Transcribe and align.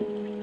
Bonjour 0.00 0.34
à 0.34 0.37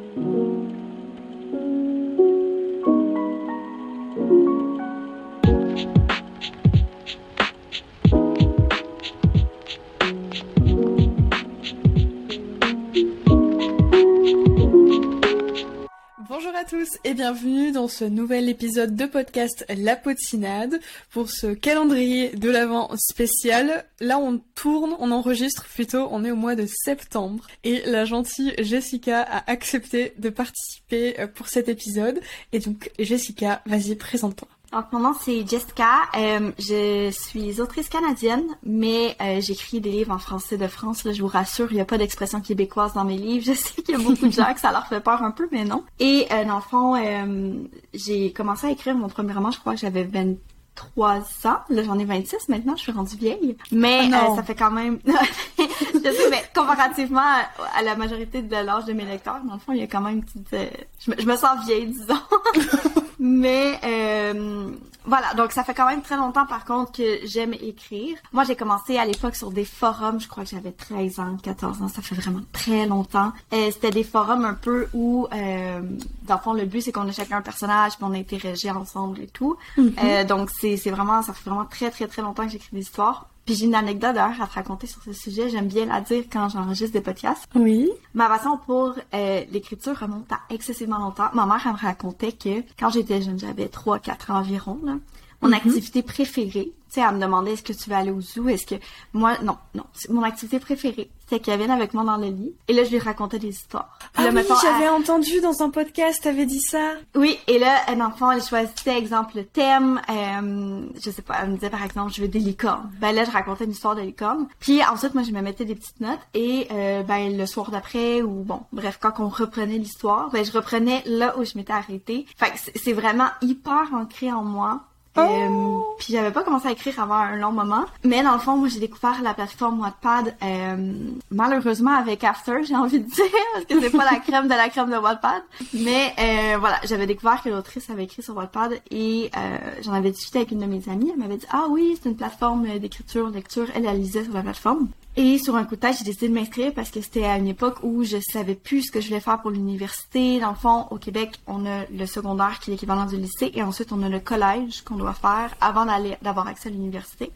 et 17.06 17.14
bienvenue 17.14 17.72
dans 17.72 17.88
ce 17.88 18.04
nouvel 18.04 18.50
épisode 18.50 18.96
de 18.96 19.06
podcast 19.06 19.64
La 19.78 19.96
Potinade 19.96 20.80
pour 21.12 21.30
ce 21.30 21.54
calendrier 21.54 22.32
de 22.32 22.50
l'Avent 22.50 22.90
spécial. 22.98 23.86
Là 24.00 24.18
on 24.18 24.42
tourne, 24.56 24.96
on 24.98 25.12
enregistre 25.12 25.66
plutôt, 25.66 26.08
on 26.10 26.26
est 26.26 26.32
au 26.32 26.36
mois 26.36 26.56
de 26.56 26.66
septembre 26.66 27.46
et 27.64 27.84
la 27.86 28.06
gentille 28.06 28.56
Jessica 28.58 29.22
a 29.22 29.52
accepté 29.52 30.14
de 30.18 30.30
participer 30.32 31.20
euh, 31.20 31.28
pour 31.28 31.48
cet 31.48 31.70
épisode 31.70 32.20
et 32.52 32.58
donc 32.58 32.90
Jessica, 32.98 33.62
vas-y 33.68 33.94
présente-toi. 33.94 34.48
Donc, 34.76 34.92
mon 34.92 35.00
nom, 35.00 35.14
c'est 35.18 35.48
Jessica. 35.48 36.02
Euh, 36.18 36.52
je 36.60 37.10
suis 37.10 37.62
autrice 37.62 37.88
canadienne, 37.88 38.44
mais 38.62 39.16
euh, 39.22 39.40
j'écris 39.40 39.80
des 39.80 39.90
livres 39.90 40.12
en 40.12 40.18
français 40.18 40.58
de 40.58 40.68
France. 40.68 41.06
Là, 41.06 41.14
je 41.14 41.22
vous 41.22 41.30
rassure, 41.30 41.68
il 41.72 41.76
n'y 41.76 41.82
a 41.82 41.86
pas 41.86 41.98
d'expression 41.98 42.42
québécoise 42.42 42.92
dans 42.92 43.06
mes 43.06 43.18
livres. 43.18 43.46
Je 43.48 43.54
sais 43.54 43.82
qu'il 43.82 43.98
y 43.98 44.02
a 44.02 44.04
beaucoup 44.04 44.28
de 44.28 44.34
gens 44.34 44.54
que 44.54 44.60
ça 44.60 44.74
leur 44.74 44.86
fait 44.88 45.00
peur 45.00 45.24
un 45.24 45.32
peu, 45.32 45.48
mais 45.50 45.64
non. 45.64 45.86
Et 46.02 46.28
euh, 46.30 46.44
dans 46.44 46.58
le 46.58 46.62
fond, 46.62 46.96
euh, 46.96 47.54
j'ai 47.94 48.34
commencé 48.34 48.68
à 48.68 48.72
écrire 48.72 48.96
mon 48.96 49.08
premier 49.08 49.32
roman, 49.32 49.50
je 49.50 49.60
crois 49.60 49.76
que 49.76 49.80
j'avais 49.80 50.04
23 50.04 51.20
ans. 51.46 51.58
Là, 51.70 51.84
j'en 51.84 51.98
ai 51.98 52.04
26 52.04 52.50
maintenant, 52.50 52.76
je 52.76 52.82
suis 52.82 52.92
rendue 52.92 53.16
vieille. 53.16 53.56
Mais 53.72 54.10
Oh 54.12 54.34
euh, 54.34 54.36
ça 54.36 54.44
fait 54.44 54.56
quand 54.56 54.72
même... 54.72 55.00
je 56.06 56.16
sais, 56.16 56.30
mais 56.30 56.44
comparativement 56.56 57.20
à, 57.22 57.78
à 57.80 57.82
la 57.84 57.96
majorité 57.96 58.42
de 58.42 58.56
l'âge 58.56 58.86
de 58.86 58.94
mes 58.94 59.06
lecteurs, 59.06 59.40
dans 59.44 59.54
le 59.56 59.60
fond, 59.60 59.74
il 59.74 59.80
y 59.80 59.84
a 59.84 59.88
quand 59.88 60.02
même 60.02 60.16
une 60.18 60.24
petite... 60.24 60.54
euh, 60.54 60.66
je, 61.00 61.12
me, 61.12 61.16
je 61.20 61.26
me 61.26 61.36
sens 61.36 61.66
vieille, 61.66 61.88
disons. 61.88 62.20
Mais 63.20 63.80
euh, 63.84 64.70
voilà, 65.06 65.34
donc 65.36 65.52
ça 65.52 65.64
fait 65.64 65.74
quand 65.74 65.88
même 65.88 66.02
très 66.02 66.18
longtemps 66.18 66.46
par 66.46 66.66
contre 66.66 66.92
que 66.92 67.20
j'aime 67.26 67.54
écrire. 67.54 68.18
Moi, 68.34 68.44
j'ai 68.44 68.56
commencé 68.56 68.98
à 68.98 69.06
l'époque 69.06 69.36
sur 69.36 69.52
des 69.52 69.64
forums, 69.66 70.20
je 70.20 70.28
crois 70.28 70.44
que 70.44 70.50
j'avais 70.50 70.72
13 70.74 71.20
ans, 71.20 71.38
14 71.42 71.82
ans, 71.82 71.88
ça 71.88 72.02
fait 72.02 72.16
vraiment 72.16 72.42
très 72.52 72.86
longtemps. 72.86 73.32
Euh, 73.54 73.72
C'était 73.72 73.92
des 73.92 74.04
forums 74.04 74.44
un 74.46 74.54
peu 74.54 74.88
où, 74.94 75.28
dans 75.32 76.36
le 76.36 76.42
fond, 76.42 76.54
le 76.54 76.66
but 76.66 76.82
c'est 76.82 76.92
qu'on 76.92 77.08
a 77.08 77.12
chacun 77.12 77.38
un 77.38 77.42
personnage, 77.42 77.94
puis 77.96 78.04
on 78.04 78.14
interagit 78.14 78.70
ensemble 78.70 79.22
et 79.22 79.28
tout. 79.28 79.56
Euh, 79.78 80.24
donc 80.26 80.50
c'est 80.52 80.76
c'est 80.78 80.92
vraiment, 80.92 81.22
ça 81.22 81.34
fait 81.34 81.50
vraiment 81.50 81.66
très 81.66 81.90
très 81.92 82.08
très 82.08 82.22
longtemps 82.22 82.46
que 82.46 82.52
j'écris 82.52 82.70
des 82.74 82.82
histoires. 82.82 83.28
Puis 83.46 83.56
j'ai 83.56 83.66
une 83.66 83.76
anecdote 83.76 84.16
d'ailleurs 84.16 84.42
à 84.42 84.48
te 84.48 84.54
raconter 84.54 84.88
sur 84.88 85.04
ce 85.04 85.14
sujet. 85.14 85.50
J'aime 85.50 85.68
bien 85.68 85.86
la 85.86 86.02
dire 86.02 86.24
quand 86.32 86.50
j'enregistre 86.50 86.94
des 86.94 87.02
podcasts. 87.02 87.48
Oui. 87.54 87.90
Ma 88.14 88.28
passion 88.28 88.58
pour 88.58 88.96
euh, 89.14 89.44
l'écriture 89.52 89.98
remonte 89.98 90.32
à 90.32 90.40
excessivement 90.50 90.98
longtemps. 90.98 91.30
Ma 91.34 91.46
mère 91.46 91.62
elle 91.66 91.74
me 91.74 91.78
racontait 91.78 92.32
que 92.32 92.64
quand 92.80 92.90
j'étais 92.90 93.22
jeune, 93.22 93.38
j'avais 93.38 93.68
3-4 93.68 94.32
ans 94.32 94.38
environ, 94.40 94.80
là, 94.84 94.94
mon 95.42 95.52
activité 95.52 96.02
préférée, 96.04 96.72
tu 96.92 97.02
sais, 97.02 97.08
elle 97.08 97.16
me 97.16 97.22
demandait 97.22 97.54
est-ce 97.54 97.64
que 97.64 97.74
tu 97.74 97.90
veux 97.90 97.96
aller 97.96 98.12
au 98.12 98.22
zoo, 98.22 98.48
est-ce 98.48 98.66
que... 98.66 98.76
Moi, 99.14 99.38
non, 99.44 99.58
non. 99.74 99.84
Mon 100.10 100.24
activité 100.24 100.60
préférée, 100.60 101.10
c'était 101.20 101.40
qu'elle 101.42 101.58
vienne 101.58 101.72
avec 101.72 101.94
moi 101.94 102.04
dans 102.06 102.16
le 102.16 102.28
lit. 102.28 102.54
Et 102.70 102.74
là, 102.74 102.84
je 102.86 102.92
lui 102.92 103.00
racontais 103.00 103.40
des 103.40 103.50
histoires. 103.50 103.98
Ah 104.16 104.24
là, 104.24 104.30
oui, 104.34 104.48
j'avais 104.62 104.86
elle- 104.86 104.90
entendu 104.92 105.42
dans 105.42 105.62
un 105.62 105.70
podcast, 105.72 106.24
t'avais 106.24 106.46
dit 106.46 106.62
ça. 106.62 106.94
oui, 107.16 107.38
et 107.48 107.60
là, 107.60 107.82
un 107.90 108.00
enfant, 108.00 108.32
elle 108.32 108.42
choisissait, 108.44 108.98
exemple, 108.98 109.36
le 109.38 109.46
thème. 109.46 110.00
Euh, 110.10 110.86
je 111.04 111.10
sais 111.10 111.22
pas, 111.22 111.40
elle 111.42 111.50
me 111.50 111.56
disait, 111.56 111.70
par 111.70 111.84
exemple, 111.84 112.14
je 112.14 112.22
veux 112.22 112.28
des 112.30 112.40
licornes. 112.40 112.90
Ben 113.02 113.12
là, 113.14 113.26
je 113.26 113.32
racontais 113.32 113.66
une 113.66 113.72
histoire 113.72 113.96
de 113.96 114.02
licorne. 114.02 114.48
Puis 114.60 114.82
ensuite, 114.86 115.16
moi, 115.16 115.24
je 115.24 115.32
me 115.32 115.42
mettais 115.42 115.66
des 115.66 115.76
petites 115.76 116.00
notes. 116.00 116.20
Et 116.34 116.68
euh, 116.72 117.04
ben 117.04 117.36
le 117.36 117.46
soir 117.46 117.72
d'après, 117.72 118.22
ou 118.22 118.44
bon, 118.44 118.62
bref, 118.72 119.00
quand 119.02 119.20
on 119.20 119.28
reprenait 119.28 119.80
l'histoire, 119.80 120.30
ben 120.30 120.46
je 120.46 120.52
reprenais 120.54 121.02
là 121.08 121.38
où 121.38 121.44
je 121.44 121.58
m'étais 121.58 121.74
arrêtée. 121.74 122.26
Fait 122.38 122.54
c'est 122.76 122.94
vraiment 122.94 123.28
hyper 123.42 123.90
ancré 123.94 124.32
en 124.32 124.44
moi. 124.44 124.82
Euh, 125.18 125.78
puis 125.98 126.14
j'avais 126.14 126.32
pas 126.32 126.44
commencé 126.44 126.68
à 126.68 126.72
écrire 126.72 127.00
avant 127.00 127.16
un 127.16 127.38
long 127.38 127.52
moment, 127.52 127.86
mais 128.04 128.22
dans 128.22 128.34
le 128.34 128.40
fond, 128.40 128.58
moi 128.58 128.68
j'ai 128.68 128.80
découvert 128.80 129.22
la 129.22 129.34
plateforme 129.34 129.80
Wattpad 129.80 130.36
euh, 130.44 130.94
malheureusement 131.32 131.96
avec 131.96 132.24
After, 132.24 132.64
j'ai 132.64 132.76
envie 132.76 133.00
de 133.00 133.10
dire, 133.10 133.26
parce 133.54 133.66
que 133.66 133.80
c'est 133.80 133.98
pas 133.98 134.06
la 134.12 134.20
crème 134.20 134.46
de 134.46 134.54
la 134.54 134.70
crème 134.70 134.92
de 134.92 134.98
Wattpad. 134.98 135.44
Mais 135.74 136.14
euh, 136.20 136.58
voilà, 136.60 136.80
j'avais 136.84 137.08
découvert 137.08 137.42
que 137.42 137.50
l'autrice 137.50 137.90
avait 137.90 138.04
écrit 138.04 138.24
sur 138.24 138.36
Wattpad 138.36 138.80
et 138.92 139.32
euh, 139.38 139.58
j'en 139.82 139.94
avais 139.94 140.12
discuté 140.12 140.40
avec 140.40 140.52
une 140.52 140.60
de 140.60 140.66
mes 140.66 140.88
amies. 140.90 141.12
Elle 141.14 141.20
m'avait 141.20 141.38
dit 141.38 141.48
ah 141.52 141.68
oui, 141.70 141.98
c'est 142.02 142.10
une 142.10 142.18
plateforme 142.18 142.68
d'écriture, 142.80 143.30
lecture. 143.30 143.68
Elle, 143.74 143.86
elle 143.86 144.00
lisait 144.00 144.24
sur 144.24 144.34
la 144.34 144.42
plateforme. 144.42 144.90
Et 145.18 145.38
sur 145.38 145.56
un 145.56 145.64
coup 145.64 145.76
de 145.76 145.80
tête, 145.80 145.96
j'ai 145.98 146.04
décidé 146.04 146.28
de 146.28 146.34
m'inscrire 146.34 146.74
parce 146.74 146.92
que 146.92 147.00
c'était 147.00 147.24
à 147.24 147.38
une 147.38 147.48
époque 147.48 147.78
où 147.84 148.04
je 148.04 148.18
savais 148.20 148.56
plus 148.56 148.84
ce 148.84 148.92
que 148.92 149.00
je 149.00 149.08
voulais 149.08 149.22
faire 149.22 149.42
pour 149.42 149.50
l'université. 149.50 150.42
Dans 150.42 150.50
le 150.50 150.56
fond, 150.56 150.88
au 150.92 150.98
Québec, 150.98 151.40
on 151.48 151.66
a 151.66 151.86
le 151.86 152.06
secondaire 152.06 152.60
qui 152.60 152.70
est 152.70 152.74
l'équivalent 152.74 153.06
du 153.06 153.16
lycée 153.16 153.50
et 153.54 153.64
ensuite 153.64 153.94
on 153.94 154.04
a 154.04 154.10
le 154.10 154.20
collège 154.20 154.82
qu'on 154.82 154.98
doit 154.98 155.14
faire 155.14 155.56
avant 155.62 155.86
d'avoir 156.22 156.48
accès 156.48 156.68
à 156.68 156.72
l'université. 156.74 157.32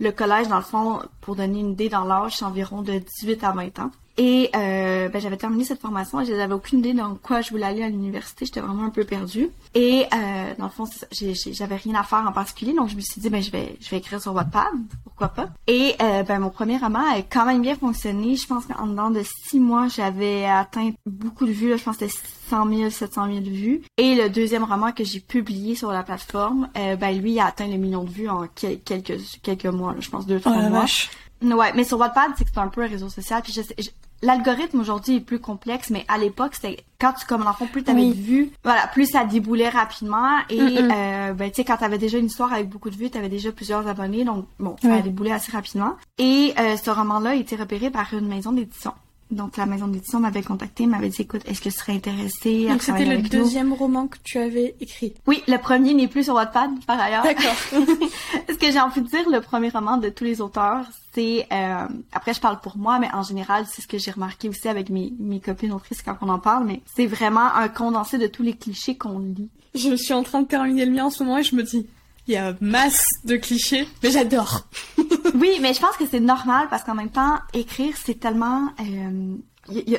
Le 0.00 0.10
collège, 0.10 0.48
dans 0.48 0.56
le 0.56 0.62
fond, 0.62 1.02
pour 1.20 1.36
donner 1.36 1.60
une 1.60 1.72
idée 1.72 1.88
dans 1.88 2.04
l'âge, 2.04 2.38
c'est 2.38 2.44
environ 2.44 2.82
de 2.82 2.94
18 2.94 3.44
à 3.44 3.52
20 3.52 3.78
ans. 3.78 3.90
Et 4.22 4.50
euh, 4.54 5.08
ben, 5.08 5.18
j'avais 5.18 5.38
terminé 5.38 5.64
cette 5.64 5.80
formation 5.80 6.20
et 6.20 6.26
j'avais 6.26 6.52
aucune 6.52 6.80
idée 6.80 6.92
dans 6.92 7.14
quoi 7.14 7.40
je 7.40 7.48
voulais 7.50 7.64
aller 7.64 7.82
à 7.82 7.88
l'université. 7.88 8.44
J'étais 8.44 8.60
vraiment 8.60 8.84
un 8.84 8.90
peu 8.90 9.04
perdue. 9.04 9.48
Et 9.74 10.04
euh, 10.12 10.52
dans 10.58 10.66
le 10.66 10.70
fond, 10.70 10.84
j'avais 11.10 11.76
rien 11.76 11.94
à 11.94 12.02
faire 12.02 12.26
en 12.28 12.32
particulier, 12.32 12.74
donc 12.74 12.90
je 12.90 12.96
me 12.96 13.00
suis 13.00 13.18
dit 13.18 13.30
ben 13.30 13.42
je 13.42 13.50
vais 13.50 13.76
je 13.80 13.88
vais 13.88 13.96
écrire 13.96 14.20
sur 14.20 14.34
Wattpad, 14.34 14.66
pourquoi 15.04 15.28
pas? 15.28 15.48
Et 15.66 15.94
euh, 16.02 16.22
ben 16.22 16.38
mon 16.40 16.50
premier 16.50 16.76
roman 16.76 16.98
a 16.98 17.22
quand 17.22 17.46
même 17.46 17.62
bien 17.62 17.76
fonctionné. 17.76 18.36
Je 18.36 18.46
pense 18.46 18.66
qu'en 18.66 18.86
dedans 18.88 19.10
de 19.10 19.22
six 19.22 19.58
mois, 19.58 19.88
j'avais 19.88 20.44
atteint 20.44 20.90
beaucoup 21.06 21.46
de 21.46 21.52
vues. 21.52 21.70
Là, 21.70 21.76
je 21.78 21.84
pense 21.84 21.96
que 21.96 22.06
c'était 22.06 22.28
100 22.50 22.68
000, 22.76 22.90
700 22.90 23.26
000 23.26 23.40
vues. 23.44 23.80
Et 23.96 24.14
le 24.16 24.28
deuxième 24.28 24.64
roman 24.64 24.92
que 24.92 25.02
j'ai 25.02 25.20
publié 25.20 25.74
sur 25.76 25.92
la 25.92 26.02
plateforme, 26.02 26.68
euh, 26.76 26.96
ben 26.96 27.18
lui 27.18 27.40
a 27.40 27.46
atteint 27.46 27.68
le 27.68 27.78
million 27.78 28.04
de 28.04 28.10
vues 28.10 28.28
en 28.28 28.46
quel- 28.54 28.80
quelques 28.80 29.18
quelques 29.42 29.64
mois. 29.64 29.94
là, 29.94 30.00
je 30.00 30.10
pense 30.10 30.26
deux 30.26 30.36
Oh 30.44 30.50
trois 30.50 30.56
la 30.60 30.68
mois. 30.68 30.80
vache. 30.80 31.08
Ouais, 31.42 31.72
mais 31.74 31.84
sur 31.84 31.98
Wattpad, 31.98 32.32
c'est 32.36 32.44
que 32.44 32.50
c'est 32.52 32.60
un 32.60 32.68
peu 32.68 32.82
un 32.82 32.86
réseau 32.86 33.08
social. 33.08 33.40
Puis 33.42 33.54
je 33.54 33.62
je- 33.82 33.88
l'algorithme 34.22 34.80
aujourd'hui 34.80 35.16
est 35.16 35.20
plus 35.20 35.38
complexe, 35.38 35.90
mais 35.90 36.04
à 36.08 36.18
l'époque, 36.18 36.54
c'était 36.54 36.84
quand 37.00 37.12
tu 37.14 37.26
comme 37.26 37.44
l'enfant, 37.44 37.66
plus 37.66 37.82
t'avais 37.82 38.00
Oui. 38.02 38.14
de 38.14 38.20
vues, 38.22 38.50
voilà, 38.62 38.86
plus 38.88 39.06
ça 39.06 39.24
déboulait 39.24 39.68
rapidement. 39.70 40.38
Et 40.50 40.58
Mm-mm. 40.60 40.92
euh, 40.92 41.32
ben 41.32 41.50
tu 41.50 41.56
sais, 41.56 41.64
quand 41.64 41.78
t'avais 41.78 41.98
déjà 41.98 42.18
une 42.18 42.26
histoire 42.26 42.52
avec 42.52 42.68
beaucoup 42.68 42.90
de 42.90 42.96
vues, 42.96 43.10
t'avais 43.10 43.28
déjà 43.28 43.52
plusieurs 43.52 43.86
abonnés, 43.86 44.24
donc 44.24 44.46
bon, 44.58 44.76
ça 44.82 45.00
déboulé 45.00 45.32
assez 45.32 45.52
rapidement. 45.52 45.96
Et 46.18 46.52
euh, 46.58 46.76
ce 46.76 46.90
roman-là 46.90 47.30
a 47.30 47.34
été 47.34 47.56
repéré 47.56 47.90
par 47.90 48.12
une 48.12 48.28
maison 48.28 48.52
d'édition. 48.52 48.92
Donc 49.30 49.56
la 49.56 49.66
maison 49.66 49.86
d'édition 49.86 50.18
m'avait 50.20 50.42
contacté, 50.42 50.86
m'avait 50.86 51.08
dit 51.08 51.22
écoute, 51.22 51.42
est-ce 51.46 51.60
que 51.60 51.68
tu 51.68 51.76
serais 51.76 51.92
intéressé 51.94 52.66
à 52.68 52.72
Donc 52.72 52.82
c'était 52.82 53.04
le 53.04 53.12
avec 53.12 53.32
nous? 53.32 53.38
deuxième 53.40 53.72
roman 53.72 54.08
que 54.08 54.16
tu 54.24 54.38
avais 54.38 54.74
écrit? 54.80 55.14
Oui, 55.26 55.42
le 55.46 55.56
premier 55.58 55.94
n'est 55.94 56.08
plus 56.08 56.24
sur 56.24 56.34
Wattpad 56.34 56.70
par 56.86 56.98
ailleurs. 57.00 57.22
D'accord. 57.22 57.54
Ce 58.48 58.54
que 58.54 58.72
j'ai 58.72 58.80
envie 58.80 59.02
de 59.02 59.06
dire, 59.08 59.28
le 59.30 59.40
premier 59.40 59.68
roman 59.68 59.98
de 59.98 60.08
tous 60.08 60.24
les 60.24 60.40
auteurs, 60.40 60.84
c'est 61.14 61.46
euh, 61.52 61.86
après 62.12 62.34
je 62.34 62.40
parle 62.40 62.60
pour 62.60 62.76
moi, 62.76 62.98
mais 62.98 63.08
en 63.12 63.22
général 63.22 63.64
c'est 63.68 63.82
ce 63.82 63.86
que 63.88 63.98
j'ai 63.98 64.10
remarqué 64.10 64.48
aussi 64.48 64.68
avec 64.68 64.90
mes, 64.90 65.12
mes 65.20 65.40
copines 65.40 65.72
autrices 65.72 66.02
quand 66.02 66.16
on 66.22 66.28
en 66.28 66.38
parle, 66.38 66.64
mais 66.66 66.80
c'est 66.94 67.06
vraiment 67.06 67.54
un 67.54 67.68
condensé 67.68 68.18
de 68.18 68.26
tous 68.26 68.42
les 68.42 68.54
clichés 68.54 68.96
qu'on 68.96 69.18
lit. 69.20 69.48
Je 69.74 69.94
suis 69.94 70.12
en 70.14 70.24
train 70.24 70.42
de 70.42 70.48
terminer 70.48 70.84
le 70.84 70.90
mien 70.92 71.04
en 71.04 71.10
ce 71.10 71.22
moment 71.22 71.38
et 71.38 71.44
je 71.44 71.54
me 71.54 71.62
dis, 71.62 71.86
il 72.30 72.34
y 72.34 72.36
a 72.36 72.54
masse 72.60 73.04
de 73.24 73.36
clichés, 73.36 73.88
mais 74.02 74.10
j'adore. 74.10 74.68
oui, 75.34 75.58
mais 75.60 75.74
je 75.74 75.80
pense 75.80 75.96
que 75.96 76.06
c'est 76.06 76.20
normal 76.20 76.68
parce 76.70 76.84
qu'en 76.84 76.94
même 76.94 77.10
temps, 77.10 77.38
écrire 77.52 77.94
c'est 77.96 78.20
tellement, 78.20 78.68
euh, 78.78 79.36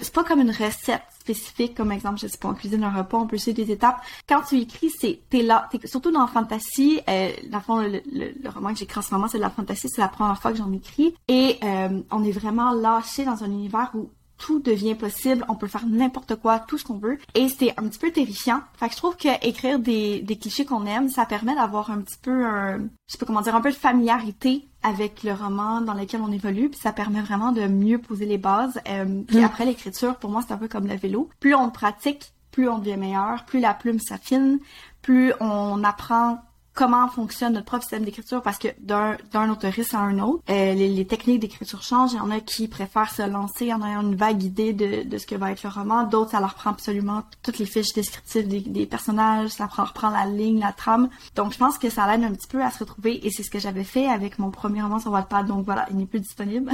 c'est 0.01 0.13
pas 0.13 0.23
comme 0.23 0.39
une 0.39 0.51
recette 0.51 1.01
spécifique, 1.19 1.75
comme 1.75 1.91
exemple, 1.91 2.19
je 2.21 2.27
sais 2.27 2.37
pas, 2.37 2.47
on 2.47 2.53
cuisine 2.53 2.85
un 2.85 2.89
repas, 2.89 3.17
on 3.17 3.27
peut 3.27 3.37
suivre 3.37 3.57
des 3.57 3.71
étapes. 3.71 4.01
Quand 4.29 4.43
tu 4.47 4.59
écris, 4.59 4.89
c'est 4.89 5.19
t'es 5.29 5.43
là, 5.43 5.67
t'es, 5.71 5.85
surtout 5.87 6.11
dans 6.11 6.21
la 6.21 6.27
fantasy. 6.27 7.01
Euh, 7.09 7.31
dans 7.49 7.57
le 7.57 7.63
fond, 7.63 7.79
le 7.81 8.49
roman 8.49 8.71
que 8.71 8.79
j'écris 8.79 8.99
en 8.99 9.03
ce 9.03 9.13
moment, 9.13 9.27
c'est 9.27 9.37
de 9.37 9.43
la 9.43 9.49
fantasy, 9.49 9.89
c'est 9.89 10.01
la 10.01 10.07
première 10.07 10.41
fois 10.41 10.51
que 10.51 10.57
j'en 10.57 10.71
écris, 10.71 11.13
et 11.27 11.57
euh, 11.63 12.01
on 12.11 12.23
est 12.23 12.31
vraiment 12.31 12.71
lâché 12.71 13.25
dans 13.25 13.43
un 13.43 13.47
univers 13.47 13.91
où 13.93 14.09
tout 14.41 14.59
devient 14.59 14.95
possible, 14.95 15.45
on 15.49 15.55
peut 15.55 15.67
faire 15.67 15.85
n'importe 15.85 16.35
quoi, 16.35 16.57
tout 16.59 16.79
ce 16.79 16.83
qu'on 16.83 16.97
veut, 16.97 17.19
et 17.35 17.47
c'est 17.47 17.71
un 17.79 17.87
petit 17.87 17.99
peu 17.99 18.09
terrifiant. 18.11 18.61
Fait 18.73 18.87
que 18.87 18.93
je 18.93 18.97
trouve 18.97 19.15
que 19.15 19.29
écrire 19.47 19.77
des, 19.77 20.19
des 20.21 20.35
clichés 20.35 20.65
qu'on 20.65 20.85
aime, 20.87 21.09
ça 21.09 21.25
permet 21.27 21.53
d'avoir 21.53 21.91
un 21.91 22.01
petit 22.01 22.17
peu, 22.19 22.43
un, 22.45 22.79
je 22.79 22.83
sais 23.13 23.17
pas 23.19 23.27
comment 23.27 23.41
dire, 23.41 23.55
un 23.55 23.61
peu 23.61 23.69
de 23.69 23.75
familiarité 23.75 24.67
avec 24.81 25.21
le 25.21 25.33
roman 25.33 25.81
dans 25.81 25.93
lequel 25.93 26.21
on 26.21 26.31
évolue, 26.31 26.69
puis 26.69 26.79
ça 26.81 26.91
permet 26.91 27.21
vraiment 27.21 27.51
de 27.51 27.67
mieux 27.67 27.99
poser 27.99 28.25
les 28.25 28.39
bases. 28.39 28.81
Euh, 28.89 29.21
puis 29.27 29.37
Mm. 29.39 29.43
après 29.43 29.65
l'écriture, 29.65 30.15
pour 30.15 30.31
moi, 30.31 30.43
c'est 30.45 30.53
un 30.53 30.57
peu 30.57 30.67
comme 30.67 30.87
le 30.87 30.95
vélo. 30.95 31.29
Plus 31.39 31.53
on 31.53 31.69
pratique, 31.69 32.33
plus 32.51 32.67
on 32.67 32.79
devient 32.79 32.97
meilleur, 32.97 33.45
plus 33.45 33.59
la 33.59 33.75
plume 33.75 33.99
s'affine, 33.99 34.59
plus 35.03 35.33
on 35.39 35.83
apprend 35.83 36.39
comment 36.73 37.07
fonctionne 37.07 37.53
notre 37.53 37.65
propre 37.65 37.83
système 37.83 38.03
d'écriture 38.03 38.41
parce 38.41 38.57
que 38.57 38.69
d'un 38.79 39.17
d'un 39.31 39.49
autoriste 39.49 39.93
à 39.93 39.99
un 39.99 40.19
autre, 40.19 40.43
euh, 40.49 40.73
les, 40.73 40.87
les 40.87 41.05
techniques 41.05 41.39
d'écriture 41.39 41.81
changent. 41.83 42.13
Il 42.13 42.17
y 42.17 42.19
en 42.19 42.31
a 42.31 42.39
qui 42.39 42.67
préfèrent 42.67 43.11
se 43.11 43.23
lancer 43.23 43.73
en 43.73 43.85
ayant 43.85 44.01
une 44.01 44.15
vague 44.15 44.43
idée 44.43 44.73
de, 44.73 45.03
de 45.07 45.17
ce 45.17 45.25
que 45.25 45.35
va 45.35 45.51
être 45.51 45.63
le 45.63 45.69
roman. 45.69 46.03
D'autres, 46.03 46.31
ça 46.31 46.39
leur 46.39 46.53
prend 46.53 46.71
absolument 46.71 47.23
toutes 47.43 47.59
les 47.59 47.65
fiches 47.65 47.93
descriptives 47.93 48.47
des, 48.47 48.61
des 48.61 48.85
personnages, 48.85 49.49
ça 49.49 49.67
prend, 49.67 49.83
reprend 49.83 50.09
la 50.09 50.25
ligne, 50.25 50.59
la 50.59 50.71
trame. 50.71 51.09
Donc, 51.35 51.53
je 51.53 51.57
pense 51.57 51.77
que 51.77 51.89
ça 51.89 52.07
l'aide 52.07 52.23
un 52.23 52.33
petit 52.33 52.47
peu 52.47 52.61
à 52.63 52.71
se 52.71 52.79
retrouver 52.79 53.25
et 53.25 53.29
c'est 53.31 53.43
ce 53.43 53.49
que 53.49 53.59
j'avais 53.59 53.83
fait 53.83 54.07
avec 54.07 54.39
mon 54.39 54.51
premier 54.51 54.81
roman 54.81 54.99
sur 54.99 55.11
Wattpad. 55.11 55.47
Donc 55.47 55.65
voilà, 55.65 55.85
il 55.91 55.97
n'est 55.97 56.05
plus 56.05 56.19
disponible. 56.19 56.71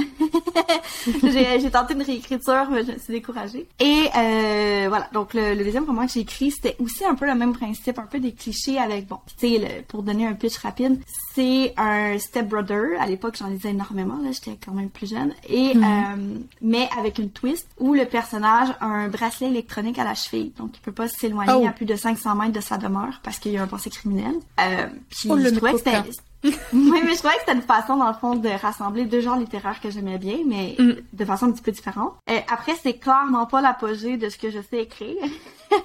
j'ai 1.22 1.70
tenté 1.70 1.94
une 1.94 2.02
réécriture, 2.02 2.68
mais 2.70 2.84
je 2.84 2.92
me 2.92 2.98
suis 2.98 3.12
découragée. 3.12 3.68
Et 3.80 4.08
euh, 4.16 4.86
voilà, 4.88 5.08
donc 5.12 5.34
le, 5.34 5.56
deuxième 5.56 5.84
roman 5.84 6.06
que 6.06 6.12
j'ai 6.12 6.20
écrit, 6.20 6.50
c'était 6.50 6.76
aussi 6.78 7.04
un 7.04 7.14
peu 7.14 7.26
le 7.26 7.34
même 7.34 7.52
principe, 7.52 7.98
un 7.98 8.06
peu 8.06 8.20
des 8.20 8.32
clichés 8.32 8.78
avec, 8.78 9.06
bon, 9.06 9.18
tu 9.26 9.48
sais, 9.48 9.86
pour 9.88 10.02
donner 10.02 10.26
un 10.26 10.34
pitch 10.34 10.58
rapide, 10.58 11.00
c'est 11.34 11.74
un 11.76 12.18
stepbrother. 12.18 13.00
À 13.00 13.06
l'époque, 13.06 13.36
j'en 13.38 13.48
lisais 13.48 13.70
énormément, 13.70 14.18
là, 14.22 14.30
j'étais 14.32 14.58
quand 14.64 14.72
même 14.72 14.90
plus 14.90 15.10
jeune. 15.10 15.32
Et, 15.48 15.74
mhm. 15.74 15.84
euh, 15.84 16.38
mais 16.60 16.88
avec 16.98 17.18
une 17.18 17.30
twist 17.30 17.68
où 17.78 17.94
le 17.94 18.04
personnage 18.04 18.68
a 18.80 18.86
un 18.86 19.08
bracelet 19.08 19.48
électronique 19.48 19.98
à 19.98 20.04
la 20.04 20.14
cheville. 20.14 20.52
Donc, 20.58 20.72
il 20.74 20.80
peut 20.80 20.92
pas 20.92 21.08
s'éloigner 21.08 21.52
oh. 21.54 21.66
à 21.66 21.72
plus 21.72 21.86
de 21.86 21.96
500 21.96 22.34
mètres 22.34 22.52
de 22.52 22.60
sa 22.60 22.76
demeure 22.76 23.20
parce 23.22 23.38
qu'il 23.38 23.52
y 23.52 23.58
a 23.58 23.62
un 23.62 23.66
passé 23.66 23.90
criminel. 23.90 24.34
Euh, 24.60 24.86
puis, 25.08 25.30
oh, 25.30 25.38
je 25.38 25.48
trouvais 25.48 25.72
que 25.72 25.78
c'était 25.78 26.02
oui, 26.44 26.52
mais 26.72 27.14
je 27.14 27.18
trouvais 27.18 27.34
que 27.34 27.40
c'était 27.40 27.54
une 27.54 27.62
façon, 27.62 27.96
dans 27.96 28.06
le 28.06 28.14
fond, 28.14 28.36
de 28.36 28.48
rassembler 28.48 29.06
deux 29.06 29.20
genres 29.20 29.36
littéraires 29.36 29.80
que 29.80 29.90
j'aimais 29.90 30.18
bien, 30.18 30.38
mais 30.46 30.76
mm. 30.78 30.92
de 31.12 31.24
façon 31.24 31.46
un 31.46 31.52
petit 31.52 31.62
peu 31.62 31.72
différente. 31.72 32.12
Euh, 32.30 32.38
après, 32.52 32.74
c'est 32.80 32.94
clairement 32.94 33.46
pas 33.46 33.60
l'apogée 33.60 34.16
de 34.16 34.28
ce 34.28 34.38
que 34.38 34.50
je 34.50 34.60
sais 34.70 34.82
écrire. 34.82 35.16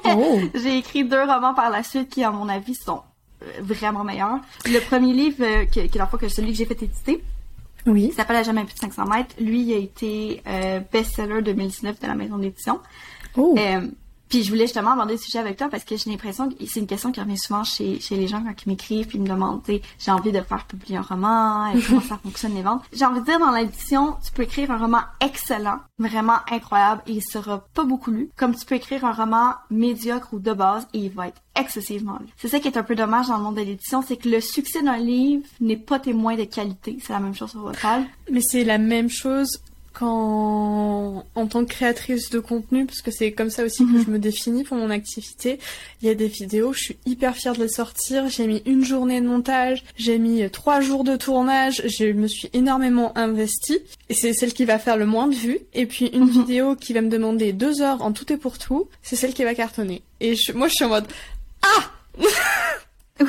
Oh. 0.06 0.40
J'ai 0.54 0.78
écrit 0.78 1.06
deux 1.06 1.22
romans 1.22 1.56
par 1.56 1.72
la 1.72 1.82
suite 1.82 2.10
qui, 2.10 2.24
à 2.24 2.30
mon 2.30 2.50
avis, 2.50 2.76
sont 2.76 3.02
vraiment 3.60 4.04
meilleurs. 4.04 4.40
Le 4.66 4.80
premier 4.80 5.14
livre, 5.14 5.44
euh, 5.44 5.66
qui, 5.66 5.80
est 5.80 5.96
la 5.96 6.08
fois 6.08 6.20
que 6.20 6.28
celui 6.28 6.52
que 6.52 6.58
j'ai 6.58 6.66
fait 6.66 6.82
éditer, 6.82 7.24
oui. 7.86 8.10
qui 8.10 8.16
s'appelle 8.16 8.44
jamais 8.44 8.64
plus 8.64 8.76
de 8.76 8.80
500 8.80 9.06
mètres, 9.06 9.36
lui, 9.40 9.62
il 9.64 9.74
a 9.74 9.78
été 9.78 10.42
euh, 10.48 10.80
best-seller 10.92 11.42
2019 11.42 12.00
de 12.00 12.08
la 12.08 12.16
maison 12.16 12.38
d'édition. 12.38 12.80
Oh. 13.36 13.56
Euh, 14.34 14.38
puis 14.38 14.44
je 14.44 14.50
voulais 14.50 14.66
justement 14.66 14.92
aborder 14.92 15.14
le 15.14 15.20
sujet 15.20 15.40
avec 15.40 15.58
toi 15.58 15.70
parce 15.70 15.84
que 15.84 15.96
j'ai 15.96 16.10
l'impression 16.10 16.50
que 16.50 16.56
c'est 16.66 16.80
une 16.80 16.88
question 16.88 17.12
qui 17.12 17.20
revient 17.20 17.38
souvent 17.38 17.64
chez, 17.64 18.00
chez 18.00 18.16
les 18.16 18.28
gens 18.28 18.44
quand 18.44 18.54
ils 18.66 18.70
m'écrivent 18.70 19.08
puis 19.08 19.18
ils 19.18 19.22
me 19.22 19.28
demandent, 19.28 19.62
j'ai 19.68 20.12
envie 20.12 20.32
de 20.32 20.42
faire 20.42 20.66
publier 20.66 20.98
un 20.98 21.02
roman, 21.02 21.68
et 21.68 21.80
comment 21.88 22.02
ça 22.02 22.18
fonctionne 22.18 22.56
les 22.56 22.62
ventes. 22.62 22.84
J'ai 22.92 23.06
envie 23.06 23.20
de 23.20 23.26
dire 23.26 23.40
dans 23.40 23.52
l'édition, 23.52 24.16
tu 24.24 24.32
peux 24.32 24.44
écrire 24.44 24.72
un 24.72 24.78
roman 24.78 25.02
excellent, 25.22 25.80
vraiment 26.00 26.38
incroyable 26.52 27.02
et 27.08 27.14
il 27.14 27.22
sera 27.22 27.66
pas 27.74 27.84
beaucoup 27.84 28.12
lu, 28.12 28.30
comme 28.36 28.56
tu 28.56 28.66
peux 28.66 28.76
écrire 28.76 29.06
un 29.06 29.14
roman 29.14 29.54
médiocre 29.70 30.34
ou 30.34 30.40
de 30.40 30.54
base 30.54 30.88
et 30.94 31.00
il 31.00 31.12
va 31.12 31.28
être 31.28 31.42
excessivement 31.56 32.18
lu. 32.20 32.28
C'est 32.38 32.48
ça 32.48 32.60
qui 32.60 32.68
est 32.68 32.78
un 32.78 32.84
peu 32.84 32.96
dommage 32.96 33.28
dans 33.28 33.38
le 33.38 33.44
monde 33.44 33.56
de 33.56 33.62
l'édition, 33.62 34.02
c'est 34.02 34.18
que 34.18 34.30
le 34.30 34.42
succès 34.42 34.82
d'un 34.82 34.98
livre 34.98 35.46
n'est 35.62 35.78
pas 35.78 36.00
témoin 36.00 36.36
de 36.36 36.46
qualité. 36.46 36.98
C'est 37.02 37.14
la 37.14 37.20
même 37.20 37.36
chose 37.36 37.52
sur 37.52 37.64
Wattpad. 37.64 38.04
Mais 38.32 38.42
c'est 38.42 38.64
la 38.64 38.78
même 38.78 39.10
chose 39.10 39.62
quand 39.94 41.26
en 41.36 41.48
tant 41.48 41.66
que 41.66 41.70
créatrice 41.70 42.30
de 42.30 42.40
contenu, 42.40 42.86
parce 42.86 43.02
que 43.02 43.12
c'est 43.12 43.32
comme 43.32 43.50
ça 43.50 43.64
aussi 43.64 43.86
que 43.86 43.92
mhm. 43.92 44.06
je 44.06 44.12
me 44.12 44.20
définis 44.20 44.64
pour 44.64 44.78
mon 44.78 44.90
activité, 44.90 45.60
il 46.02 46.08
y 46.08 46.12
a 46.12 46.16
des 46.16 46.28
vidéos, 46.28 46.74
je 46.74 46.80
suis 46.80 46.98
hyper 47.06 47.36
fière 47.36 47.54
de 47.54 47.62
les 47.62 47.70
sortir, 47.70 48.28
j'ai 48.28 48.48
mis 48.48 48.62
une 48.66 48.84
journée 48.84 49.22
de 49.22 49.28
montage, 49.28 49.84
j'ai 49.96 50.18
mis 50.18 50.50
trois 50.50 50.82
jours 50.82 51.04
de 51.04 51.16
tournage, 51.16 51.84
je 51.86 52.06
me 52.06 52.28
suis 52.28 52.50
énormément 52.54 53.16
investie, 53.18 53.80
et 54.10 54.14
c'est 54.14 54.34
celle 54.34 54.54
qui 54.54 54.66
va 54.66 54.80
faire 54.80 54.98
le 54.98 55.06
moins 55.06 55.28
de 55.28 55.36
vues, 55.36 55.60
et 55.74 55.86
puis 55.86 56.08
une 56.08 56.26
mhm. 56.26 56.32
vidéo 56.32 56.76
qui 56.76 56.94
va 56.94 57.02
me 57.02 57.10
demander 57.10 57.54
deux 57.54 57.82
heures 57.82 58.02
en 58.02 58.12
tout 58.12 58.32
et 58.34 58.38
pour 58.38 58.58
tout, 58.58 58.88
c'est 59.04 59.16
celle 59.16 59.34
qui 59.34 59.44
va 59.44 59.54
cartonner. 59.54 60.02
Et 60.20 60.36
moi 60.56 60.68
je 60.68 60.74
suis 60.74 60.86
en 60.86 60.90
mode 60.90 61.06
Ah 61.62 61.92
Oui, 63.20 63.28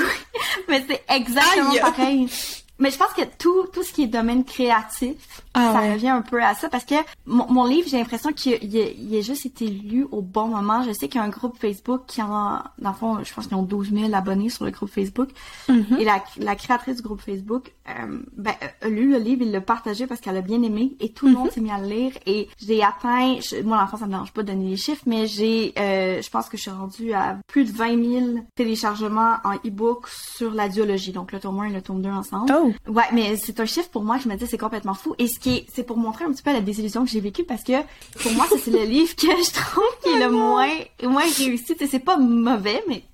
mais 0.69 0.83
c'est 0.89 1.03
exactement 1.15 1.75
pareil. 1.81 2.27
Mais 2.79 2.91
je 2.91 2.99
pense 2.99 3.13
que 3.13 3.23
tout, 3.39 3.67
tout 3.73 3.85
ce 3.85 3.93
qui 3.93 4.03
est 4.03 4.07
domaine 4.07 4.45
créatif, 4.45 5.43
ah 5.55 5.73
ça 5.73 5.93
revient 5.93 6.09
un 6.09 6.23
peu 6.23 6.43
à 6.43 6.55
ça 6.55 6.69
parce 6.69 6.85
que 6.85 6.97
mon, 7.25 7.51
mon 7.51 7.67
livre, 7.67 7.89
j'ai 7.89 7.99
l'impression 7.99 8.33
qu'il 8.33 8.59
il, 8.63 9.17
a 9.17 9.21
juste 9.21 9.47
été 9.47 9.69
lu 9.69 10.07
au 10.11 10.23
bon 10.23 10.49
moment. 10.49 10.83
Je 10.83 10.93
sais 10.93 11.09
qu'il 11.09 11.21
y 11.21 11.23
a 11.23 11.27
un 11.27 11.31
groupe 11.31 11.57
Facebook 11.59 12.03
qui 12.09 12.21
a, 12.21 12.65
dans 12.79 12.91
le 12.91 12.95
fond, 12.95 13.23
je 13.23 13.33
pense 13.33 13.47
qu'ils 13.47 13.57
ont 13.57 13.63
12 13.63 13.93
000 13.93 14.15
abonnés 14.15 14.49
sur 14.49 14.65
le 14.65 14.73
groupe 14.73 14.91
Facebook. 14.91 15.31
Mm-hmm. 15.69 16.01
Et 16.01 16.05
la, 16.05 16.25
la 16.39 16.57
créatrice 16.57 16.97
du 16.97 17.03
groupe 17.03 17.21
Facebook, 17.21 17.73
euh, 17.89 18.19
ben, 18.37 18.55
a 18.83 18.89
lu 18.89 19.13
le 19.13 19.19
livre, 19.19 19.43
il 19.43 19.53
l'a 19.53 19.61
partagé 19.61 20.09
parce 20.09 20.21
qu'elle 20.21 20.37
a 20.37 20.43
bien 20.43 20.63
aimé 20.63 20.97
et 20.99 21.11
tout 21.11 21.27
le 21.27 21.33
monde 21.33 21.49
mm-hmm. 21.49 21.53
s'est 21.53 21.61
mis 21.61 21.71
à 21.71 21.79
le 21.79 21.87
lire. 21.87 22.13
Et 22.27 22.49
j'ai 22.61 22.83
atteint, 22.83 23.39
moi 23.63 23.79
l'enfant 23.79 23.99
ça 23.99 24.07
me 24.07 24.11
dérange 24.11 24.33
pas 24.33 24.43
de 24.43 24.49
donner 24.49 24.71
les 24.71 24.77
chiffres, 24.77 25.05
mais 25.07 25.29
j'ai, 25.29 25.73
euh, 25.79 26.21
je 26.21 26.29
pense 26.31 26.49
que 26.49 26.57
je 26.57 26.63
suis 26.63 26.71
rendue 26.73 27.13
à 27.13 27.39
plus 27.47 27.65
de 27.65 27.71
20 27.71 28.21
000 28.33 28.47
téléchargements 28.57 29.37
en 29.45 29.55
e-book 29.65 30.09
sur 30.09 30.53
la 30.53 30.69
duologie. 30.69 31.13
Donc 31.13 31.31
le 31.31 31.39
tome 31.39 31.61
1 31.61 31.65
et 31.67 31.73
le 31.73 31.83
tome 31.83 32.03
2 32.03 32.11
ensemble. 32.11 32.53
Oh. 32.53 32.64
Ouais, 32.87 33.05
mais 33.13 33.37
c'est 33.37 33.61
un 33.61 33.67
chiffre 33.67 33.89
pour 33.91 34.03
moi 34.03 34.19
je 34.23 34.29
me 34.29 34.37
dis 34.37 34.47
c'est 34.47 34.59
complètement 34.59 34.95
fou. 34.95 35.15
Et 35.19 35.29
ce 35.29 35.39
qui 35.39 35.57
est, 35.57 35.67
c'est 35.73 35.85
pour 35.85 35.97
montrer 35.97 36.25
un 36.25 36.33
petit 36.33 36.43
peu 36.43 36.53
la 36.53 36.61
désillusion 36.61 37.05
que 37.05 37.11
j'ai 37.11 37.21
vécue 37.21 37.45
parce 37.45 37.63
que 37.63 37.73
pour 38.23 38.33
moi, 38.33 38.47
c'est 38.51 38.71
le 38.71 38.85
livre 38.85 39.15
que 39.17 39.27
je 39.27 39.53
trouve 39.53 39.85
qui 40.03 40.11
est 40.11 40.19
le 40.19 40.31
moins, 40.31 40.69
moins 41.03 41.23
réussi. 41.39 41.75
c'est 41.79 41.99
pas 41.99 42.17
mauvais, 42.17 42.83
mais 42.89 43.05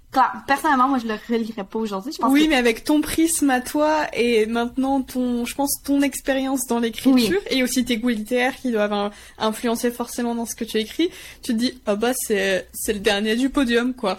personnellement, 0.47 0.88
moi, 0.88 0.99
je 0.99 1.06
le 1.06 1.14
relirais 1.29 1.64
pas 1.64 1.79
aujourd'hui. 1.79 2.12
oui, 2.29 2.47
mais 2.49 2.56
avec 2.56 2.85
ton 2.85 3.00
prisme 3.00 3.50
à 3.50 3.61
toi 3.61 4.06
et 4.12 4.47
maintenant 4.47 5.02
ton, 5.02 5.44
je 5.44 5.55
pense, 5.55 5.82
ton 5.85 6.02
expérience 6.02 6.67
dans 6.67 6.81
l'écriture 6.81 7.41
et 7.50 7.62
aussi 7.62 7.85
tes 7.85 7.97
goûts 7.97 8.08
littéraires 8.08 8.56
qui 8.56 8.73
doivent 8.73 9.11
influencer 9.38 9.91
forcément 9.91 10.35
dans 10.35 10.47
ce 10.47 10.55
que 10.55 10.64
tu 10.64 10.79
écris, 10.79 11.11
tu 11.43 11.52
te 11.52 11.58
dis, 11.58 11.81
ah 11.87 11.97
bah, 11.97 12.12
c'est, 12.14 12.69
c'est 12.73 12.93
le 12.93 13.00
dernier 13.00 13.37
du 13.37 13.50
podium, 13.50 13.94
quoi. 13.94 14.19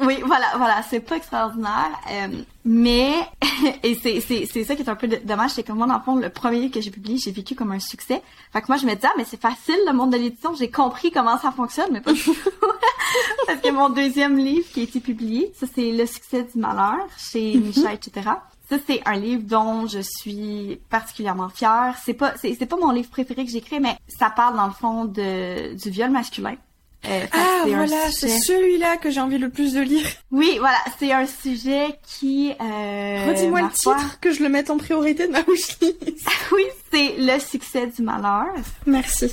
Oui, 0.00 0.22
voilà, 0.24 0.46
voilà, 0.56 0.82
c'est 0.82 1.00
pas 1.00 1.16
extraordinaire, 1.16 1.90
euh, 2.10 2.28
mais 2.64 3.14
et 3.82 3.94
c'est 3.94 4.20
c'est 4.20 4.46
c'est 4.46 4.64
ça 4.64 4.74
qui 4.74 4.82
est 4.82 4.88
un 4.88 4.94
peu 4.94 5.08
dommage, 5.08 5.50
c'est 5.50 5.62
que 5.62 5.72
moi 5.72 5.86
dans 5.86 5.96
le 5.96 6.02
fond 6.02 6.16
le 6.16 6.30
premier 6.30 6.70
que 6.70 6.80
j'ai 6.80 6.90
publié, 6.90 7.18
j'ai 7.18 7.32
vécu 7.32 7.54
comme 7.54 7.72
un 7.72 7.80
succès. 7.80 8.22
Fait 8.52 8.62
que 8.62 8.66
moi 8.68 8.76
je 8.76 8.86
me 8.86 8.94
disais 8.94 9.08
ah, 9.08 9.14
mais 9.18 9.24
c'est 9.24 9.40
facile 9.40 9.78
le 9.86 9.92
monde 9.92 10.12
de 10.12 10.16
l'édition, 10.16 10.54
j'ai 10.54 10.70
compris 10.70 11.10
comment 11.10 11.38
ça 11.38 11.52
fonctionne, 11.52 11.90
mais 11.92 12.00
pas 12.00 12.12
parce 13.46 13.60
que 13.60 13.70
mon 13.70 13.90
deuxième 13.90 14.38
livre 14.38 14.66
qui 14.72 14.80
a 14.80 14.82
été 14.84 15.00
publié, 15.00 15.52
ça 15.58 15.66
c'est 15.74 15.92
le 15.92 16.06
succès 16.06 16.44
du 16.44 16.58
malheur 16.58 17.06
chez 17.18 17.56
mm 17.56 17.60
Michel, 17.60 17.94
etc. 17.94 18.30
Ça, 18.70 18.76
c'est 18.86 19.02
un 19.04 19.16
livre 19.16 19.42
dont 19.42 19.88
je 19.88 19.98
suis 19.98 20.80
particulièrement 20.90 21.48
fière. 21.48 21.96
C'est 22.04 22.14
pas, 22.14 22.34
c'est, 22.36 22.54
pas 22.66 22.76
mon 22.76 22.92
livre 22.92 23.10
préféré 23.10 23.44
que 23.44 23.50
j'écris, 23.50 23.80
mais 23.80 23.96
ça 24.06 24.30
parle 24.30 24.56
dans 24.56 24.66
le 24.66 24.72
fond 24.72 25.06
de, 25.06 25.74
du 25.74 25.90
viol 25.90 26.10
masculin. 26.10 26.54
Euh, 27.08 27.26
ah 27.32 27.64
voilà, 27.66 28.10
c'est 28.10 28.28
celui-là 28.28 28.96
que 28.98 29.10
j'ai 29.10 29.20
envie 29.20 29.38
le 29.38 29.48
plus 29.48 29.72
de 29.72 29.80
lire. 29.80 30.06
Oui, 30.30 30.56
voilà, 30.58 30.76
c'est 30.98 31.12
un 31.12 31.26
sujet 31.26 31.98
qui... 32.02 32.52
Euh, 32.60 33.26
Redis-moi 33.28 33.62
le 33.62 33.70
titre, 33.70 34.20
que 34.20 34.32
je 34.32 34.42
le 34.42 34.48
mette 34.48 34.70
en 34.70 34.76
priorité 34.76 35.26
de 35.26 35.32
ma 35.32 35.40
wishlist. 35.42 36.28
oui, 36.52 36.64
c'est 36.92 37.14
Le 37.18 37.38
succès 37.38 37.86
du 37.86 38.02
malheur. 38.02 38.52
Merci. 38.86 39.32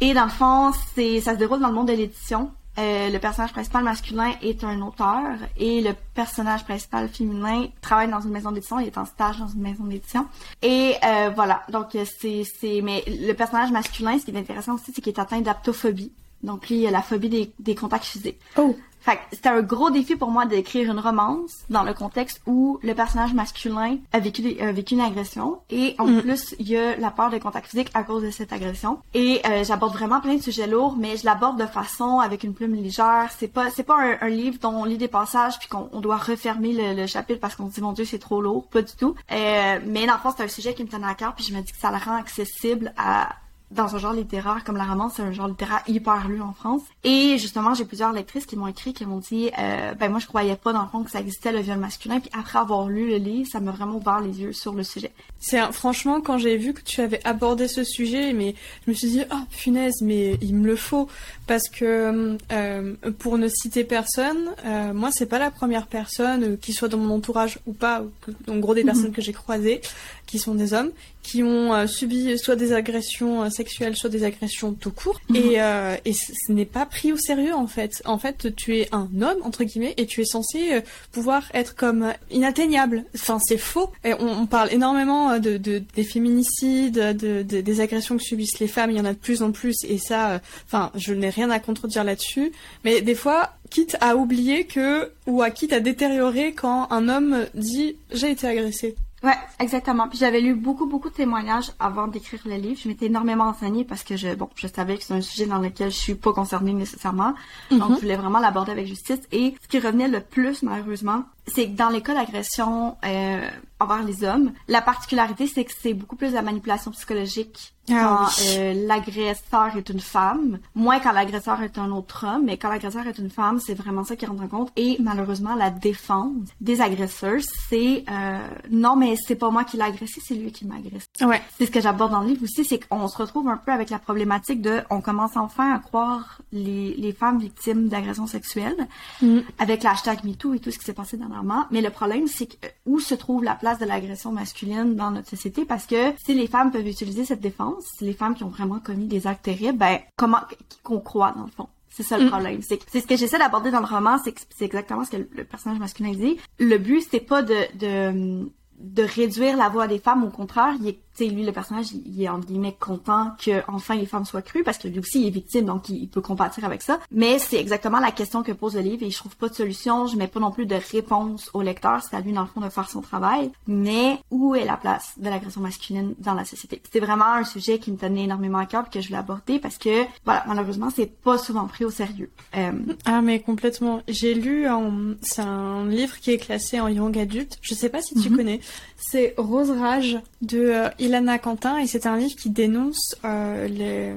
Et 0.00 0.14
dans 0.14 0.24
le 0.24 0.30
fond, 0.30 0.72
c'est 0.94 1.20
ça 1.20 1.34
se 1.34 1.38
déroule 1.38 1.60
dans 1.60 1.68
le 1.68 1.74
monde 1.74 1.88
de 1.88 1.92
l'édition. 1.92 2.50
Euh, 2.78 3.08
le 3.08 3.18
personnage 3.18 3.52
principal 3.52 3.82
masculin 3.84 4.32
est 4.42 4.62
un 4.62 4.82
auteur 4.82 5.22
et 5.56 5.80
le 5.80 5.94
personnage 6.12 6.62
principal 6.64 7.08
féminin 7.08 7.68
travaille 7.80 8.10
dans 8.10 8.20
une 8.20 8.30
maison 8.30 8.52
d'édition, 8.52 8.78
il 8.78 8.86
est 8.86 8.98
en 8.98 9.06
stage 9.06 9.38
dans 9.38 9.48
une 9.48 9.62
maison 9.62 9.84
d'édition. 9.84 10.26
Et 10.60 10.94
euh, 11.02 11.30
voilà, 11.34 11.62
donc 11.72 11.86
c'est 11.92 12.44
c'est 12.44 12.82
mais 12.82 13.02
le 13.06 13.32
personnage 13.32 13.70
masculin, 13.70 14.18
ce 14.18 14.26
qui 14.26 14.30
est 14.30 14.38
intéressant 14.38 14.74
aussi, 14.74 14.92
c'est 14.94 15.00
qu'il 15.00 15.14
est 15.14 15.18
atteint 15.18 15.40
d'aptophobie. 15.40 16.12
Donc 16.42 16.68
lui, 16.68 16.80
il 16.80 16.86
a 16.86 16.90
la 16.90 17.02
phobie 17.02 17.28
des, 17.28 17.52
des 17.58 17.74
contacts 17.74 18.04
physiques. 18.04 18.38
Oh. 18.56 18.76
Fait 19.06 19.20
c'était 19.30 19.50
un 19.50 19.62
gros 19.62 19.90
défi 19.90 20.16
pour 20.16 20.32
moi 20.32 20.46
d'écrire 20.46 20.90
une 20.90 20.98
romance 20.98 21.64
dans 21.70 21.84
le 21.84 21.94
contexte 21.94 22.42
où 22.44 22.80
le 22.82 22.92
personnage 22.92 23.34
masculin 23.34 23.98
a 24.12 24.18
vécu, 24.18 24.60
a 24.60 24.72
vécu 24.72 24.94
une 24.94 25.00
agression 25.00 25.60
et 25.70 25.94
en 26.00 26.08
mm. 26.08 26.22
plus 26.22 26.56
il 26.58 26.68
y 26.68 26.76
a 26.76 26.96
la 26.96 27.12
peur 27.12 27.30
des 27.30 27.38
contacts 27.38 27.68
physiques 27.68 27.90
à 27.94 28.02
cause 28.02 28.24
de 28.24 28.32
cette 28.32 28.52
agression. 28.52 28.98
Et 29.14 29.40
euh, 29.46 29.62
j'aborde 29.62 29.92
vraiment 29.92 30.20
plein 30.20 30.34
de 30.34 30.42
sujets 30.42 30.66
lourds, 30.66 30.96
mais 30.98 31.16
je 31.16 31.24
l'aborde 31.24 31.56
de 31.56 31.66
façon 31.66 32.18
avec 32.18 32.42
une 32.42 32.52
plume 32.52 32.74
légère. 32.74 33.30
C'est 33.38 33.46
pas 33.46 33.70
c'est 33.70 33.84
pas 33.84 34.16
un, 34.20 34.28
livre 34.28 34.58
dont 34.60 34.74
on 34.74 34.84
lit 34.84 34.98
des 34.98 35.06
passages 35.06 35.56
puis 35.60 35.68
qu'on 35.68 36.00
doit 36.00 36.16
refermer 36.16 36.72
le, 36.72 37.06
chapitre 37.06 37.38
parce 37.38 37.54
qu'on 37.54 37.68
se 37.68 37.74
dit 37.74 37.80
mon 37.82 37.92
dieu 37.92 38.04
c'est 38.04 38.18
trop 38.18 38.40
lourd, 38.40 38.66
pas 38.66 38.82
du 38.82 38.92
tout. 38.94 39.14
Euh, 39.30 39.78
mais 39.86 40.06
dans 40.06 40.14
le 40.14 40.18
fond 40.18 40.32
c'est 40.36 40.42
un 40.42 40.48
sujet 40.48 40.74
qui 40.74 40.82
me 40.82 40.88
tenait 40.88 41.06
à 41.06 41.14
cœur 41.14 41.32
puis 41.36 41.44
je 41.44 41.54
me 41.54 41.60
dis 41.60 41.70
que 41.70 41.78
ça 41.78 41.92
le 41.92 41.98
rend 41.98 42.16
accessible 42.16 42.92
à 42.96 43.36
dans 43.70 43.94
un 43.96 43.98
genre 43.98 44.12
littéraire 44.12 44.62
comme 44.64 44.76
la 44.76 44.84
romance, 44.84 45.14
c'est 45.16 45.22
un 45.22 45.32
genre 45.32 45.48
littéraire 45.48 45.82
hyper 45.88 46.28
lu 46.28 46.40
en 46.40 46.52
France. 46.52 46.82
Et 47.04 47.36
justement, 47.38 47.74
j'ai 47.74 47.84
plusieurs 47.84 48.12
lectrices 48.12 48.46
qui 48.46 48.56
m'ont 48.56 48.68
écrit, 48.68 48.92
qui 48.92 49.04
m'ont 49.04 49.18
dit, 49.18 49.50
euh, 49.58 49.94
ben 49.94 50.08
moi 50.08 50.20
je 50.20 50.26
croyais 50.26 50.56
pas 50.56 50.72
dans 50.72 50.82
le 50.82 50.88
fond 50.88 51.02
que 51.02 51.10
ça 51.10 51.20
existait 51.20 51.52
le 51.52 51.60
viol 51.60 51.78
masculin, 51.78 52.20
puis 52.20 52.30
après 52.38 52.58
avoir 52.58 52.88
lu 52.88 53.08
le 53.08 53.16
livre, 53.16 53.48
ça 53.50 53.60
m'a 53.60 53.72
vraiment 53.72 53.96
ouvert 53.96 54.20
les 54.20 54.40
yeux 54.40 54.52
sur 54.52 54.72
le 54.72 54.84
sujet. 54.84 55.12
C'est 55.38 55.60
franchement 55.72 56.20
quand 56.20 56.38
j'ai 56.38 56.56
vu 56.56 56.72
que 56.72 56.80
tu 56.82 57.00
avais 57.00 57.20
abordé 57.24 57.68
ce 57.68 57.84
sujet, 57.84 58.32
mais 58.32 58.54
je 58.84 58.90
me 58.90 58.96
suis 58.96 59.08
dit, 59.08 59.22
oh 59.32 59.44
punaise, 59.50 60.00
mais 60.02 60.38
il 60.40 60.54
me 60.54 60.66
le 60.66 60.76
faut 60.76 61.08
parce 61.46 61.68
que 61.68 62.36
euh, 62.52 62.94
pour 63.18 63.38
ne 63.38 63.48
citer 63.48 63.84
personne, 63.84 64.50
euh, 64.64 64.92
moi 64.92 65.10
c'est 65.12 65.26
pas 65.26 65.38
la 65.38 65.50
première 65.50 65.86
personne, 65.86 66.44
euh, 66.44 66.56
qui 66.56 66.72
soit 66.72 66.88
dans 66.88 66.98
mon 66.98 67.14
entourage 67.14 67.58
ou 67.66 67.72
pas, 67.72 68.04
en 68.48 68.56
gros 68.58 68.74
des 68.74 68.82
mhm. 68.82 68.86
personnes 68.86 69.12
que 69.12 69.22
j'ai 69.22 69.32
croisées, 69.32 69.80
qui 70.26 70.38
sont 70.38 70.54
des 70.54 70.72
hommes, 70.72 70.90
qui 71.22 71.42
ont 71.42 71.86
subi 71.86 72.38
soit 72.38 72.56
des 72.56 72.72
agressions 72.72 73.48
sexuelles, 73.56 73.96
soit 73.96 74.10
des 74.10 74.24
agressions 74.24 74.72
tout 74.72 74.90
court. 74.90 75.20
Mhm. 75.28 75.36
Et, 75.36 75.60
euh, 75.60 75.96
et 76.04 76.12
ce 76.12 76.52
n'est 76.52 76.64
pas 76.64 76.86
pris 76.86 77.12
au 77.12 77.16
sérieux 77.16 77.54
en 77.54 77.66
fait. 77.66 78.02
En 78.04 78.18
fait, 78.18 78.54
tu 78.54 78.76
es 78.76 78.88
un 78.92 79.08
homme 79.20 79.38
entre 79.42 79.64
guillemets 79.64 79.94
et 79.96 80.06
tu 80.06 80.20
es 80.20 80.24
censé 80.24 80.82
pouvoir 81.12 81.44
être 81.54 81.74
comme 81.74 82.12
inatteignable. 82.30 83.04
Enfin, 83.14 83.38
c'est 83.38 83.58
faux. 83.58 83.90
Et 84.04 84.14
on, 84.18 84.46
parle 84.46 84.72
énormément 84.72 85.38
de, 85.38 85.56
de 85.56 85.82
des 85.94 86.04
féminicides, 86.04 86.94
de, 86.94 87.42
de, 87.42 87.60
des 87.60 87.80
agressions 87.80 88.16
que 88.16 88.22
subissent 88.22 88.60
les 88.60 88.68
femmes. 88.68 88.90
Il 88.90 88.96
y 88.96 89.00
en 89.00 89.04
a 89.04 89.12
de 89.12 89.18
plus 89.18 89.42
en 89.42 89.52
plus 89.52 89.76
et 89.88 89.98
ça, 89.98 90.40
enfin, 90.66 90.90
je 90.94 91.12
n'ai 91.12 91.30
rien 91.30 91.50
à 91.50 91.58
contredire 91.58 92.04
là-dessus. 92.04 92.52
Mais 92.84 93.00
des 93.00 93.14
fois, 93.14 93.56
quitte 93.70 93.96
à 94.00 94.16
oublier 94.16 94.64
que 94.64 95.10
ou 95.26 95.42
à 95.42 95.50
quitte 95.50 95.72
à 95.72 95.80
détériorer 95.80 96.52
quand 96.52 96.90
un 96.90 97.08
homme 97.08 97.46
dit 97.54 97.96
j'ai 98.12 98.30
été 98.30 98.46
agressé. 98.46 98.96
Ouais, 99.26 99.34
exactement. 99.58 100.06
Puis 100.08 100.18
j'avais 100.18 100.40
lu 100.40 100.54
beaucoup, 100.54 100.86
beaucoup 100.86 101.10
de 101.10 101.14
témoignages 101.14 101.72
avant 101.80 102.06
d'écrire 102.06 102.40
le 102.46 102.54
livre. 102.54 102.78
Je 102.80 102.86
m'étais 102.88 103.06
énormément 103.06 103.46
enseignée 103.48 103.84
parce 103.84 104.04
que 104.04 104.16
je, 104.16 104.32
bon, 104.36 104.48
je 104.54 104.68
savais 104.68 104.96
que 104.96 105.02
c'est 105.02 105.14
un 105.14 105.20
sujet 105.20 105.46
dans 105.46 105.58
lequel 105.58 105.90
je 105.90 105.96
suis 105.96 106.14
pas 106.14 106.32
concernée 106.32 106.72
nécessairement. 106.72 107.34
Donc, 107.72 107.88
Mhm. 107.90 107.94
je 107.96 108.00
voulais 108.02 108.14
vraiment 108.16 108.38
l'aborder 108.38 108.70
avec 108.70 108.86
justice. 108.86 109.18
Et 109.32 109.56
ce 109.60 109.66
qui 109.66 109.80
revenait 109.80 110.06
le 110.06 110.20
plus, 110.20 110.62
malheureusement, 110.62 111.24
c'est 111.48 111.66
que 111.70 111.76
dans 111.76 111.88
les 111.88 112.02
cas 112.02 112.14
d'agression 112.14 112.96
euh, 113.04 113.48
envers 113.80 114.04
les 114.04 114.22
hommes, 114.22 114.52
la 114.68 114.80
particularité, 114.80 115.48
c'est 115.48 115.64
que 115.64 115.72
c'est 115.76 115.92
beaucoup 115.94 116.14
plus 116.16 116.32
la 116.32 116.42
manipulation 116.42 116.92
psychologique 116.92 117.74
quand 117.88 118.26
oui. 118.38 118.44
euh, 118.58 118.86
l'agresseur 118.86 119.76
est 119.76 119.88
une 119.88 120.00
femme, 120.00 120.58
moins 120.74 120.98
quand 121.00 121.12
l'agresseur 121.12 121.62
est 121.62 121.78
un 121.78 121.90
autre 121.90 122.26
homme, 122.26 122.44
mais 122.44 122.56
quand 122.56 122.68
l'agresseur 122.68 123.06
est 123.06 123.18
une 123.18 123.30
femme, 123.30 123.60
c'est 123.60 123.74
vraiment 123.74 124.04
ça 124.04 124.16
qui 124.16 124.26
rentre 124.26 124.42
en 124.42 124.48
compte. 124.48 124.72
Et 124.76 124.96
malheureusement, 125.00 125.54
la 125.54 125.70
défense 125.70 126.32
des 126.60 126.80
agresseurs, 126.80 127.40
c'est 127.68 128.04
euh, 128.10 128.38
non, 128.70 128.96
mais 128.96 129.16
c'est 129.16 129.36
pas 129.36 129.50
moi 129.50 129.64
qui 129.64 129.76
l'ai 129.76 129.82
agressé, 129.84 130.20
c'est 130.24 130.34
lui 130.34 130.52
qui 130.52 130.66
m'a 130.66 130.76
agressé. 130.76 131.06
Ouais. 131.22 131.40
C'est 131.58 131.66
ce 131.66 131.70
que 131.70 131.80
j'aborde 131.80 132.12
dans 132.12 132.20
le 132.20 132.28
livre 132.28 132.42
aussi, 132.44 132.64
c'est 132.64 132.78
qu'on 132.86 133.08
se 133.08 133.16
retrouve 133.16 133.48
un 133.48 133.56
peu 133.56 133.72
avec 133.72 133.90
la 133.90 133.98
problématique 133.98 134.60
de, 134.62 134.80
on 134.90 135.00
commence 135.00 135.36
enfin 135.36 135.72
à 135.74 135.78
croire 135.78 136.40
les, 136.52 136.94
les 136.96 137.12
femmes 137.12 137.38
victimes 137.38 137.88
d'agressions 137.88 138.26
sexuelles 138.26 138.86
Mhm. 139.22 139.42
avec 139.58 139.82
l'hashtag 139.82 140.24
MeToo 140.24 140.54
et 140.54 140.58
tout 140.58 140.70
ce 140.70 140.78
qui 140.78 140.84
s'est 140.84 140.92
passé 140.92 141.16
dernièrement. 141.16 141.64
Mais 141.70 141.80
le 141.80 141.90
problème, 141.90 142.26
c'est 142.26 142.46
que, 142.46 142.54
euh, 142.66 142.68
où 142.86 143.00
se 143.00 143.14
trouve 143.14 143.44
la 143.44 143.54
place 143.54 143.78
de 143.78 143.84
l'agression 143.84 144.32
masculine 144.32 144.94
dans 144.94 145.10
notre 145.10 145.28
société? 145.28 145.64
Parce 145.64 145.86
que 145.86 146.12
si 146.24 146.34
les 146.34 146.46
femmes 146.46 146.70
peuvent 146.70 146.86
utiliser 146.86 147.24
cette 147.24 147.40
défense, 147.40 147.75
les 148.00 148.12
femmes 148.12 148.34
qui 148.34 148.44
ont 148.44 148.48
vraiment 148.48 148.80
commis 148.80 149.06
des 149.06 149.26
actes 149.26 149.44
terribles, 149.44 149.78
ben, 149.78 149.98
comment, 150.16 150.40
qu'on 150.82 151.00
croit 151.00 151.32
dans 151.36 151.44
le 151.44 151.50
fond? 151.50 151.68
C'est 151.88 152.02
ça 152.02 152.18
le 152.18 152.26
Mm. 152.26 152.28
problème. 152.30 152.60
C'est 152.62 152.78
c'est 152.90 153.00
ce 153.00 153.06
que 153.06 153.16
j'essaie 153.16 153.38
d'aborder 153.38 153.70
dans 153.70 153.80
le 153.80 153.86
roman, 153.86 154.18
c'est 154.22 154.34
c'est 154.54 154.66
exactement 154.66 155.04
ce 155.04 155.10
que 155.12 155.16
le, 155.16 155.44
personnage 155.44 155.78
masculin 155.78 156.12
dit. 156.12 156.38
Le 156.58 156.76
but, 156.76 157.02
c'est 157.10 157.20
pas 157.20 157.42
de, 157.42 157.54
de, 157.78 158.50
de 158.78 159.02
réduire 159.02 159.56
la 159.56 159.68
voix 159.70 159.86
des 159.88 159.98
femmes, 159.98 160.22
au 160.24 160.28
contraire, 160.30 160.74
il 160.80 160.88
est, 160.88 160.98
sais, 161.16 161.26
lui, 161.26 161.44
le 161.44 161.52
personnage, 161.52 161.86
il, 161.92 162.22
est, 162.22 162.28
entre 162.28 162.46
guillemets, 162.46 162.76
content 162.78 163.32
que 163.42 163.62
enfin 163.68 163.94
les 163.94 164.06
femmes 164.06 164.24
soient 164.24 164.42
crues, 164.42 164.62
parce 164.62 164.78
que 164.78 164.88
lui 164.88 164.98
aussi, 165.00 165.22
il 165.22 165.26
est 165.28 165.30
victime, 165.30 165.64
donc 165.66 165.88
il, 165.88 165.96
il 166.02 166.08
peut 166.08 166.20
compatir 166.20 166.64
avec 166.64 166.82
ça. 166.82 166.98
Mais 167.10 167.38
c'est 167.38 167.58
exactement 167.60 167.98
la 168.00 168.10
question 168.12 168.42
que 168.42 168.52
pose 168.52 168.74
le 168.76 168.82
livre, 168.82 169.02
et 169.04 169.10
je 169.10 169.16
trouve 169.18 169.36
pas 169.36 169.48
de 169.48 169.54
solution, 169.54 170.06
je 170.06 170.16
mets 170.16 170.26
pas 170.28 170.40
non 170.40 170.50
plus 170.50 170.66
de 170.66 170.76
réponse 170.92 171.50
au 171.54 171.62
lecteur, 171.62 172.02
c'est 172.02 172.16
à 172.16 172.20
lui, 172.20 172.32
dans 172.32 172.42
le 172.42 172.46
fond, 172.48 172.60
de 172.60 172.68
faire 172.68 172.88
son 172.90 173.00
travail. 173.00 173.50
Mais 173.66 174.18
où 174.30 174.54
est 174.54 174.64
la 174.64 174.76
place 174.76 175.14
de 175.18 175.28
l'agression 175.28 175.60
masculine 175.60 176.14
dans 176.18 176.34
la 176.34 176.44
société? 176.44 176.82
C'est 176.92 177.00
vraiment 177.00 177.32
un 177.34 177.44
sujet 177.44 177.78
qui 177.78 177.90
me 177.92 177.96
tenait 177.96 178.24
énormément 178.24 178.58
à 178.58 178.66
cœur, 178.66 178.82
puis 178.84 178.92
que 178.92 179.00
je 179.00 179.08
voulais 179.08 179.18
aborder, 179.18 179.58
parce 179.58 179.78
que, 179.78 180.04
voilà, 180.24 180.44
malheureusement, 180.46 180.90
c'est 180.94 181.06
pas 181.22 181.38
souvent 181.38 181.66
pris 181.66 181.84
au 181.84 181.90
sérieux. 181.90 182.30
Euh, 182.56 182.72
Ah 183.04 183.20
mais 183.22 183.40
complètement. 183.40 184.02
J'ai 184.08 184.34
lu 184.34 184.68
en... 184.68 185.14
c'est 185.22 185.42
un 185.42 185.86
livre 185.86 186.18
qui 186.18 186.32
est 186.32 186.38
classé 186.38 186.80
en 186.80 186.88
young 186.88 187.16
adulte. 187.18 187.58
Je 187.62 187.74
sais 187.74 187.88
pas 187.88 188.02
si 188.02 188.14
tu 188.14 188.30
Mhm. 188.30 188.36
connais. 188.36 188.60
C'est 188.96 189.34
Rose 189.36 189.70
Rage 189.70 190.18
de 190.42 190.58
euh, 190.58 190.88
Ilana 191.06 191.38
Quentin 191.38 191.78
et 191.78 191.86
c'est 191.86 192.06
un 192.06 192.16
livre 192.16 192.36
qui 192.36 192.50
dénonce 192.50 193.16
euh, 193.24 193.66
les, 193.68 194.12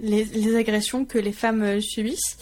les 0.00 0.24
les 0.24 0.56
agressions 0.56 1.04
que 1.04 1.18
les 1.18 1.32
femmes 1.32 1.62
euh, 1.62 1.80
subissent. 1.80 2.36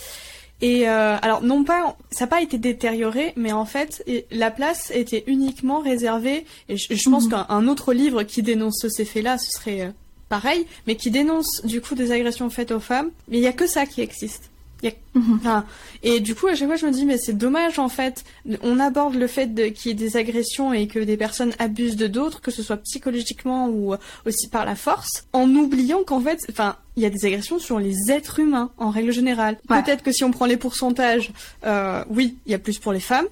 Et 0.63 0.89
euh, 0.89 1.17
alors 1.21 1.43
non 1.43 1.65
pas, 1.65 1.97
ça 2.11 2.25
n'a 2.25 2.29
pas 2.29 2.41
été 2.41 2.59
détérioré, 2.59 3.33
mais 3.37 3.53
en 3.53 3.65
fait 3.67 4.05
la 4.31 4.51
place 4.51 4.91
était 4.95 5.25
uniquement 5.27 5.81
réservée. 5.81 6.47
Et 6.69 6.77
je, 6.77 6.95
je 6.95 7.11
pense 7.11 7.25
Mhm. 7.25 7.31
qu'un 7.31 7.47
un 7.49 7.69
autre 7.69 7.93
livre 7.93 8.23
qui 8.23 8.43
dénonce 8.43 8.87
ces 8.89 9.05
faits-là, 9.05 9.37
ce 9.39 9.51
serait 9.51 9.93
pareil, 10.29 10.67
mais 10.87 10.97
qui 10.97 11.11
dénonce 11.11 11.61
du 11.65 11.81
coup 11.81 11.95
des 11.95 12.13
agressions 12.13 12.49
faites 12.51 12.71
aux 12.71 12.81
femmes. 12.81 13.11
Mais 13.29 13.39
il 13.39 13.43
y 13.43 13.47
a 13.49 13.53
que 13.53 13.67
ça 13.67 13.85
qui 13.85 14.01
existe. 14.01 14.51
Il 14.83 14.91
y 14.91 14.93
a 14.93 15.19
mhm. 15.19 15.35
Enfin, 15.41 15.65
et 16.03 16.21
du 16.21 16.35
coup, 16.35 16.47
à 16.47 16.55
chaque 16.55 16.69
fois, 16.69 16.77
je 16.77 16.85
me 16.87 16.91
dis, 16.93 17.07
mais 17.07 17.17
c'est 17.17 17.33
dommage, 17.39 17.79
en 17.79 17.89
fait. 17.89 18.25
On 18.63 18.79
aborde 18.81 19.15
le 19.15 19.27
fait 19.27 19.47
de- 19.55 19.67
qu'il 19.67 19.91
y 19.91 19.93
ait 19.93 19.95
des 19.95 20.17
agressions 20.17 20.73
et 20.75 20.87
que 20.89 20.99
des 20.99 21.17
personnes 21.17 21.53
abusent 21.59 21.97
de 21.97 22.07
d'autres, 22.07 22.41
que 22.43 22.51
ce 22.51 22.63
soit 22.63 22.77
psychologiquement 22.79 23.69
ou 23.69 23.95
euh, 23.95 23.99
aussi 24.27 24.49
par 24.49 24.65
la 24.67 24.75
force, 24.77 25.27
en 25.33 25.49
oubliant 25.55 26.03
qu'en 26.05 26.21
fait, 26.21 26.41
enfin, 26.51 26.77
il 26.97 27.03
y 27.03 27.07
a 27.07 27.11
des 27.11 27.25
agressions 27.25 27.59
sur 27.59 27.79
les 27.79 28.11
êtres 28.11 28.41
humains, 28.41 28.71
en 28.77 28.91
règle 28.91 29.13
générale. 29.13 29.57
Ouais. 29.71 29.83
Peut-être 29.83 30.03
que 30.03 30.13
si 30.13 30.23
on 30.25 30.31
prend 30.31 30.47
les 30.47 30.57
pourcentages, 30.59 31.33
euh, 31.65 32.05
oui, 32.11 32.37
il 32.47 32.53
y 32.53 32.55
a 32.55 32.59
plus 32.59 32.79
pour 32.79 32.93
les 32.93 33.01
femmes. 33.01 33.27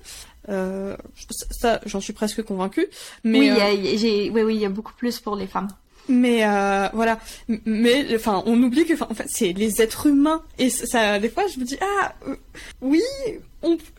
Euh, 0.49 0.97
ça, 1.51 1.81
j'en 1.87 2.01
suis 2.01 2.13
presque 2.13 2.43
convaincue. 2.43 2.87
Mais, 3.25 3.39
oui, 3.41 3.51
euh, 3.51 3.55
il 3.55 3.59
y 3.59 3.61
a- 3.61 3.73
il 3.73 3.85
y 3.87 3.95
a- 3.95 3.97
j'ai, 3.97 4.31
oui, 4.31 4.43
oui, 4.43 4.55
il 4.57 4.61
y 4.61 4.65
a 4.65 4.69
beaucoup 4.71 4.93
plus 4.95 5.21
pour 5.21 5.37
les 5.37 5.47
femmes. 5.47 5.69
Mais 6.09 6.45
euh, 6.47 6.89
voilà, 6.93 7.19
mais 7.65 8.07
enfin, 8.15 8.43
on 8.47 8.61
oublie 8.63 8.85
que, 8.85 8.95
en 9.03 9.15
fait, 9.15 9.27
c'est 9.29 9.53
les 9.53 9.81
êtres 9.83 10.07
humains. 10.07 10.43
Et 10.59 10.71
ça- 10.71 11.19
des 11.19 11.29
fois, 11.29 11.45
je 11.53 11.61
me 11.61 11.65
dis, 11.65 11.79
ah, 11.81 12.13
euh, 12.29 12.37
oui, 12.81 13.03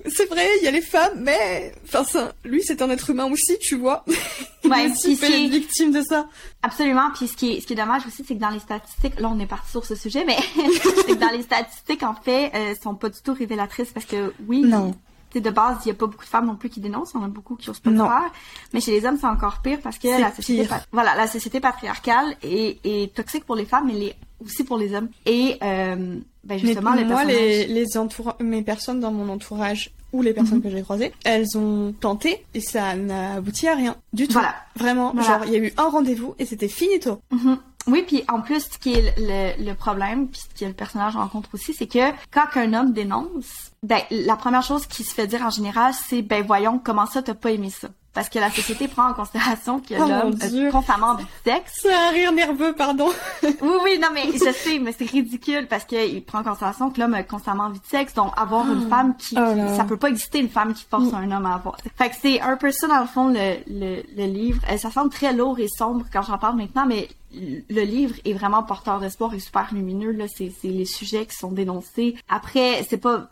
c'est 0.08 0.26
vrai, 0.30 0.48
il 0.60 0.66
y 0.66 0.68
a 0.68 0.72
les 0.72 0.82
femmes, 0.82 1.22
mais, 1.22 1.74
enfin, 1.86 2.04
lui, 2.44 2.62
c'est 2.64 2.82
un 2.82 2.90
être 2.90 3.10
humain 3.10 3.26
aussi, 3.32 3.58
tu 3.60 3.76
vois. 3.78 4.04
Il 4.66 4.70
Ouais, 4.72 4.90
aussi 4.92 5.16
c'est- 5.18 5.28
fait 5.28 5.48
victime 5.48 5.92
de 5.92 6.02
ça. 6.02 6.28
Absolument. 6.62 7.10
Puis 7.16 7.28
ce 7.28 7.36
qui 7.36 7.54
est, 7.58 7.62
ce 7.62 7.68
qui 7.68 7.74
est 7.74 7.76
dommage 7.76 8.06
aussi, 8.08 8.24
c'est 8.26 8.36
que 8.36 8.40
dans 8.40 8.50
les 8.50 8.60
statistiques, 8.60 9.20
là 9.20 9.30
on 9.30 9.38
est 9.40 9.46
parti 9.46 9.70
sur 9.72 9.86
ce 9.86 9.94
sujet, 9.96 10.24
mais 10.26 10.38
c'est 10.56 11.06
que 11.08 11.14
dans 11.16 11.30
les 11.36 11.42
statistiques, 11.44 12.02
en 12.04 12.16
fait, 12.16 12.50
euh, 12.56 12.74
sont 12.82 12.96
pas 12.96 13.10
du 13.10 13.20
tout 13.22 13.34
révélatrices 13.34 13.92
parce 13.94 14.06
que 14.06 14.34
oui, 14.48 14.62
Non. 14.62 14.96
De 15.42 15.50
base, 15.50 15.78
il 15.86 15.90
y 15.90 15.92
a 15.92 15.94
pas 15.96 16.08
beaucoup 16.08 16.24
de 16.25 16.30
femmes 16.30 16.48
non 16.48 16.56
plus 16.56 16.70
qui 16.70 16.80
dénoncent, 16.80 17.12
il 17.13 17.20
y 17.20 17.24
en 17.24 17.25
a 17.25 17.30
beaucoup 17.30 17.56
qui 17.56 17.70
osent 17.70 17.80
pas 17.80 17.90
le 17.90 17.98
faire. 17.98 18.32
Mais 18.74 18.82
chez 18.82 18.92
les 18.92 19.06
hommes, 19.06 19.18
c'est 19.20 19.28
encore 19.28 19.62
pire 19.62 19.80
parce 19.84 19.98
que 19.98 20.08
la 20.20 20.34
société, 20.34 20.68
voilà, 20.92 21.16
la 21.16 21.28
société 21.28 21.60
patriarcale 21.60 22.36
est, 22.44 22.80
est 22.84 23.13
toxique 23.16 23.46
pour 23.46 23.56
les 23.56 23.66
femmes, 23.66 23.88
mais 23.88 23.94
l'est 23.94 24.16
aussi 24.44 24.63
pour 24.63 24.78
les 24.78 24.94
hommes. 24.94 25.10
Et 25.25 25.58
euh, 25.63 26.18
ben 26.44 26.60
justement, 26.60 26.92
mais 26.92 27.04
le 27.04 27.08
moi, 27.10 27.24
les, 27.24 27.66
les 27.68 27.98
entoura- 27.98 28.36
mes 28.42 28.62
personnes 28.62 29.00
dans 29.00 29.12
mon 29.12 29.30
entourage 29.30 29.92
ou 30.12 30.22
les 30.22 30.34
personnes 30.34 30.62
que 30.62 30.70
j'ai 30.70 30.84
croisées, 30.84 31.12
elles 31.24 31.58
ont 31.58 31.92
tenté 32.00 32.46
et 32.54 32.60
ça 32.62 32.96
n'a 32.96 33.36
abouti 33.36 33.68
à 33.68 33.74
rien 33.75 33.96
du 34.12 34.28
tout. 34.28 34.34
Voilà. 34.34 34.54
Vraiment, 34.75 35.12
Voilà. 35.13 35.28
genre, 35.40 35.46
il 35.48 35.54
y 35.54 35.56
a 35.56 35.60
eu 35.60 35.74
un 35.78 35.90
rendez-vous 35.90 36.36
et 36.38 36.46
c'était 36.46 36.68
finito. 36.68 37.20
Mhm. 37.32 37.58
Oui, 37.88 38.04
puis 38.08 38.24
en 38.28 38.42
plus, 38.42 38.62
ce 38.72 38.78
qui 38.78 38.94
est 38.94 39.13
le, 39.18 39.63
le 39.63 39.74
problème, 39.75 40.28
puis 40.28 40.42
ce 40.42 40.60
que 40.60 40.66
le 40.66 40.74
personnage 40.74 41.16
rencontre 41.16 41.50
aussi, 41.54 41.74
c'est 41.74 41.88
que 41.88 42.12
quand 42.32 42.46
un 42.56 42.74
homme 42.74 42.94
dénonce, 42.94 43.72
ben 43.84 44.00
la 44.10 44.36
première 44.36 44.63
chose 44.63 44.86
qui 44.86 45.04
se 45.04 45.13
fait 45.13 45.28
dire 45.28 45.42
en 45.42 45.50
général, 45.50 45.94
c'est 45.94 46.22
ben 46.22 46.46
voyons 46.46 46.80
comment 46.80 47.06
ça 47.06 47.22
t'as 47.22 47.34
pas 47.34 47.52
aimé 47.52 47.70
ça, 47.70 47.90
parce 48.13 48.29
que 48.29 48.39
la 48.39 48.50
société 48.51 48.88
prend 48.88 49.10
en 49.10 49.13
considération 49.13 49.79
que 49.79 49.93
Oh, 50.00 50.08
l'homme 50.08 50.36
a 50.41 50.72
constamment 50.72 51.15
du 51.15 51.25
sexe. 51.46 51.72
C'est 51.82 51.93
un 51.93 52.10
rire 52.12 52.32
nerveux, 52.32 52.74
pardon. 52.74 53.10
Oui, 53.43 53.74
oui, 53.84 54.00
non 54.01 54.10
mais 54.13 54.25
je 54.34 54.51
sais, 54.51 54.79
mais 54.79 54.93
c'est 54.98 55.10
ridicule 55.10 55.67
parce 55.67 55.86
qu'il 55.86 56.24
prend 56.24 56.39
en 56.39 56.43
considération 56.43 56.89
que 56.91 57.00
l'homme 57.00 57.13
a 57.13 57.24
constamment 57.24 57.63
envie 57.65 57.79
de 57.79 57.86
sexe, 57.86 58.13
donc 58.13 58.32
avoir 58.38 58.70
une 58.72 58.88
femme 58.89 59.15
qui, 59.17 59.36
Oh 59.38 59.75
ça 59.75 59.84
peut 59.84 59.98
pas 59.98 60.10
exister 60.10 60.39
une 60.39 60.50
femme 60.50 60.74
qui 60.74 60.86
force 60.89 61.13
un 61.13 61.32
homme 61.32 61.46
à 61.46 61.55
avoir. 61.55 61.77
Fait 61.98 62.10
que 62.10 62.15
c'est 62.22 62.39
un 62.41 62.55
peu 62.58 62.72
ça 62.72 62.88
dans 62.88 63.00
le 63.01 63.08
fond 63.08 63.27
le, 63.29 63.55
le, 63.67 64.03
le 64.15 64.25
livre. 64.25 64.62
Euh, 64.72 64.77
Ça 64.77 64.91
semble 64.91 65.10
très 65.10 65.34
lourd 65.34 65.60
et 65.60 65.67
sombre 65.67 66.05
quand 66.12 66.22
j'en 66.24 66.38
parle 66.38 66.55
maintenant, 66.58 66.86
mais 66.86 67.08
le 67.34 67.82
livre 67.84 68.15
est 68.25 68.34
vraiment 68.34 68.62
porteur 68.63 69.00
d'espoir 69.00 69.34
et 69.34 69.39
super 69.39 69.67
lumineux. 69.74 70.12
Là, 70.12 70.25
c'est 70.27 70.51
c'est 70.62 70.67
les 70.67 70.86
sujets 70.86 71.25
qui 71.25 71.36
sont 71.36 71.51
dénoncés. 71.51 72.15
Après, 72.29 72.86
c'est 72.88 72.98
pas 72.98 73.27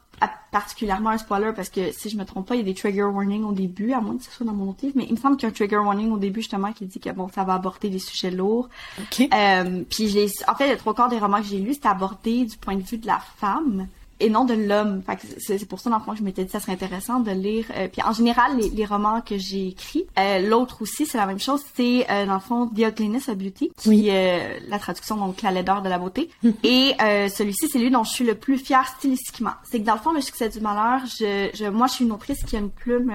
particulièrement 0.52 1.10
un 1.12 1.18
spoiler 1.18 1.52
parce 1.56 1.70
que 1.70 1.92
si 1.92 2.10
je 2.10 2.18
me 2.18 2.26
trompe 2.26 2.48
pas, 2.48 2.56
il 2.56 2.60
y 2.60 2.62
a 2.62 2.66
des 2.66 2.74
trigger 2.74 3.04
warnings 3.04 3.44
au 3.44 3.52
début, 3.54 3.94
à 3.94 4.02
moins 4.02 4.18
que 4.18 4.24
ce 4.24 4.32
soit 4.32 4.46
dans 4.46 4.54
mon 4.54 4.76
livre, 4.82 4.94
mais 4.96 5.06
il 5.06 5.14
me 5.14 5.18
semble 5.18 5.38
qu'il 5.38 5.44
y 5.44 5.46
a 5.48 5.50
un 5.50 5.54
trigger 5.54 5.78
warning 5.78 6.12
au 6.12 6.18
début 6.18 6.42
justement 6.42 6.72
qui 6.74 6.86
dit 6.86 7.00
que 7.00 7.10
bon, 7.12 7.30
ça 7.34 7.44
va 7.44 7.54
aborder 7.56 7.90
des 7.90 8.00
sujets 8.00 8.32
lourds. 8.32 8.70
Ok. 9.00 9.28
Euh, 9.34 9.84
puis 9.90 10.10
je 10.10 10.16
l'ai- 10.20 10.32
en 10.48 10.56
fait, 10.56 10.68
les 10.70 10.78
trois 10.78 10.94
quarts 10.94 11.10
des 11.10 11.20
romans 11.20 11.38
que 11.42 11.48
j'ai 11.48 11.60
lus, 11.60 11.76
c'était 11.76 11.88
abordé 11.88 12.46
du 12.46 12.58
point 12.58 12.76
de 12.76 12.84
vue 12.84 12.98
de 12.98 13.08
la 13.08 13.20
femme 13.38 13.88
et 14.22 14.30
non 14.30 14.46
de 14.46 14.54
l'homme. 14.54 15.02
C'est 15.40 15.66
pour 15.68 15.80
ça, 15.80 15.90
dans 15.90 15.98
le 15.98 16.04
fond, 16.04 16.12
que 16.14 16.20
je 16.20 16.24
m'étais 16.24 16.44
dit 16.44 16.48
que 16.48 16.52
ça 16.54 16.60
serait 16.60 16.72
intéressant 16.74 17.20
de 17.20 17.32
lire. 17.32 17.66
euh, 17.76 17.88
puis 17.92 18.02
en 18.04 18.14
général, 18.14 18.58
les, 18.58 18.70
les 18.70 18.86
romans 18.86 19.22
que 19.22 19.38
j'ai 19.38 19.68
écrits, 19.70 20.06
euh, 20.18 20.40
l'autre 20.48 20.82
aussi, 20.82 21.06
c'est 21.06 21.18
la 21.18 21.26
même 21.26 21.40
chose. 21.40 21.62
C'est, 21.76 22.06
euh, 22.10 22.26
dans 22.26 22.36
le 22.36 22.40
fond, 22.40 22.68
The 22.68 22.80
Ugliness 22.90 23.28
of 23.30 23.38
Beauty, 23.38 23.72
qui 23.78 23.90
Oui. 23.90 24.08
est 24.10 24.40
euh, 24.40 24.60
la 24.70 24.80
traduction, 24.80 25.18
donc 25.18 25.42
la 25.42 25.52
laideur 25.52 25.82
de 25.82 25.90
la 25.90 25.98
beauté. 26.00 26.30
et 26.64 26.94
euh, 27.02 27.28
celui-ci, 27.28 27.68
c'est 27.70 27.80
lui 27.80 27.90
dont 27.92 28.04
je 28.04 28.12
suis 28.12 28.26
le 28.26 28.36
plus 28.36 28.58
fière 28.58 28.88
stylistiquement. 28.88 29.52
C'est 29.64 29.80
que 29.80 29.86
dans 29.86 29.96
le 29.96 30.00
fond, 30.00 30.12
le 30.14 30.22
succès 30.22 30.50
du 30.50 30.60
malheur, 30.62 31.02
je, 31.08 31.50
je, 31.54 31.66
moi, 31.66 31.88
je 31.88 31.94
suis 31.94 32.06
une 32.06 32.12
autrice 32.12 32.44
qui 32.44 32.56
a 32.56 32.60
une 32.60 32.70
plume... 32.72 33.12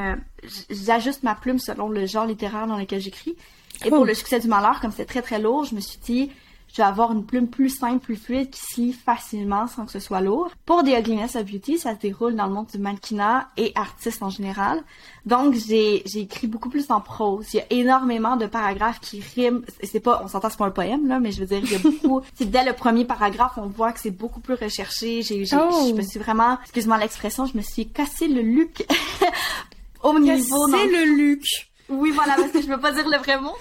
J'ajuste 0.70 1.22
ma 1.22 1.34
plume 1.34 1.58
selon 1.58 1.88
le 1.88 2.06
genre 2.06 2.26
littéraire 2.26 2.66
dans 2.66 2.76
lequel 2.76 3.00
j'écris. 3.00 3.36
Et 3.84 3.90
pour 3.90 4.04
le 4.04 4.14
succès 4.14 4.40
du 4.40 4.48
malheur, 4.48 4.80
comme 4.80 4.92
c'est 4.92 5.04
très 5.04 5.22
très 5.22 5.38
lourd, 5.38 5.64
je 5.64 5.74
me 5.74 5.80
suis 5.80 5.98
dit, 6.04 6.30
je 6.76 6.82
vais 6.82 6.88
avoir 6.88 7.10
une 7.12 7.24
plume 7.24 7.48
plus 7.48 7.70
simple, 7.70 8.00
plus 8.04 8.16
fluide, 8.16 8.50
qui 8.50 8.60
se 8.60 8.80
lit 8.82 8.92
facilement 8.92 9.66
sans 9.66 9.86
que 9.86 9.92
ce 9.92 9.98
soit 9.98 10.20
lourd. 10.20 10.50
Pour 10.66 10.82
The 10.82 10.88
Ugliness 10.98 11.34
of 11.34 11.46
Beauty, 11.50 11.78
ça 11.78 11.94
se 11.94 12.00
déroule 12.00 12.36
dans 12.36 12.46
le 12.46 12.52
monde 12.52 12.66
du 12.66 12.78
mannequinat 12.78 13.48
et 13.56 13.72
artiste 13.74 14.22
en 14.22 14.28
général. 14.28 14.82
Donc, 15.24 15.54
j'ai, 15.54 16.02
j'ai 16.04 16.20
écrit 16.20 16.46
beaucoup 16.48 16.68
plus 16.68 16.90
en 16.90 17.00
prose. 17.00 17.46
Il 17.54 17.56
y 17.56 17.60
a 17.60 17.64
énormément 17.70 18.36
de 18.36 18.44
paragraphes 18.44 19.00
qui 19.00 19.22
riment. 19.34 19.62
C'est 19.82 20.00
pas, 20.00 20.20
on 20.22 20.28
s'entend, 20.28 20.50
c'est 20.50 20.58
pas 20.58 20.66
un 20.66 20.70
poème, 20.70 21.08
là, 21.08 21.18
mais 21.18 21.32
je 21.32 21.40
veux 21.40 21.46
dire, 21.46 21.60
il 21.64 21.72
y 21.72 21.76
a 21.76 21.78
beaucoup, 21.78 22.20
c'est 22.34 22.50
dès 22.50 22.64
le 22.64 22.74
premier 22.74 23.06
paragraphe, 23.06 23.52
on 23.56 23.68
voit 23.68 23.92
que 23.92 24.00
c'est 24.00 24.10
beaucoup 24.10 24.40
plus 24.40 24.54
recherché. 24.54 25.22
J'ai, 25.22 25.44
Oh. 25.56 25.86
je 25.88 25.94
me 25.94 26.02
suis 26.02 26.18
vraiment, 26.18 26.58
excuse-moi 26.64 26.98
l'expression, 26.98 27.46
je 27.46 27.56
me 27.56 27.62
suis 27.62 27.88
cassé 27.88 28.28
le 28.28 28.42
look. 28.42 28.84
Au 30.02 30.18
niveau, 30.18 30.68
C'est 30.68 30.86
le 30.86 31.16
Luc. 31.16 31.42
Oui, 31.88 32.10
voilà, 32.12 32.34
parce 32.36 32.50
que 32.50 32.60
je 32.60 32.66
veux 32.66 32.80
pas 32.80 32.92
dire 32.92 33.08
le 33.08 33.18
vrai 33.18 33.38
mot. 33.40 33.54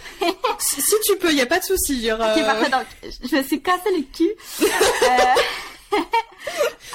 Si, 0.60 0.82
si 0.82 0.96
tu 1.05 1.17
peux, 1.17 1.34
y 1.34 1.41
a 1.41 1.46
pas 1.46 1.60
de 1.60 1.63
souci. 1.65 2.05
genre, 2.05 2.20
Ok, 2.20 2.38
euh, 2.38 2.46
parfait. 2.46 2.70
Donc, 2.70 2.86
je 3.03 3.27
je 3.27 3.36
me 3.36 3.44
suis 3.44 3.62
cassé 3.62 3.89
le 3.96 4.03
cul 4.03 4.32
euh, 4.63 5.98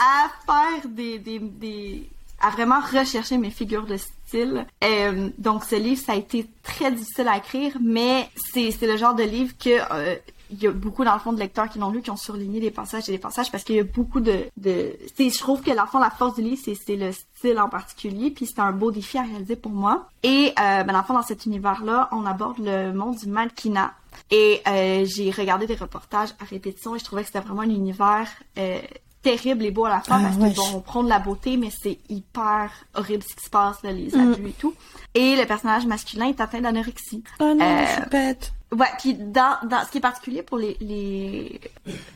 à 0.00 0.30
faire 0.46 0.88
des, 0.88 1.18
des, 1.18 1.38
des... 1.38 2.08
à 2.40 2.50
vraiment 2.50 2.80
rechercher 2.80 3.36
mes 3.38 3.50
figures 3.50 3.86
de 3.86 3.96
style. 3.96 4.66
Euh, 4.82 5.28
donc 5.38 5.64
ce 5.64 5.76
livre, 5.76 6.02
ça 6.04 6.12
a 6.12 6.16
été 6.16 6.46
très 6.62 6.90
difficile 6.90 7.28
à 7.28 7.36
écrire, 7.38 7.76
mais 7.80 8.28
c'est 8.52 8.70
le 8.82 8.96
genre 8.96 9.14
de 9.14 9.24
livre 9.24 9.52
que 9.62 9.78
euh, 9.92 10.16
il 10.50 10.62
y 10.62 10.66
a 10.66 10.70
beaucoup 10.70 11.04
dans 11.04 11.14
le 11.14 11.20
fond 11.20 11.32
de 11.32 11.38
lecteurs 11.38 11.68
qui 11.68 11.78
l'ont 11.78 11.90
lu 11.90 12.02
qui 12.02 12.10
ont 12.10 12.16
surligné 12.16 12.60
des 12.60 12.70
passages 12.70 13.08
et 13.08 13.12
des 13.12 13.18
passages 13.18 13.50
parce 13.50 13.64
qu'il 13.64 13.76
y 13.76 13.80
a 13.80 13.84
beaucoup 13.84 14.20
de 14.20 14.46
de 14.56 14.92
je 15.18 15.38
trouve 15.38 15.62
que 15.62 15.70
l'enfant 15.70 15.98
la 15.98 16.10
force 16.10 16.36
du 16.36 16.42
livre 16.42 16.60
c'est 16.64 16.96
le 16.96 17.12
style 17.12 17.58
en 17.58 17.68
particulier 17.68 18.30
puis 18.30 18.46
c'est 18.46 18.60
un 18.60 18.72
beau 18.72 18.90
défi 18.90 19.18
à 19.18 19.22
réaliser 19.22 19.56
pour 19.56 19.72
moi 19.72 20.08
et 20.22 20.52
euh, 20.60 20.82
ben, 20.84 21.04
dans 21.08 21.22
cet 21.22 21.46
univers 21.46 21.84
là 21.84 22.08
on 22.12 22.26
aborde 22.26 22.58
le 22.58 22.92
monde 22.92 23.16
du 23.16 23.26
mannequinat 23.26 23.92
et 24.30 24.60
euh, 24.66 25.04
j'ai 25.06 25.30
regardé 25.30 25.66
des 25.66 25.74
reportages 25.74 26.30
à 26.40 26.44
répétition 26.44 26.94
et 26.94 26.98
je 26.98 27.04
trouvais 27.04 27.22
que 27.22 27.28
c'était 27.28 27.40
vraiment 27.40 27.62
un 27.62 27.70
univers 27.70 28.28
euh, 28.58 28.80
terrible 29.22 29.64
et 29.64 29.70
beau 29.70 29.84
à 29.84 29.90
la 29.90 30.00
fois 30.00 30.16
ah, 30.18 30.22
parce 30.22 30.36
que 30.36 30.56
bon, 30.56 30.76
on 30.78 30.80
prend 30.80 31.02
de 31.02 31.08
la 31.08 31.18
beauté, 31.18 31.56
mais 31.56 31.70
c'est 31.82 31.98
hyper 32.08 32.70
horrible 32.94 33.22
ce 33.22 33.34
qui 33.34 33.44
se 33.44 33.50
passe, 33.50 33.82
là, 33.82 33.92
les 33.92 34.08
mm. 34.08 34.32
abus 34.32 34.48
et 34.48 34.52
tout. 34.52 34.74
Et 35.14 35.36
le 35.36 35.44
personnage 35.44 35.86
masculin 35.86 36.28
est 36.28 36.40
atteint 36.40 36.60
d'anorexie. 36.60 37.22
Oh 37.38 37.54
non, 37.54 37.64
euh, 37.64 37.86
je 37.86 38.08
bête. 38.08 38.52
Ouais, 38.72 38.86
puis 38.98 39.14
dans, 39.14 39.56
dans 39.68 39.84
ce 39.84 39.90
qui 39.90 39.98
est 39.98 40.02
particulier 40.02 40.42
pour 40.42 40.58
les, 40.58 40.76
les, 40.80 41.60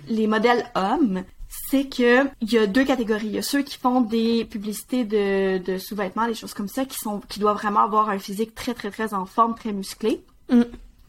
les 0.08 0.26
modèles 0.26 0.64
hommes, 0.74 1.24
c'est 1.48 1.88
que 1.88 2.26
il 2.40 2.52
y 2.52 2.58
a 2.58 2.66
deux 2.66 2.84
catégories. 2.84 3.26
Il 3.26 3.34
y 3.34 3.38
a 3.38 3.42
ceux 3.42 3.62
qui 3.62 3.76
font 3.76 4.00
des 4.00 4.44
publicités 4.44 5.04
de, 5.04 5.58
de 5.58 5.78
sous-vêtements, 5.78 6.26
des 6.26 6.34
choses 6.34 6.54
comme 6.54 6.68
ça, 6.68 6.84
qui 6.84 6.98
sont 6.98 7.20
qui 7.28 7.40
doivent 7.40 7.56
vraiment 7.56 7.80
avoir 7.80 8.08
un 8.08 8.18
physique 8.18 8.54
très 8.54 8.74
très 8.74 8.90
très 8.90 9.14
en 9.14 9.26
forme, 9.26 9.54
très 9.54 9.72
musclé. 9.72 10.22
Mm. 10.48 10.62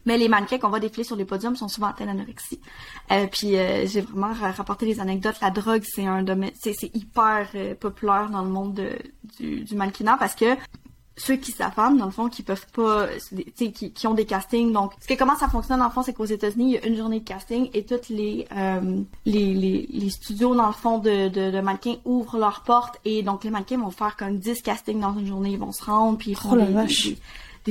Mais 0.06 0.18
les 0.18 0.28
mannequins 0.28 0.58
qu'on 0.58 0.68
voit 0.68 0.78
défiler 0.78 1.02
sur 1.02 1.16
les 1.16 1.24
podiums 1.24 1.56
sont 1.56 1.66
souvent 1.66 1.88
atteints 1.88 2.06
d'anorexie. 2.06 2.60
Euh, 3.10 3.26
puis 3.26 3.56
euh, 3.56 3.86
j'ai 3.86 4.00
vraiment 4.02 4.32
rapporté 4.32 4.86
des 4.86 5.00
anecdotes. 5.00 5.40
La 5.42 5.50
drogue, 5.50 5.82
c'est 5.84 6.06
un 6.06 6.22
domaine, 6.22 6.52
c'est 6.54 6.94
hyper 6.94 7.48
euh, 7.56 7.74
populaire 7.74 8.30
dans 8.30 8.42
le 8.42 8.48
monde 8.48 8.74
de, 8.74 8.90
du, 9.36 9.64
du 9.64 9.74
mannequinat 9.74 10.16
parce 10.16 10.36
que 10.36 10.56
ceux 11.16 11.36
qui 11.36 11.52
s'affament, 11.52 11.96
dans 11.96 12.04
le 12.04 12.10
fond, 12.10 12.28
qui 12.28 12.42
peuvent 12.42 12.66
pas, 12.72 13.08
qui, 13.56 13.72
qui 13.72 14.06
ont 14.06 14.14
des 14.14 14.26
castings. 14.26 14.72
Donc, 14.72 14.92
ce 15.00 15.08
que 15.08 15.14
comment 15.14 15.36
ça 15.36 15.48
fonctionne, 15.48 15.78
dans 15.78 15.86
le 15.86 15.90
fond, 15.90 16.02
c'est 16.02 16.12
qu'aux 16.12 16.24
États-Unis, 16.26 16.72
il 16.72 16.74
y 16.74 16.78
a 16.78 16.86
une 16.86 16.96
journée 16.96 17.20
de 17.20 17.24
casting 17.24 17.70
et 17.72 17.84
toutes 17.84 18.08
les 18.08 18.46
euh, 18.54 19.00
les, 19.24 19.54
les, 19.54 19.86
les, 19.90 20.10
studios, 20.10 20.54
dans 20.54 20.66
le 20.66 20.72
fond, 20.72 20.98
de, 20.98 21.28
de, 21.28 21.50
de, 21.50 21.60
mannequins 21.60 21.96
ouvrent 22.04 22.38
leurs 22.38 22.62
portes 22.62 23.00
et 23.04 23.22
donc 23.22 23.44
les 23.44 23.50
mannequins 23.50 23.78
vont 23.78 23.90
faire 23.90 24.16
comme 24.16 24.38
10 24.38 24.62
castings 24.62 25.00
dans 25.00 25.18
une 25.18 25.26
journée. 25.26 25.50
Ils 25.50 25.58
vont 25.58 25.72
se 25.72 25.84
rendre 25.84 26.18
puis 26.18 26.32
ils 26.32 26.36
font 26.36 26.50
oh 26.52 26.56
des 26.56 27.16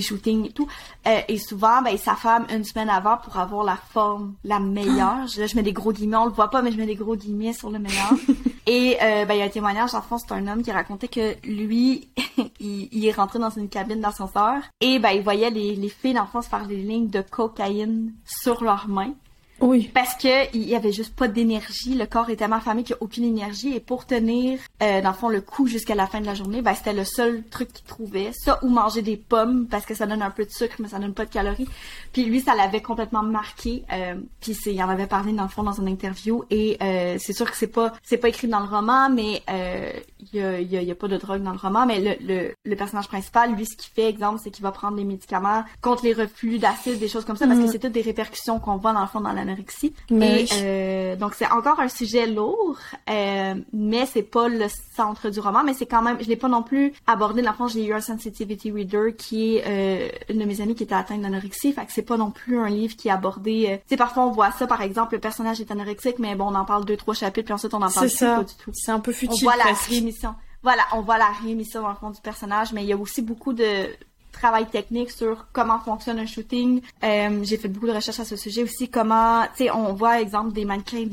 shootings 0.02 0.48
et 0.48 0.52
tout. 0.52 0.68
Euh, 1.08 1.22
et 1.28 1.38
souvent, 1.38 1.82
ben, 1.82 1.98
sa 1.98 2.16
femme 2.16 2.46
une 2.50 2.64
semaine 2.64 2.90
avant 2.90 3.18
pour 3.18 3.38
avoir 3.38 3.64
la 3.64 3.76
forme 3.76 4.36
la 4.44 4.60
meilleure. 4.60 5.26
Là, 5.38 5.48
je 5.48 5.56
mets 5.56 5.64
des 5.64 5.74
gros 5.74 5.92
guillemets, 5.92 6.18
on 6.18 6.26
le 6.26 6.32
voit 6.32 6.50
pas, 6.50 6.62
mais 6.62 6.72
je 6.72 6.78
mets 6.78 6.86
des 6.86 6.96
gros 6.96 7.16
guillemets 7.16 7.54
sur 7.54 7.70
le 7.70 7.80
meilleur. 7.80 8.14
et 8.68 8.98
euh, 9.02 9.26
ben, 9.26 9.34
il 9.34 9.40
y 9.40 9.42
a 9.42 9.46
un 9.46 9.50
témoignage, 9.50 9.94
en 9.94 10.02
fond, 10.02 10.18
c'est 10.18 10.34
un 10.34 10.48
homme 10.48 10.64
qui 10.64 10.72
racontait 10.72 11.08
que 11.08 11.36
lui, 11.48 12.10
il, 12.60 13.06
est 13.06 13.12
rentré 13.12 13.40
dans 13.40 13.50
une 13.50 13.70
cabine 13.70 14.02
d'ascenseur 14.02 14.62
et 14.82 15.00
ben, 15.00 15.12
il 15.12 15.22
voyait 15.22 15.50
les, 15.50 15.76
les 15.76 15.90
filles 15.90 16.14
d'enfants 16.14 16.42
se 16.42 16.50
faire 16.50 16.68
des 16.68 16.78
lignes 16.78 17.10
de 17.10 17.22
cocaïne 17.22 18.14
sur 18.26 18.64
leurs 18.64 18.88
mains. 18.88 19.14
Oui. 19.62 19.90
Parce 19.94 20.16
que 20.16 20.54
il 20.54 20.64
y 20.64 20.76
avait 20.76 20.92
juste 20.92 21.16
pas 21.16 21.28
d'énergie, 21.28 21.96
le 21.96 22.06
corps 22.06 22.30
est 22.30 22.36
tellement 22.36 22.58
affamé 22.58 22.84
qu'il 22.84 22.96
n'y 22.96 23.00
a 23.00 23.04
aucune 23.04 23.24
énergie 23.24 23.74
et 23.74 23.80
pour 23.80 24.06
tenir 24.06 24.60
euh, 24.84 25.02
dans 25.02 25.10
le 25.10 25.16
fond 25.16 25.30
le 25.30 25.42
coup 25.42 25.68
jusqu'à 25.68 25.96
la 25.96 26.08
fin 26.08 26.20
de 26.20 26.26
la 26.26 26.34
journée, 26.34 26.62
ben 26.62 26.74
c'était 26.74 26.94
le 26.94 27.06
seul 27.06 27.44
truc 27.50 27.72
qu'il 27.72 27.86
trouvait, 27.86 28.32
ça 28.34 28.60
ou 28.64 28.70
manger 28.70 29.02
des 29.02 29.18
pommes 29.18 29.68
parce 29.68 29.86
que 29.86 29.94
ça 29.94 30.06
donne 30.06 30.22
un 30.22 30.30
peu 30.30 30.46
de 30.46 30.52
sucre 30.52 30.76
mais 30.80 30.90
ça 30.90 31.00
donne 31.00 31.14
pas 31.14 31.26
de 31.26 31.30
calories. 31.30 31.68
Puis 32.12 32.26
lui 32.26 32.42
ça 32.42 32.54
l'avait 32.56 32.82
complètement 32.82 33.24
marqué 33.24 33.84
euh, 33.92 34.16
puis 34.42 34.58
il 34.66 34.84
en 34.84 34.90
avait 34.90 35.08
parlé 35.08 35.32
dans 35.32 35.44
le 35.44 35.50
fond 35.50 35.64
dans 35.64 35.74
une 35.74 35.88
interview 35.88 36.44
et 36.50 36.78
euh, 36.82 37.16
c'est 37.20 37.34
sûr 37.34 37.50
que 37.50 37.56
c'est 37.56 37.68
pas 37.68 37.94
c'est 38.04 38.18
pas 38.18 38.30
écrit 38.30 38.48
dans 38.48 38.60
le 38.60 38.68
roman 38.68 39.10
mais 39.10 39.42
euh, 39.50 39.92
il 40.20 40.40
y 40.40 40.44
a, 40.44 40.60
y, 40.60 40.78
a, 40.78 40.82
y 40.82 40.92
a 40.92 40.96
pas 40.96 41.08
de 41.08 41.18
drogue 41.18 41.42
dans 41.42 41.54
le 41.54 41.58
roman 41.58 41.86
mais 41.86 42.00
le, 42.00 42.16
le, 42.26 42.54
le 42.64 42.76
personnage 42.76 43.08
principal 43.08 43.54
lui 43.54 43.66
ce 43.66 43.76
qu'il 43.78 43.92
fait 43.94 44.10
exemple 44.10 44.42
c'est 44.44 44.52
qu'il 44.52 44.64
va 44.64 44.72
prendre 44.72 44.98
des 44.98 45.06
médicaments 45.06 45.64
contre 45.82 46.04
les 46.04 46.14
reflux 46.14 46.60
d'acide 46.60 47.00
des 47.00 47.08
choses 47.08 47.24
comme 47.24 47.38
ça 47.38 47.48
parce 47.48 47.60
que 47.60 47.66
mm. 47.66 47.72
c'est 47.72 47.80
toutes 47.80 47.94
des 47.94 48.02
répercussions 48.02 48.60
qu'on 48.60 48.78
voit 48.78 48.94
dans 48.94 49.02
le 49.02 49.08
fond 49.08 49.22
dans 49.22 49.32
la 49.32 49.45
anorexie. 49.46 49.94
Mais 50.10 50.46
euh, 50.54 51.16
donc 51.16 51.34
c'est 51.36 51.50
encore 51.50 51.80
un 51.80 51.90
sujet 51.90 52.28
lourd, 52.28 52.78
euh, 53.10 53.56
mais 53.74 54.06
c'est 54.06 54.24
pas 54.24 54.48
le 54.48 54.66
centre 54.96 55.30
du 55.30 55.40
roman, 55.40 55.64
mais 55.64 55.74
c'est 55.74 55.86
quand 55.86 56.02
même, 56.02 56.18
je 56.22 56.28
l'ai 56.28 56.36
pas 56.36 56.48
non 56.48 56.64
plus 56.64 56.94
abordé. 57.08 57.42
Dans 57.42 57.52
le 57.52 57.58
fond, 57.58 57.68
j'ai 57.68 57.86
eu 57.86 57.94
un 57.94 58.02
sensitivity 58.02 58.72
reader 58.72 59.16
qui 59.18 59.58
est 59.58 59.64
euh, 59.66 60.10
une 60.30 60.40
de 60.40 60.46
mes 60.46 60.62
amies 60.62 60.76
qui 60.76 60.84
était 60.84 60.96
atteinte 60.96 61.22
d'anorexie, 61.22 61.74
fait 61.74 61.86
que 61.86 61.92
c'est 61.92 62.02
pas 62.02 62.18
non 62.18 62.32
plus 62.32 62.60
un 62.60 62.70
livre 62.70 62.96
qui 62.96 63.08
est 63.08 63.12
abordé. 63.12 63.68
Euh, 63.70 63.78
tu 63.78 63.84
sais, 63.90 63.98
parfois 63.98 64.26
on 64.26 64.32
voit 64.32 64.52
ça, 64.52 64.68
par 64.68 64.82
exemple, 64.82 65.16
le 65.16 65.20
personnage 65.20 65.62
est 65.62 65.72
anorexique, 65.72 66.20
mais 66.20 66.36
bon, 66.36 66.46
on 66.52 66.56
en 66.56 66.66
parle 66.66 66.86
deux 66.86 66.98
trois 66.98 67.14
chapitres, 67.14 67.46
puis 67.46 67.54
ensuite 67.54 67.74
on 67.74 67.82
en 67.82 67.92
parle 67.92 68.08
plus, 68.08 68.20
pas 68.20 68.44
du 68.44 68.56
tout. 68.56 68.72
C'est 68.74 68.92
un 68.92 69.00
peu 69.00 69.12
futile. 69.12 69.48
On 69.48 69.52
voit 69.52 69.58
la 69.58 69.74
réémission. 69.74 70.36
Voilà, 70.64 70.82
on 70.94 71.02
voit 71.02 71.20
la 71.20 71.30
réémission 71.44 71.84
dans 71.84 71.90
le 71.90 71.96
fond 71.96 72.10
du 72.10 72.22
personnage, 72.22 72.74
mais 72.74 72.84
il 72.84 72.88
y 72.88 72.94
a 72.94 72.98
aussi 72.98 73.22
beaucoup 73.22 73.54
de 73.54 73.88
travail 74.36 74.68
technique 74.68 75.12
sur 75.12 75.48
comment 75.54 75.80
fonctionne 75.80 76.20
un 76.20 76.26
shooting. 76.26 76.82
Euh, 77.04 77.40
j'ai 77.44 77.58
fait 77.58 77.68
beaucoup 77.68 77.88
de 77.88 77.94
recherches 77.94 78.20
à 78.20 78.26
ce 78.26 78.36
sujet 78.36 78.64
aussi. 78.64 78.90
Comment, 78.90 79.44
tu 79.56 79.66
sais, 79.66 79.72
on 79.72 79.94
voit, 79.94 80.22
exemple, 80.22 80.54
des 80.54 80.66
mannequins 80.66 81.06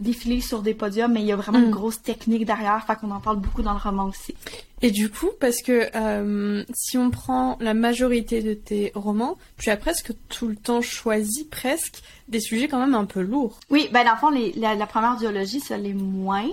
défiler 0.00 0.40
sur 0.40 0.62
des 0.62 0.74
podiums, 0.74 1.12
mais 1.12 1.20
il 1.20 1.26
y 1.26 1.32
a 1.32 1.36
vraiment 1.36 1.58
une 1.58 1.68
mm. 1.68 1.72
grosse 1.72 2.02
technique 2.02 2.44
derrière, 2.44 2.84
fait 2.84 2.96
qu'on 2.96 3.10
en 3.10 3.20
parle 3.20 3.38
beaucoup 3.38 3.62
dans 3.62 3.72
le 3.72 3.78
roman 3.78 4.06
aussi. 4.06 4.34
Et 4.82 4.90
du 4.90 5.08
coup, 5.08 5.30
parce 5.40 5.62
que 5.62 5.88
euh, 5.94 6.64
si 6.74 6.98
on 6.98 7.10
prend 7.10 7.56
la 7.60 7.74
majorité 7.74 8.42
de 8.42 8.54
tes 8.54 8.92
romans, 8.94 9.38
tu 9.58 9.70
as 9.70 9.76
presque 9.76 10.12
tout 10.28 10.48
le 10.48 10.56
temps 10.56 10.82
choisi 10.82 11.44
presque 11.44 12.02
des 12.28 12.40
sujets 12.40 12.68
quand 12.68 12.80
même 12.80 12.94
un 12.94 13.04
peu 13.04 13.20
lourds. 13.20 13.60
Oui, 13.70 13.88
ben 13.92 14.04
dans 14.04 14.12
le 14.12 14.18
fond, 14.18 14.30
les, 14.30 14.52
la, 14.52 14.86
première 14.86 15.16
biologie, 15.16 15.60
ça 15.60 15.76
l'est 15.76 15.94
moins. 15.94 16.48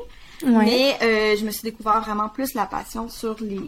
Mais 0.46 0.98
euh, 1.04 1.36
je 1.38 1.46
me 1.46 1.52
suis 1.52 1.62
découvert 1.62 2.02
vraiment 2.02 2.30
plus 2.30 2.56
la 2.56 2.66
passion 2.66 3.10
sur 3.10 3.36
les, 3.42 3.62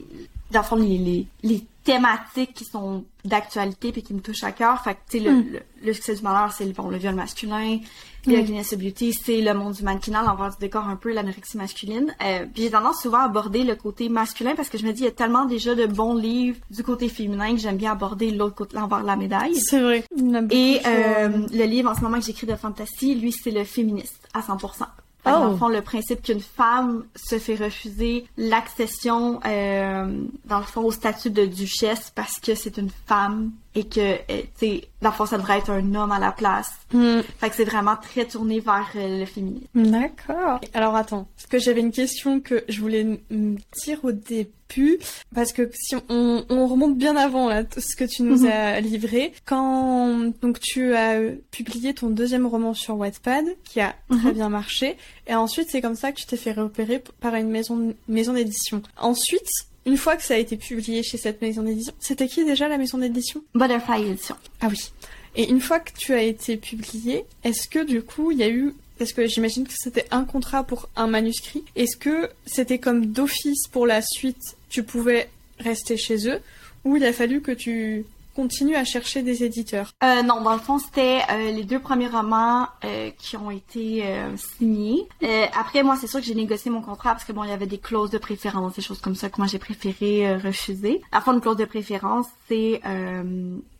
dans 0.53 0.61
le 0.61 0.65
fond, 0.65 0.75
les, 0.75 0.97
les, 0.97 1.27
les 1.43 1.65
thématiques 1.83 2.53
qui 2.53 2.65
sont 2.65 3.03
d'actualité 3.25 3.91
puis 3.91 4.03
qui 4.03 4.13
me 4.13 4.21
touchent 4.21 4.43
à 4.43 4.51
cœur. 4.51 4.81
Fait 4.83 4.93
que, 4.93 4.99
tu 5.09 5.17
sais, 5.17 5.23
le, 5.23 5.31
mm. 5.31 5.59
le, 5.85 5.93
succès 5.93 6.15
du 6.15 6.21
malheur, 6.21 6.51
c'est 6.53 6.65
bon, 6.73 6.89
le 6.89 6.97
viol 6.97 7.15
masculin. 7.15 7.79
Mm. 8.25 8.41
Guinness 8.41 8.73
Beauty, 8.75 9.13
c'est 9.13 9.41
le 9.41 9.53
monde 9.53 9.73
du 9.73 9.83
mannequinat, 9.83 10.21
l'envers 10.21 10.51
du 10.51 10.57
décor 10.59 10.87
un 10.87 10.95
peu, 10.95 11.11
l'anorexie 11.11 11.57
masculine. 11.57 12.15
Euh, 12.23 12.45
puis 12.53 12.63
j'ai 12.63 12.71
tendance 12.71 13.01
souvent 13.01 13.19
à 13.19 13.23
aborder 13.23 13.63
le 13.63 13.75
côté 13.75 14.07
masculin 14.07 14.53
parce 14.55 14.69
que 14.69 14.77
je 14.77 14.85
me 14.85 14.93
dis, 14.93 15.01
il 15.01 15.05
y 15.05 15.09
a 15.09 15.11
tellement 15.11 15.45
déjà 15.45 15.75
de 15.75 15.85
bons 15.85 16.15
livres 16.15 16.57
du 16.69 16.83
côté 16.83 17.09
féminin 17.09 17.53
que 17.53 17.59
j'aime 17.59 17.77
bien 17.77 17.91
aborder 17.91 18.31
l'autre 18.31 18.55
côté, 18.55 18.77
l'envers 18.77 19.01
de 19.01 19.07
la 19.07 19.17
médaille. 19.17 19.55
C'est 19.55 19.81
vrai. 19.81 20.05
Et 20.51 20.79
euh, 20.85 21.47
le 21.51 21.63
livre 21.65 21.91
en 21.91 21.95
ce 21.95 22.01
moment 22.01 22.19
que 22.19 22.25
j'écris 22.25 22.47
de 22.47 22.55
fantasy, 22.55 23.15
lui, 23.15 23.31
c'est 23.31 23.51
le 23.51 23.65
féministe 23.65 24.29
à 24.33 24.39
100%. 24.39 24.85
Dans 25.25 25.45
le 25.45 25.53
oh. 25.53 25.57
fond, 25.57 25.69
le 25.69 25.81
principe 25.81 26.21
qu'une 26.21 26.41
femme 26.41 27.05
se 27.15 27.39
fait 27.39 27.55
refuser 27.55 28.25
l'accession, 28.37 29.39
euh, 29.45 30.05
dans 30.45 30.59
le 30.59 30.65
fond, 30.65 30.81
au 30.81 30.91
statut 30.91 31.29
de 31.29 31.45
duchesse 31.45 32.11
parce 32.13 32.39
que 32.39 32.55
c'est 32.55 32.77
une 32.77 32.89
femme 33.05 33.51
et 33.75 33.85
que, 33.85 33.99
euh, 33.99 34.17
tu 34.59 34.67
sais, 34.67 34.87
la 35.01 35.11
fois, 35.11 35.25
ça 35.27 35.37
devrait 35.37 35.57
être 35.57 35.71
un 35.71 35.95
homme 35.95 36.11
à 36.11 36.19
la 36.19 36.31
place. 36.31 36.71
Hmm. 36.93 37.21
Fait 37.39 37.49
que 37.49 37.55
c'est 37.55 37.65
vraiment 37.65 37.95
très 37.95 38.25
tourné 38.25 38.59
vers 38.59 38.87
euh, 38.95 39.19
le 39.19 39.25
féminisme. 39.25 39.67
D'accord. 39.73 40.59
Alors 40.73 40.95
attends, 40.95 41.27
parce 41.35 41.47
que 41.47 41.59
j'avais 41.59 41.81
une 41.81 41.91
question 41.91 42.39
que 42.39 42.63
je 42.69 42.79
voulais 42.79 43.19
dire 43.29 43.99
au 44.03 44.11
début, 44.11 44.99
parce 45.33 45.53
que 45.53 45.69
si 45.73 45.95
on, 46.09 46.45
on 46.49 46.67
remonte 46.67 46.97
bien 46.97 47.15
avant 47.15 47.49
là, 47.49 47.63
ce 47.75 47.95
que 47.95 48.05
tu 48.05 48.23
nous 48.23 48.43
mhm. 48.43 48.47
as 48.47 48.81
livré, 48.81 49.33
quand 49.45 50.31
donc 50.41 50.59
tu 50.59 50.95
as 50.95 51.19
publié 51.51 51.93
ton 51.93 52.09
deuxième 52.09 52.45
roman 52.45 52.73
sur 52.73 52.97
Wattpad, 52.97 53.45
qui 53.63 53.81
a 53.81 53.95
très 54.09 54.29
mhm. 54.29 54.33
bien 54.33 54.49
marché, 54.49 54.97
et 55.27 55.35
ensuite 55.35 55.69
c'est 55.69 55.81
comme 55.81 55.95
ça 55.95 56.11
que 56.11 56.17
tu 56.17 56.25
t'es 56.25 56.37
fait 56.37 56.53
repérer 56.53 57.03
par 57.19 57.35
une 57.35 57.49
maison 57.49 57.93
maison 58.07 58.33
d'édition. 58.33 58.81
Ensuite, 58.97 59.49
une 59.85 59.97
fois 59.97 60.15
que 60.15 60.23
ça 60.23 60.35
a 60.35 60.37
été 60.37 60.57
publié 60.57 61.03
chez 61.03 61.17
cette 61.17 61.41
maison 61.41 61.63
d'édition, 61.63 61.93
c'était 61.99 62.27
qui 62.27 62.45
déjà 62.45 62.67
la 62.67 62.77
maison 62.77 62.97
d'édition? 62.97 63.43
Butterfly 63.53 64.09
Edition. 64.09 64.35
Ah 64.61 64.67
oui. 64.69 64.91
Et 65.35 65.49
une 65.49 65.61
fois 65.61 65.79
que 65.79 65.91
tu 65.97 66.13
as 66.13 66.21
été 66.21 66.57
publié, 66.57 67.25
est-ce 67.43 67.67
que 67.67 67.83
du 67.83 68.01
coup 68.01 68.31
il 68.31 68.37
y 68.37 68.43
a 68.43 68.49
eu 68.49 68.73
parce 68.97 69.13
que 69.13 69.27
j'imagine 69.27 69.65
que 69.67 69.73
c'était 69.75 70.05
un 70.11 70.23
contrat 70.23 70.63
pour 70.63 70.87
un 70.95 71.07
manuscrit. 71.07 71.63
Est-ce 71.75 71.97
que 71.97 72.29
c'était 72.45 72.77
comme 72.77 73.07
d'office 73.07 73.67
pour 73.71 73.87
la 73.87 74.01
suite, 74.01 74.55
tu 74.69 74.83
pouvais 74.83 75.29
rester 75.59 75.97
chez 75.97 76.29
eux, 76.29 76.39
ou 76.85 76.95
il 76.97 77.03
a 77.03 77.13
fallu 77.13 77.41
que 77.41 77.51
tu 77.51 78.05
continue 78.35 78.75
à 78.75 78.83
chercher 78.83 79.21
des 79.21 79.43
éditeurs? 79.43 79.91
Euh, 80.03 80.21
Non, 80.23 80.41
dans 80.41 80.53
le 80.53 80.59
fond, 80.59 80.79
c'était 80.79 81.21
euh, 81.31 81.51
les 81.51 81.63
deux 81.63 81.79
premiers 81.79 82.07
romans 82.07 82.67
euh, 82.83 83.11
qui 83.17 83.37
ont 83.37 83.51
été 83.51 84.05
euh, 84.05 84.35
signés. 84.37 85.07
Euh, 85.23 85.45
après, 85.57 85.83
moi, 85.83 85.97
c'est 85.99 86.07
sûr 86.07 86.19
que 86.19 86.25
j'ai 86.25 86.35
négocié 86.35 86.71
mon 86.71 86.81
contrat 86.81 87.11
parce 87.11 87.25
que 87.25 87.31
bon, 87.31 87.43
il 87.43 87.49
y 87.49 87.53
avait 87.53 87.67
des 87.67 87.77
clauses 87.77 88.09
de 88.09 88.17
préférence, 88.17 88.75
des 88.75 88.81
choses 88.81 88.99
comme 88.99 89.15
ça 89.15 89.29
que 89.29 89.37
moi 89.37 89.47
j'ai 89.47 89.59
préféré 89.59 90.35
refuser. 90.37 91.01
À 91.11 91.21
fond, 91.21 91.33
une 91.33 91.41
clause 91.41 91.57
de 91.57 91.65
préférence, 91.65 92.27
c'est 92.47 92.81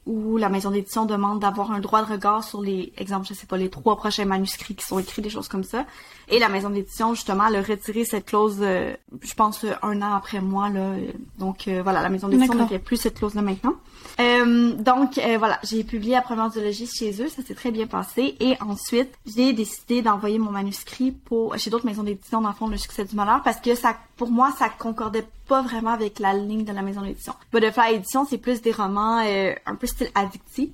où 0.06 0.38
la 0.38 0.50
maison 0.50 0.72
d'édition 0.72 1.06
demande 1.06 1.40
d'avoir 1.40 1.72
un 1.72 1.80
droit 1.80 2.04
de 2.04 2.12
regard 2.12 2.44
sur 2.44 2.62
les, 2.62 2.92
exemple, 2.98 3.28
je 3.28 3.34
sais 3.34 3.48
pas, 3.48 3.58
les 3.58 3.70
trois 3.70 3.96
prochains 3.96 4.26
manuscrits 4.26 4.76
qui 4.76 4.86
sont 4.86 5.00
écrits, 5.00 5.22
des 5.22 5.30
choses 5.30 5.48
comme 5.48 5.64
ça. 5.64 5.86
Et 6.30 6.40
la 6.40 6.50
maison 6.50 6.70
d'édition, 6.70 7.14
justement, 7.14 7.48
elle 7.48 7.58
a 7.58 7.62
retiré 7.62 8.06
cette 8.06 8.26
clause, 8.26 8.60
je 8.60 9.34
pense, 9.36 9.66
un 9.82 10.02
an 10.02 10.14
après 10.16 10.42
moi, 10.42 10.70
là. 10.70 10.94
Donc, 11.38 11.70
voilà, 11.84 12.02
la 12.02 12.10
maison 12.10 12.28
d'édition 12.28 12.56
ne 12.56 12.66
fait 12.66 12.80
plus 12.80 12.98
cette 12.98 13.16
clause-là 13.16 13.42
maintenant. 13.42 13.76
Euh, 14.20 14.74
donc 14.74 15.18
euh, 15.18 15.38
voilà, 15.40 15.60
j'ai 15.64 15.84
publié 15.84 16.14
la 16.14 16.22
première 16.22 16.50
duologie 16.50 16.88
chez 16.88 17.22
eux, 17.22 17.30
ça 17.30 17.42
s'est 17.42 17.56
très 17.56 17.72
bien 17.72 17.88
passé. 17.88 18.36
Et 18.40 18.56
ensuite, 18.62 19.10
j'ai 19.26 19.54
décidé 19.54 20.02
d'envoyer 20.02 20.38
mon 20.38 20.52
manuscrit 20.52 21.12
pour 21.12 21.58
chez 21.58 21.70
d'autres 21.70 21.86
maisons 21.86 22.04
d'édition 22.04 22.42
dans 22.42 22.50
le 22.50 22.56
fond 22.56 22.68
le 22.68 22.78
succès 22.78 23.06
du 23.06 23.16
malheur 23.16 23.42
parce 23.44 23.60
que 23.60 23.76
ça, 23.76 23.96
pour 24.18 24.30
moi, 24.30 24.54
ça 24.58 24.70
concordait 24.70 25.26
pas 25.48 25.62
vraiment 25.62 25.92
avec 25.92 26.20
la 26.20 26.34
ligne 26.34 26.64
de 26.64 26.72
la 26.72 26.82
maison 26.82 27.02
d'édition. 27.02 27.34
Butterfly 27.52 27.96
Edition, 27.96 28.26
c'est 28.26 28.38
plus 28.38 28.62
des 28.62 28.72
romans 28.72 29.24
euh, 29.26 29.54
un 29.66 29.76
peu 29.76 29.88
style 29.88 30.10
addictif. 30.16 30.70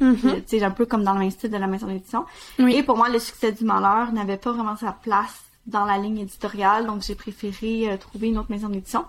Mhm. 0.00 0.42
C'est 0.46 0.62
un 0.62 0.70
peu 0.70 0.86
comme 0.86 1.04
dans 1.04 1.14
le 1.14 1.20
même 1.20 1.30
style 1.30 1.50
de 1.50 1.56
la 1.56 1.66
maison 1.66 1.86
d'édition. 1.86 2.24
Oui. 2.58 2.74
Et 2.74 2.82
pour 2.82 2.96
moi, 2.96 3.08
le 3.08 3.18
succès 3.18 3.52
du 3.52 3.64
malheur 3.64 4.12
n'avait 4.12 4.36
pas 4.36 4.52
vraiment 4.52 4.76
sa 4.76 4.92
place 4.92 5.40
dans 5.66 5.84
la 5.84 5.96
ligne 5.96 6.18
éditoriale, 6.18 6.86
donc 6.86 7.02
j'ai 7.02 7.14
préféré 7.14 7.92
euh, 7.92 7.96
trouver 7.96 8.28
une 8.28 8.38
autre 8.38 8.50
maison 8.50 8.68
d'édition. 8.68 9.04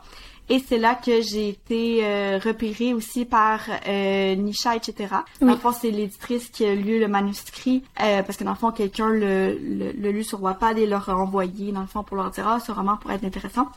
Et 0.49 0.59
c'est 0.59 0.77
là 0.77 0.95
que 0.95 1.21
j'ai 1.21 1.49
été 1.49 2.05
euh, 2.05 2.37
repérée 2.43 2.93
aussi 2.93 3.25
par 3.25 3.61
euh, 3.87 4.35
Nisha, 4.35 4.75
etc. 4.75 5.15
Dans 5.39 5.47
le 5.47 5.57
fond, 5.57 5.71
c'est 5.71 5.89
l'éditrice 5.89 6.49
qui 6.49 6.65
a 6.65 6.75
lu 6.75 6.99
le 6.99 7.07
manuscrit, 7.07 7.83
euh, 8.01 8.23
parce 8.23 8.37
que 8.37 8.43
dans 8.43 8.51
le 8.51 8.57
fond, 8.57 8.71
quelqu'un 8.71 9.09
le, 9.09 9.57
le, 9.57 9.91
le 9.93 10.11
lu 10.11 10.23
sur 10.23 10.43
Wattpad 10.43 10.77
et 10.77 10.85
leur 10.85 11.09
a 11.09 11.15
envoyé, 11.15 11.71
dans 11.71 11.81
le 11.81 11.87
fond, 11.87 12.03
pour 12.03 12.17
leur 12.17 12.29
dire 12.31 12.47
«Ah, 12.49 12.59
ce 12.59 12.71
roman 12.71 12.97
pourrait 12.97 13.15
être 13.15 13.25
intéressant.» 13.25 13.69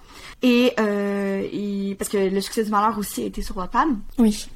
Et, 0.43 0.75
et 0.79 1.95
parce 1.95 2.09
que 2.09 2.17
le 2.17 2.41
succès 2.41 2.65
du 2.65 2.71
malheur 2.71 2.99
aussi 2.99 3.23
a 3.23 3.27
été 3.27 3.43
sur 3.43 3.57
Wattpad. 3.57 3.89
Oui. 4.19 4.49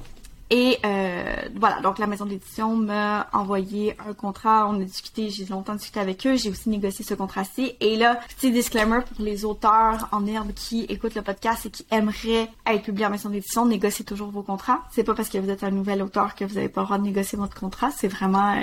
Et 0.53 0.77
euh, 0.85 1.23
voilà, 1.55 1.79
donc 1.79 1.97
la 1.97 2.07
maison 2.07 2.25
d'édition 2.25 2.75
m'a 2.75 3.27
envoyé 3.31 3.95
un 4.05 4.13
contrat, 4.13 4.67
on 4.67 4.81
a 4.81 4.83
discuté, 4.83 5.29
j'ai 5.29 5.45
longtemps 5.45 5.75
discuté 5.75 6.01
avec 6.01 6.27
eux, 6.27 6.35
j'ai 6.35 6.49
aussi 6.49 6.69
négocié 6.69 7.05
ce 7.05 7.13
contrat-ci. 7.13 7.77
Et 7.79 7.95
là, 7.95 8.19
petit 8.35 8.51
disclaimer 8.51 8.99
pour 8.99 9.23
les 9.23 9.45
auteurs 9.45 10.09
en 10.11 10.27
herbe 10.27 10.51
qui 10.53 10.83
écoutent 10.89 11.15
le 11.15 11.21
podcast 11.21 11.65
et 11.67 11.69
qui 11.69 11.85
aimeraient 11.89 12.49
être 12.67 12.83
publiés 12.83 13.05
en 13.05 13.11
maison 13.11 13.29
d'édition, 13.29 13.65
négociez 13.65 14.03
toujours 14.03 14.29
vos 14.29 14.43
contrats. 14.43 14.83
C'est 14.91 15.05
pas 15.05 15.13
parce 15.13 15.29
que 15.29 15.37
vous 15.37 15.49
êtes 15.49 15.63
un 15.63 15.71
nouvel 15.71 16.01
auteur 16.01 16.35
que 16.35 16.43
vous 16.43 16.57
avez 16.57 16.67
pas 16.67 16.81
le 16.81 16.87
droit 16.87 16.97
de 16.97 17.03
négocier 17.03 17.37
votre 17.37 17.57
contrat, 17.57 17.89
c'est 17.91 18.09
vraiment... 18.09 18.61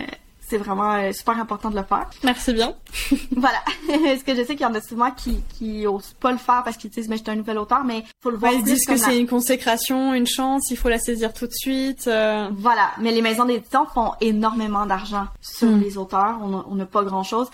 c'est 0.48 0.56
vraiment 0.58 0.94
euh, 0.94 1.12
super 1.12 1.38
important 1.38 1.70
de 1.70 1.76
le 1.76 1.82
faire. 1.84 2.08
Merci 2.24 2.52
bien. 2.52 2.74
Voilà. 3.36 3.58
Parce 4.04 4.22
que 4.22 4.34
je 4.34 4.40
sais 4.44 4.54
qu'il 4.56 4.62
y 4.62 4.64
en 4.66 4.74
a 4.74 4.80
souvent 4.80 5.10
qui, 5.10 5.40
qui 5.58 5.86
osent 5.86 6.14
pas 6.20 6.32
le 6.32 6.38
faire 6.38 6.62
parce 6.64 6.76
qu'ils 6.76 6.90
disent, 6.90 7.08
mais 7.08 7.16
je 7.16 7.22
suis 7.22 7.30
un 7.30 7.36
nouvel 7.36 7.58
auteur, 7.58 7.84
mais 7.84 8.04
faut 8.22 8.30
le 8.30 8.36
voir 8.36 8.52
Ouais, 8.52 8.58
ils 8.58 8.64
disent 8.64 8.84
que 8.86 8.92
la- 8.92 8.98
c'est 8.98 9.18
une 9.18 9.28
consécration, 9.28 10.14
une 10.14 10.26
chance, 10.26 10.70
il 10.70 10.76
faut 10.76 10.88
la 10.88 10.98
saisir 10.98 11.32
tout 11.32 11.46
de 11.46 11.52
suite. 11.52 12.06
euh. 12.08 12.48
Voilà, 12.56 12.90
mais 13.00 13.12
les 13.12 13.22
maisons 13.22 13.44
d'édition 13.44 13.86
font 13.86 14.12
énormément 14.20 14.86
d'argent 14.86 15.26
sur 15.40 15.68
Mm. 15.68 15.80
les 15.80 15.98
auteurs. 15.98 16.38
On 16.42 16.74
n'a 16.74 16.86
pas 16.86 17.02
grand-chose. 17.02 17.48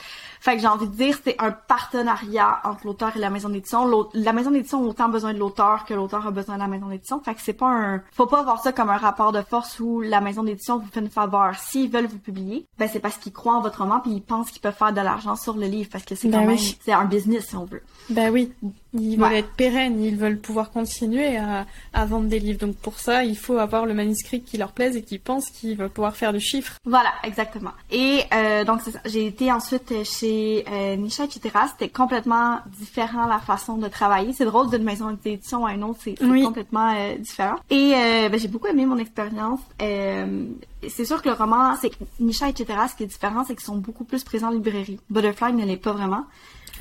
Fait 0.44 0.57
que 0.57 0.61
j'ai 0.61 0.68
envie 0.68 0.87
de 0.87 0.92
dire, 0.94 1.16
c'est 1.24 1.37
un 1.38 1.52
partenariat 1.52 2.61
entre 2.64 2.85
l'auteur 2.85 3.16
et 3.16 3.18
la 3.18 3.30
maison 3.30 3.48
d'édition. 3.48 4.11
La 4.12 4.35
maison 4.35 4.50
d'édition 4.50 4.85
a 4.85 4.87
autant 4.87 5.09
besoin 5.09 5.33
de 5.33 5.38
l'auteur 5.38 5.87
que 5.87 5.94
l'auteur 5.94 6.26
a 6.26 6.30
besoin 6.30 6.57
de 6.57 6.61
la 6.61 6.68
maison 6.68 6.88
d'édition. 6.88 7.18
Fait 7.20 7.35
que 7.35 7.40
c'est 7.40 7.54
pas 7.54 7.70
un... 7.70 8.02
Faut 8.12 8.26
pas 8.26 8.42
voir 8.42 8.61
ça 8.61 8.70
comme 8.70 8.90
un 8.90 8.98
rapport 8.98 9.33
de 9.33 9.40
force 9.40 9.80
où 9.80 10.02
la 10.02 10.20
maison 10.20 10.42
d'édition 10.42 10.78
vous 10.78 10.88
fait 10.92 11.00
une 11.00 11.09
faveur. 11.09 11.54
S'ils 11.59 11.90
veulent 11.90 12.09
vous 12.09 12.18
publier, 12.18 12.66
ben 12.78 12.90
c'est 12.92 13.00
parce 13.00 13.16
qu'ils 13.16 13.33
croient 13.33 13.54
en 13.54 13.62
votre 13.62 13.80
roman 13.80 14.00
puis 14.00 14.11
ils 14.11 14.20
pensent 14.20 14.50
qu'ils 14.50 14.61
peuvent 14.61 14.76
faire 14.76 14.92
de 14.92 15.00
l'argent 15.00 15.35
sur 15.35 15.54
le 15.54 15.64
livre 15.64 15.88
parce 15.90 16.04
que 16.04 16.14
c'est 16.14 16.28
Ben 16.28 16.40
quand 16.40 16.46
même... 16.46 16.57
oui. 16.57 16.78
C'est 16.85 16.92
un 16.92 17.07
business, 17.07 17.46
si 17.48 17.57
on 17.57 17.64
veut. 17.64 17.83
Bah 18.11 18.28
oui, 18.30 18.52
ils 18.94 19.16
veulent 19.18 19.33
être 19.35 19.52
pérennes, 19.52 20.02
ils 20.02 20.16
veulent 20.16 20.38
pouvoir 20.38 20.70
continuer 20.70 21.37
à, 21.37 21.66
à 21.92 22.04
vendre 22.07 22.28
des 22.28 22.38
livres. 22.38 22.59
Donc 22.61 22.76
pour 22.76 22.98
ça, 22.98 23.24
il 23.24 23.37
faut 23.37 23.59
avoir 23.59 23.87
le 23.87 23.94
manuscrit 23.94 24.42
qui 24.42 24.57
leur 24.57 24.72
plaise 24.72 24.96
et 24.96 25.02
qui 25.02 25.18
pense 25.18 25.50
qu'ils 25.50 25.76
vont 25.76 25.88
pouvoir 25.88 26.16
faire 26.16 26.33
du 26.33 26.40
chiffre. 26.40 26.74
Voilà, 26.85 27.11
exactement. 27.24 27.72
Et 27.90 28.20
euh, 28.33 28.64
donc. 28.64 28.80
J'ai 29.07 29.26
été 29.26 29.50
ensuite 29.50 29.92
chez 30.04 30.64
euh, 30.70 30.96
Nisha, 30.96 31.24
etc. 31.24 31.50
C'était 31.70 31.88
complètement 31.88 32.59
différent 32.78 33.26
la 33.26 33.38
façon 33.38 33.76
de 33.76 33.88
travailler. 33.88 34.33
C'est 34.33 34.44
drôle 34.44 34.70
d'une 34.70 34.83
maison 34.85 35.16
d'édition 35.24 35.66
à 35.66 35.72
une 35.74 35.85
autre, 35.85 35.98
c'est 36.04 36.14
Oui. 36.22 36.42
complètement 36.42 36.92
euh, 36.96 37.16
différent. 37.18 37.57
Et 37.70 37.92
euh, 37.94 38.28
ben, 38.28 38.38
j'ai 38.38 38.48
beaucoup 38.48 38.66
aimé 38.68 38.87
mon 38.87 38.98
expérience. 38.98 39.61
Euh, 39.83 40.44
c'est 40.88 41.04
sûr 41.04 41.22
que 41.22 41.28
le 41.28 41.35
roman, 41.35 41.76
c'est 41.80 41.90
que 41.90 41.96
Nisha, 42.20 42.48
etc. 42.48 42.66
Ce 42.90 42.94
qui 42.94 43.04
est 43.04 43.07
différent, 43.07 43.44
c'est 43.46 43.54
qu'ils 43.54 43.64
sont 43.64 43.76
beaucoup 43.76 44.04
plus 44.04 44.22
présents 44.22 44.48
en 44.48 44.50
librairie. 44.52 45.00
Butterfly 45.11 45.52
ne 45.54 45.64
l'est 45.64 45.76
pas 45.76 45.92
vraiment. 45.92 46.24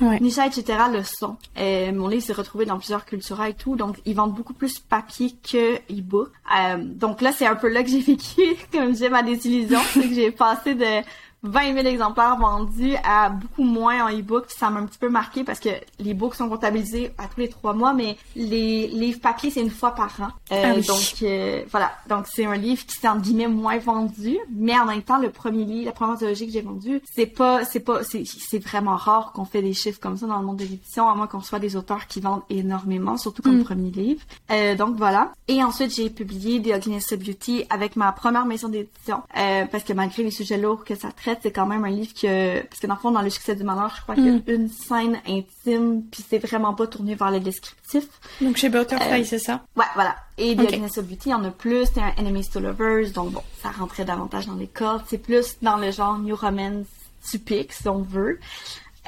Nisha, 0.00 0.46
etc. 0.46 0.64
le 0.92 1.02
sont. 1.02 1.36
Euh, 1.56 1.92
mon 1.92 2.08
livre 2.08 2.22
s'est 2.22 2.32
retrouvé 2.32 2.64
dans 2.64 2.78
plusieurs 2.78 3.04
culturas 3.04 3.48
et 3.48 3.54
tout, 3.54 3.76
donc 3.76 3.96
ils 4.04 4.14
vendent 4.14 4.34
beaucoup 4.34 4.54
plus 4.54 4.78
papier 4.78 5.34
que 5.48 5.76
e-book. 5.90 6.30
Euh, 6.58 6.78
donc 6.78 7.20
là, 7.20 7.32
c'est 7.32 7.46
un 7.46 7.54
peu 7.54 7.68
là 7.68 7.82
que 7.82 7.88
j'ai 7.90 8.00
vécu, 8.00 8.42
comme 8.72 8.94
j'ai 8.96 9.08
ma 9.08 9.22
désillusion, 9.22 9.80
c'est 9.92 10.08
que 10.08 10.14
j'ai 10.14 10.30
passé 10.30 10.74
de 10.74 11.02
20 11.44 11.74
000 11.74 11.86
exemplaires 11.86 12.36
vendus 12.36 12.96
à 13.04 13.28
beaucoup 13.30 13.62
moins 13.62 14.06
en 14.06 14.08
e-book. 14.18 14.46
Puis 14.46 14.56
Ça 14.58 14.70
m'a 14.70 14.80
un 14.80 14.86
petit 14.86 14.98
peu 14.98 15.08
marqué 15.08 15.44
parce 15.44 15.60
que 15.60 15.68
les 16.00 16.14
books 16.14 16.34
sont 16.34 16.48
comptabilisés 16.48 17.12
à 17.18 17.28
tous 17.28 17.40
les 17.40 17.48
trois 17.48 17.72
mois, 17.74 17.92
mais 17.92 18.16
les 18.34 18.88
livres 18.88 19.20
papier, 19.20 19.50
c'est 19.50 19.60
une 19.60 19.70
fois 19.70 19.92
par 19.92 20.10
an. 20.20 20.28
Euh, 20.52 20.62
Ah 20.66 20.72
oui. 20.76 20.86
Donc 20.86 21.22
euh, 21.22 21.62
voilà, 21.70 21.92
donc 22.08 22.26
c'est 22.26 22.44
un 22.46 22.56
livre 22.56 22.84
qui 22.86 22.96
s'est 22.96 23.08
en 23.08 23.18
guillemets 23.18 23.48
moins 23.48 23.78
vendu, 23.78 24.36
mais 24.54 24.78
en 24.78 24.86
même 24.86 25.02
temps, 25.02 25.18
le 25.18 25.30
premier 25.30 25.64
livre, 25.64 25.86
la 25.86 25.92
première 25.92 26.14
anthologie 26.14 26.46
que 26.46 26.52
j'ai 26.52 26.62
vendue, 26.62 27.00
c'est 27.14 27.26
pas, 27.26 27.64
c'est 27.64 27.80
pas, 27.80 28.02
c'est, 28.02 28.24
c'est 28.24 28.58
vraiment 28.58 28.96
rare 28.96 29.32
qu'on 29.32 29.44
fait 29.44 29.62
des 29.62 29.74
chiffres 29.74 30.00
comme 30.00 30.16
ça 30.16 30.26
dans 30.26 30.38
le 30.38 30.44
monde 30.46 30.56
de 30.56 30.64
l'édition, 30.64 31.08
à 31.08 31.14
moins 31.14 31.26
qu'on 31.26 31.40
soit 31.42 31.58
des 31.58 31.76
auteurs 31.76 32.06
qui 32.06 32.20
vendent 32.20 32.42
énormément, 32.50 33.16
surtout 33.16 33.42
comme 33.42 33.58
Mm. 33.60 33.64
premier 33.64 33.90
livre. 33.90 34.22
Euh, 34.50 34.74
donc 34.74 34.96
voilà. 34.96 35.32
Et 35.48 35.62
ensuite, 35.62 35.94
j'ai 35.94 36.08
publié 36.10 36.60
The 36.62 36.76
Ugliness 36.76 37.12
of 37.12 37.18
Beauty 37.20 37.66
avec 37.70 37.96
ma 37.96 38.10
première 38.12 38.46
maison 38.46 38.68
d'édition, 38.68 39.22
parce 39.34 39.84
que 39.84 39.92
malgré 39.92 40.22
les 40.22 40.30
sujets 40.30 40.56
lourds 40.58 40.84
que 40.84 40.94
ça 40.94 41.10
traite, 41.12 41.33
c'est 41.42 41.50
quand 41.52 41.66
même 41.66 41.84
un 41.84 41.90
livre 41.90 42.12
que, 42.14 42.62
parce 42.62 42.80
que 42.80 42.86
dans 42.86 42.94
le 42.94 43.00
fond, 43.00 43.10
dans 43.10 43.22
le 43.22 43.30
succès 43.30 43.54
du 43.54 43.64
malheur, 43.64 43.92
je 43.96 44.02
crois 44.02 44.14
qu'il 44.14 44.26
y 44.26 44.28
a 44.28 44.54
une 44.54 44.68
scène 44.68 45.18
intime, 45.26 46.02
puis 46.10 46.24
c'est 46.28 46.38
vraiment 46.38 46.74
pas 46.74 46.86
tourné 46.86 47.14
vers 47.14 47.30
le 47.30 47.40
descriptif. 47.40 48.06
Donc 48.40 48.56
chez 48.56 48.68
Butterfly, 48.68 49.22
Euh, 49.22 49.24
c'est 49.24 49.38
ça? 49.38 49.62
Ouais, 49.76 49.84
voilà. 49.94 50.16
Et 50.38 50.54
The 50.56 50.60
Ok. 50.60 50.64
Ugliness 50.70 50.98
of 50.98 51.06
Beauty, 51.06 51.28
il 51.28 51.32
y 51.32 51.34
en 51.34 51.44
a 51.44 51.50
plus. 51.50 51.86
C'est 51.92 52.00
un 52.00 52.12
Enemies 52.18 52.48
to 52.52 52.60
Lovers, 52.60 53.10
donc 53.12 53.30
bon, 53.32 53.42
ça 53.62 53.70
rentrait 53.70 54.04
davantage 54.04 54.46
dans 54.46 54.54
les 54.56 54.66
cordes. 54.66 55.02
C'est 55.08 55.18
plus 55.18 55.56
dans 55.62 55.76
le 55.76 55.90
genre 55.90 56.18
New 56.18 56.34
Romance 56.36 56.86
typique, 57.22 57.72
si 57.72 57.88
on 57.88 58.02
veut. 58.02 58.38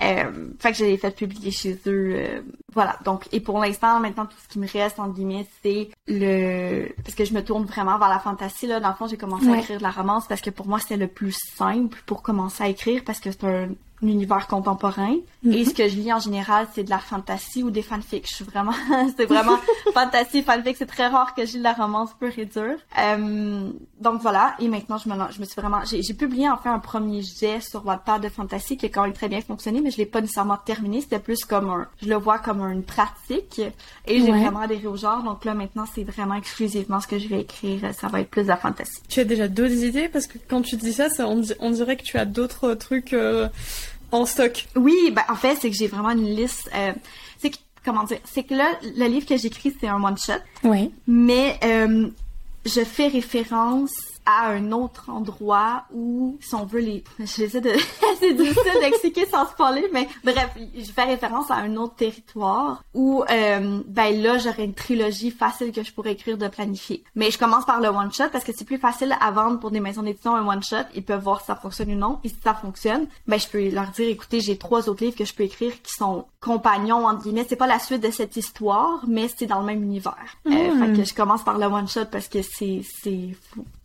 Euh, 0.03 0.49
fait 0.59 0.73
que 0.73 0.79
j'ai 0.79 0.97
fait 0.97 1.15
publier 1.15 1.51
chez 1.51 1.79
eux. 1.87 2.15
euh, 2.17 2.41
voilà. 2.75 2.99
Donc, 3.05 3.29
et 3.33 3.41
pour 3.41 3.59
l'instant, 3.59 3.99
maintenant, 4.01 4.27
tout 4.27 4.37
ce 4.43 4.49
qui 4.49 4.59
me 4.59 4.69
reste, 4.69 4.99
en 5.01 5.09
guillemets, 5.09 5.47
c'est 5.63 5.89
le... 6.07 6.89
Parce 7.03 7.15
que 7.15 7.25
je 7.25 7.33
me 7.33 7.43
tourne 7.43 7.65
vraiment 7.65 7.99
vers 7.99 8.09
la 8.09 8.19
fantasy, 8.19 8.67
là. 8.67 8.81
Dans 8.81 8.91
le 8.91 8.95
fond, 8.95 9.07
j'ai 9.07 9.17
commencé 9.17 9.49
à 9.49 9.59
écrire 9.59 9.79
de 9.79 9.83
la 9.83 9.91
romance 9.91 10.27
parce 10.29 10.41
que 10.41 10.51
pour 10.51 10.67
moi, 10.67 10.79
c'était 10.79 10.99
le 10.99 11.09
plus 11.09 11.37
simple 11.57 11.99
pour 12.05 12.23
commencer 12.23 12.65
à 12.65 12.69
écrire 12.69 13.03
parce 13.05 13.21
que 13.21 13.31
c'est 13.31 13.45
un 13.45 13.69
un 14.03 14.09
univers 14.09 14.47
contemporain. 14.47 15.17
Et 15.51 15.65
ce 15.65 15.73
que 15.75 15.89
je 15.89 15.97
lis 15.97 16.13
en 16.13 16.19
général, 16.19 16.67
c'est 16.75 16.85
de 16.85 16.91
la 16.91 16.99
fantasy 16.99 17.63
ou 17.63 17.71
des 17.71 17.83
fanfics. 17.83 18.29
Je 18.29 18.35
suis 18.35 18.45
vraiment, 18.45 18.73
c'est 19.17 19.27
vraiment 19.27 19.59
fantasy, 19.95 20.43
fanfic. 20.43 20.77
C'est 20.77 20.87
très 20.87 21.07
rare 21.07 21.35
que 21.35 21.47
je 21.47 21.53
lis 21.53 21.59
de 21.59 21.63
la 21.65 21.73
romance 21.73 22.11
pure 22.19 22.33
et 22.39 22.47
dure. 22.47 22.77
Euh, 22.99 23.71
donc 24.01 24.21
voilà. 24.21 24.55
Et 24.59 24.69
maintenant, 24.69 24.99
je 24.99 25.09
me, 25.09 25.15
je 25.31 25.41
me 25.41 25.45
suis 25.45 25.61
vraiment, 25.61 25.85
j'ai 25.85 26.03
j'ai 26.03 26.15
publié 26.15 26.49
en 26.49 26.57
fait 26.57 26.69
un 26.69 26.79
premier 26.79 27.23
jet 27.23 27.61
sur 27.61 27.85
Wattpad 27.87 28.23
de 28.23 28.29
fantasy 28.29 28.77
qui 28.77 28.87
a 28.87 28.89
quand 28.89 29.03
même 29.03 29.13
très 29.13 29.29
bien 29.29 29.41
fonctionné, 29.41 29.81
mais 29.81 29.91
je 29.91 29.99
l'ai 29.99 30.07
pas 30.07 30.21
nécessairement 30.21 30.57
terminé. 30.59 31.01
C'était 31.01 31.19
plus 31.19 31.45
comme 31.45 31.71
un, 31.71 31.87
je 32.03 32.09
le 32.09 32.17
vois 32.17 32.39
comme 32.39 32.61
une 32.63 32.83
pratique. 32.85 33.61
Et 34.07 34.21
j'ai 34.21 34.33
Ouais. 34.33 34.41
vraiment 34.43 34.61
adhéré 34.61 34.87
au 34.89 34.97
genre. 34.97 35.23
Donc 35.23 35.45
là, 35.45 35.55
maintenant, 35.55 35.85
c'est 35.95 36.03
vraiment 36.05 36.35
exclusivement 36.35 37.01
ce 37.01 37.07
que 37.07 37.19
je 37.19 37.29
vais 37.29 37.41
écrire. 37.41 37.81
Ça 37.95 38.09
va 38.09 38.21
être 38.21 38.31
plus 38.31 38.43
de 38.43 38.49
la 38.49 38.57
fantasy. 38.57 39.01
Tu 39.09 39.21
as 39.21 39.25
déjà 39.25 39.49
d'autres 39.49 39.85
idées? 39.85 40.09
Parce 40.09 40.27
que 40.27 40.39
quand 40.49 40.63
tu 40.63 40.77
dis 40.77 40.93
ça, 40.93 41.09
ça 41.09 41.27
on, 41.29 41.43
on 41.61 41.71
dirait 41.71 41.97
que 41.97 42.03
tu 42.03 42.19
as 42.19 42.25
d'autres 42.25 42.75
trucs 42.75 43.13
euh, 43.13 43.49
en 44.13 44.25
stock. 44.27 44.67
Oui, 44.77 44.95
ben 45.13 45.23
en 45.29 45.35
fait, 45.37 45.57
c'est 45.61 45.71
que 45.71 45.77
j'ai 45.77 45.87
vraiment 45.89 46.11
une 46.11 46.35
liste. 46.35 46.71
euh, 46.75 46.93
c'est 47.39 47.51
que 47.51 47.57
comment 47.85 48.05
dire, 48.05 48.19
c'est 48.25 48.43
que 48.45 48.55
là, 48.55 48.67
le 48.97 49.07
livre 49.07 49.27
que 49.27 49.37
j'écris, 49.37 49.75
c'est 49.81 49.89
un 49.89 50.03
one 50.03 50.17
shot, 50.19 50.33
Oui. 50.65 50.91
mais 51.07 51.59
euh, 51.65 52.09
je 52.65 52.81
fais 52.85 53.09
référence 53.09 53.93
à 54.27 54.49
un 54.49 54.73
autre 54.73 55.09
endroit 55.09 55.85
où, 55.93 56.37
si 56.41 56.55
on 56.55 56.65
veut 56.67 56.81
les, 56.81 57.05
j'essaie 57.21 57.61
de, 57.61 57.73
c'est 58.21 58.35
difficile 58.35 58.81
d'expliquer 58.81 59.27
sans 59.27 59.47
spoiler, 59.47 59.89
mais 59.93 60.09
bref, 60.25 60.51
je 60.77 60.93
fais 60.93 61.05
référence 61.05 61.51
à 61.51 61.55
un 61.57 61.77
autre 61.77 61.95
territoire 61.95 62.83
où, 62.95 63.25
euh, 63.31 63.81
ben 63.87 64.23
là, 64.23 64.39
j'aurais 64.39 64.65
une 64.65 64.75
trilogie 64.75 65.31
facile 65.31 65.73
que 65.73 65.83
je 65.83 65.93
pourrais 65.93 66.13
écrire 66.13 66.37
de 66.37 66.49
planifier. 66.49 67.05
Mais 67.15 67.31
je 67.31 67.39
commence 67.39 67.65
par 67.65 67.81
le 67.81 67.89
one 67.89 68.13
shot 68.13 68.29
parce 68.33 68.45
que 68.45 68.53
c'est 68.55 68.65
plus 68.65 68.79
facile 68.79 69.17
à 69.21 69.31
vendre 69.31 69.59
pour 69.61 69.71
des 69.71 69.81
maisons 69.81 70.03
d'édition 70.03 70.35
un 70.35 70.47
one 70.47 70.63
shot. 70.63 70.77
Ils 70.95 71.05
peuvent 71.05 71.23
voir 71.23 71.41
si 71.41 71.47
ça 71.47 71.57
fonctionne 71.57 71.93
ou 71.93 71.97
non. 71.97 72.19
Et 72.25 72.29
si 72.29 72.37
ça 72.43 72.55
fonctionne, 72.55 73.07
ben 73.27 73.39
je 73.39 73.47
peux 73.49 73.69
leur 73.71 73.89
dire, 73.89 74.09
écoutez, 74.09 74.41
j'ai 74.41 74.59
trois 74.59 74.89
autres 74.89 75.05
livres 75.05 75.17
que 75.17 75.25
je 75.25 75.35
peux 75.35 75.45
écrire 75.45 75.73
qui 75.83 75.93
sont 75.93 76.27
compagnons 76.41 77.07
entre 77.07 77.23
guillemets. 77.23 77.47
C'est 77.49 77.57
pas 77.57 77.67
la 77.67 77.79
suite 77.79 78.03
de 78.03 78.11
cette 78.11 78.37
histoire, 78.37 79.05
mais 79.07 79.29
c'est 79.37 79.47
dans 79.47 79.61
le 79.61 79.67
même 79.67 79.83
univers. 79.83 80.17
Euh, 80.47 80.67
Mm. 80.67 80.79
fait 80.81 80.93
que 80.99 81.05
je 81.05 81.15
commence 81.15 81.43
par 81.45 81.59
le 81.59 81.67
one 81.67 81.89
shot 81.89 82.07
parce 82.11 82.29
que 82.29 82.43
c'est 82.43 82.83
c'est. 83.03 83.31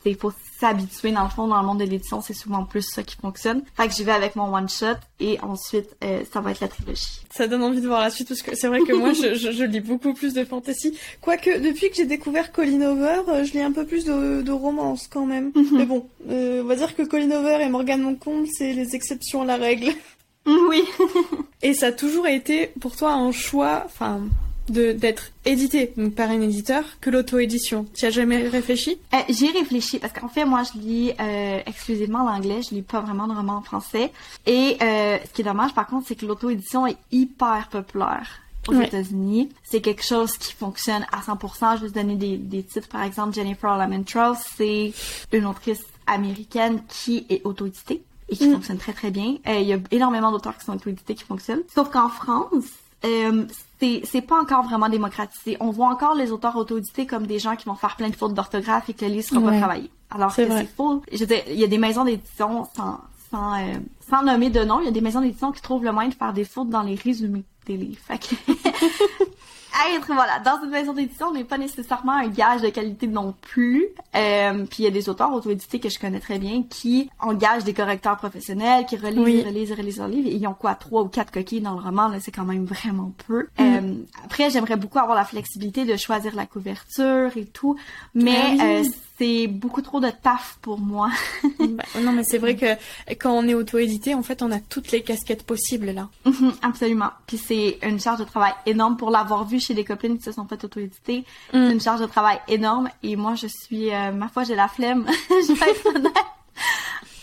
Il 0.05 0.15
faut 0.15 0.33
s'habituer 0.59 1.11
dans 1.11 1.23
le 1.23 1.29
fond 1.29 1.47
dans 1.47 1.59
le 1.61 1.65
monde 1.67 1.79
de 1.79 1.83
l'édition, 1.85 2.21
c'est 2.21 2.33
souvent 2.33 2.65
plus 2.65 2.81
ça 2.81 3.03
qui 3.03 3.15
fonctionne. 3.15 3.61
Fait 3.75 3.87
que 3.87 3.93
j'y 3.93 4.03
vais 4.03 4.11
avec 4.11 4.35
mon 4.35 4.53
one 4.53 4.67
shot 4.69 4.95
et 5.19 5.39
ensuite 5.41 5.95
euh, 6.03 6.21
ça 6.31 6.41
va 6.41 6.51
être 6.51 6.59
la 6.61 6.67
trilogie. 6.67 7.21
Ça 7.31 7.47
donne 7.47 7.63
envie 7.63 7.81
de 7.81 7.87
voir 7.87 8.01
la 8.01 8.09
suite 8.09 8.27
parce 8.27 8.41
que 8.41 8.55
c'est 8.55 8.67
vrai 8.67 8.79
que 8.81 8.93
moi 8.93 9.13
je, 9.13 9.35
je- 9.35 9.51
je 9.51 9.63
lis 9.63 9.79
beaucoup 9.79 10.13
plus 10.13 10.33
de 10.33 10.43
fantasy. 10.43 10.97
Quoique 11.21 11.59
depuis 11.59 11.89
que 11.89 11.95
j'ai 11.95 12.05
découvert 12.05 12.51
Colin 12.51 12.81
Over, 12.81 13.21
euh, 13.29 13.43
je 13.43 13.53
lis 13.53 13.61
un 13.61 13.71
peu 13.71 13.85
plus 13.85 14.05
de, 14.05 14.41
de 14.41 14.51
romance 14.51 15.07
quand 15.07 15.25
même. 15.25 15.51
Mais 15.73 15.85
bon, 15.85 16.07
euh, 16.29 16.61
on 16.63 16.65
va 16.65 16.75
dire 16.75 16.95
que 16.95 17.03
Colin 17.03 17.31
Over 17.31 17.63
et 17.63 17.69
Morgan 17.69 18.01
Moncombe 18.01 18.45
c'est 18.51 18.73
les 18.73 18.95
exceptions 18.95 19.41
à 19.41 19.45
la 19.45 19.57
règle. 19.57 19.91
Oui. 20.45 20.83
Et 21.61 21.75
ça 21.75 21.87
a 21.87 21.91
toujours 21.91 22.25
été 22.27 22.71
pour 22.79 22.95
toi 22.95 23.11
un 23.13 23.31
choix, 23.31 23.83
enfin, 23.85 24.21
d'être 24.71 25.31
édité 25.45 25.93
donc 25.97 26.15
par 26.15 26.29
un 26.29 26.41
éditeur 26.41 26.83
que 26.99 27.09
l'auto-édition. 27.09 27.85
Tu 27.93 28.05
as 28.05 28.09
jamais 28.09 28.47
réfléchi? 28.47 28.97
Euh, 29.13 29.17
J'y 29.29 29.45
ai 29.47 29.51
réfléchi 29.51 29.99
parce 29.99 30.13
qu'en 30.13 30.29
fait 30.29 30.45
moi 30.45 30.63
je 30.63 30.79
lis 30.79 31.11
euh, 31.19 31.59
exclusivement 31.65 32.23
l'anglais, 32.23 32.61
je 32.61 32.75
lis 32.75 32.81
pas 32.81 33.01
vraiment 33.01 33.27
de 33.27 33.33
romans 33.33 33.57
en 33.57 33.61
français. 33.61 34.11
Et 34.45 34.77
euh, 34.81 35.17
ce 35.25 35.33
qui 35.33 35.41
est 35.41 35.45
dommage 35.45 35.73
par 35.73 35.87
contre 35.87 36.07
c'est 36.07 36.15
que 36.15 36.25
l'auto-édition 36.25 36.87
est 36.87 36.97
hyper 37.11 37.67
populaire 37.69 38.41
aux 38.67 38.79
États-Unis. 38.79 39.49
C'est 39.63 39.81
quelque 39.81 40.05
chose 40.05 40.37
qui 40.37 40.53
fonctionne 40.53 41.05
à 41.11 41.21
100%. 41.21 41.77
Je 41.77 41.81
vais 41.81 41.87
vous 41.87 41.93
donner 41.93 42.15
des, 42.15 42.37
des 42.37 42.63
titres. 42.63 42.87
Par 42.87 43.01
exemple, 43.03 43.33
Jennifer 43.33 43.75
Lamentros, 43.75 44.37
c'est 44.55 44.93
une 45.31 45.45
autrice 45.45 45.83
américaine 46.07 46.83
qui 46.87 47.25
est 47.29 47.41
auto-éditée 47.43 48.03
et 48.29 48.35
qui 48.35 48.47
mm. 48.47 48.53
fonctionne 48.53 48.77
très 48.77 48.93
très 48.93 49.11
bien. 49.11 49.35
Euh, 49.47 49.59
il 49.59 49.67
y 49.67 49.73
a 49.73 49.79
énormément 49.91 50.31
d'auteurs 50.31 50.57
qui 50.57 50.65
sont 50.65 50.73
auto-édités 50.73 51.15
qui 51.15 51.23
fonctionnent. 51.23 51.63
Sauf 51.73 51.89
qu'en 51.89 52.09
France, 52.09 52.65
euh, 53.03 53.45
c'est 53.79 54.21
pas 54.21 54.39
encore 54.39 54.63
vraiment 54.63 54.89
démocratisé. 54.89 55.57
On 55.59 55.71
voit 55.71 55.87
encore 55.87 56.15
les 56.15 56.31
auteurs 56.31 56.55
auto-édités 56.55 57.05
comme 57.05 57.25
des 57.25 57.39
gens 57.39 57.55
qui 57.55 57.65
vont 57.65 57.75
faire 57.75 57.95
plein 57.95 58.09
de 58.09 58.15
fautes 58.15 58.33
d'orthographe 58.33 58.89
et 58.89 58.93
que 58.93 59.05
le 59.05 59.11
livre 59.11 59.27
sera 59.27 59.41
pas 59.41 59.57
travaillé. 59.57 59.89
Alors 60.11 60.35
que 60.35 60.47
c'est 60.47 60.65
faux. 60.65 61.01
Je 61.11 61.25
veux 61.25 61.35
il 61.49 61.59
y 61.59 61.63
a 61.63 61.67
des 61.67 61.77
maisons 61.77 62.05
d'édition 62.05 62.67
sans, 62.75 62.99
sans, 63.31 63.59
euh, 63.59 63.73
sans 64.09 64.23
nommer 64.23 64.49
de 64.49 64.63
nom, 64.63 64.79
il 64.81 64.85
y 64.85 64.89
a 64.89 64.91
des 64.91 65.01
maisons 65.01 65.21
d'édition 65.21 65.51
qui 65.51 65.61
trouvent 65.61 65.83
le 65.83 65.91
moyen 65.91 66.09
de 66.09 66.15
faire 66.15 66.33
des 66.33 66.43
fautes 66.43 66.69
dans 66.69 66.83
les 66.83 66.95
résumés 66.95 67.43
des 67.65 67.77
livres. 67.77 68.01
Fait 68.05 68.19
que... 68.19 68.35
être, 69.95 70.07
voilà, 70.07 70.39
dans 70.39 70.63
une 70.63 70.69
maison 70.69 70.93
d'édition, 70.93 71.27
on 71.27 71.33
n'est 71.33 71.43
pas 71.43 71.57
nécessairement 71.57 72.13
un 72.13 72.27
gage 72.27 72.61
de 72.61 72.69
qualité 72.69 73.07
non 73.07 73.33
plus. 73.41 73.85
Euh, 74.15 74.65
puis 74.65 74.79
il 74.79 74.85
y 74.85 74.87
a 74.87 74.91
des 74.91 75.09
auteurs 75.09 75.33
auto-édités 75.33 75.79
que 75.79 75.89
je 75.89 75.99
connais 75.99 76.19
très 76.19 76.39
bien 76.39 76.63
qui 76.69 77.09
engagent 77.19 77.63
des 77.63 77.73
correcteurs 77.73 78.17
professionnels, 78.17 78.85
qui 78.85 78.97
relisent, 78.97 79.45
relisent, 79.45 79.71
relisent 79.73 79.97
leur 79.97 80.07
livre. 80.07 80.27
Et 80.27 80.35
ils 80.35 80.47
ont 80.47 80.53
quoi, 80.53 80.75
trois 80.75 81.03
ou 81.03 81.07
quatre 81.07 81.31
coquilles 81.31 81.61
dans 81.61 81.73
le 81.73 81.81
roman, 81.81 82.07
là, 82.07 82.17
c'est 82.19 82.31
quand 82.31 82.45
même 82.45 82.65
vraiment 82.65 83.13
peu. 83.27 83.47
Mm. 83.57 83.61
Euh, 83.61 83.93
après, 84.25 84.49
j'aimerais 84.49 84.77
beaucoup 84.77 84.99
avoir 84.99 85.15
la 85.15 85.25
flexibilité 85.25 85.85
de 85.85 85.95
choisir 85.97 86.35
la 86.35 86.45
couverture 86.45 87.35
et 87.35 87.45
tout, 87.45 87.75
mais 88.13 88.57
ah 88.59 88.63
euh, 88.63 88.83
c'est 89.21 89.45
beaucoup 89.45 89.83
trop 89.83 89.99
de 89.99 90.09
taf 90.09 90.57
pour 90.61 90.79
moi. 90.79 91.09
Bah, 91.61 91.83
non, 92.01 92.11
mais 92.11 92.23
c'est 92.23 92.39
vrai 92.39 92.55
que 92.55 92.65
quand 93.15 93.31
on 93.31 93.47
est 93.47 93.53
auto-édité, 93.53 94.15
en 94.15 94.23
fait, 94.23 94.41
on 94.41 94.51
a 94.51 94.59
toutes 94.59 94.91
les 94.91 95.03
casquettes 95.03 95.43
possibles 95.43 95.91
là. 95.91 96.09
Mhm, 96.25 96.53
absolument. 96.63 97.11
Puis 97.27 97.37
c'est 97.37 97.77
une 97.83 97.99
charge 97.99 98.19
de 98.19 98.23
travail 98.23 98.53
énorme 98.65 98.97
pour 98.97 99.11
l'avoir 99.11 99.45
vu 99.45 99.59
chez 99.59 99.75
des 99.75 99.85
copines 99.85 100.17
qui 100.17 100.23
se 100.23 100.31
sont 100.31 100.45
faites 100.47 100.63
auto-éditer. 100.63 101.19
Mm. 101.53 101.67
C'est 101.67 101.73
une 101.73 101.81
charge 101.81 102.01
de 102.01 102.07
travail 102.07 102.39
énorme 102.47 102.89
et 103.03 103.15
moi, 103.15 103.35
je 103.35 103.45
suis, 103.47 103.93
euh, 103.93 104.11
ma 104.11 104.27
foi, 104.27 104.43
j'ai 104.43 104.55
la 104.55 104.67
flemme. 104.67 105.05
je 105.29 105.53
vais 105.53 105.71
être 105.71 105.85
honnête. 105.85 106.11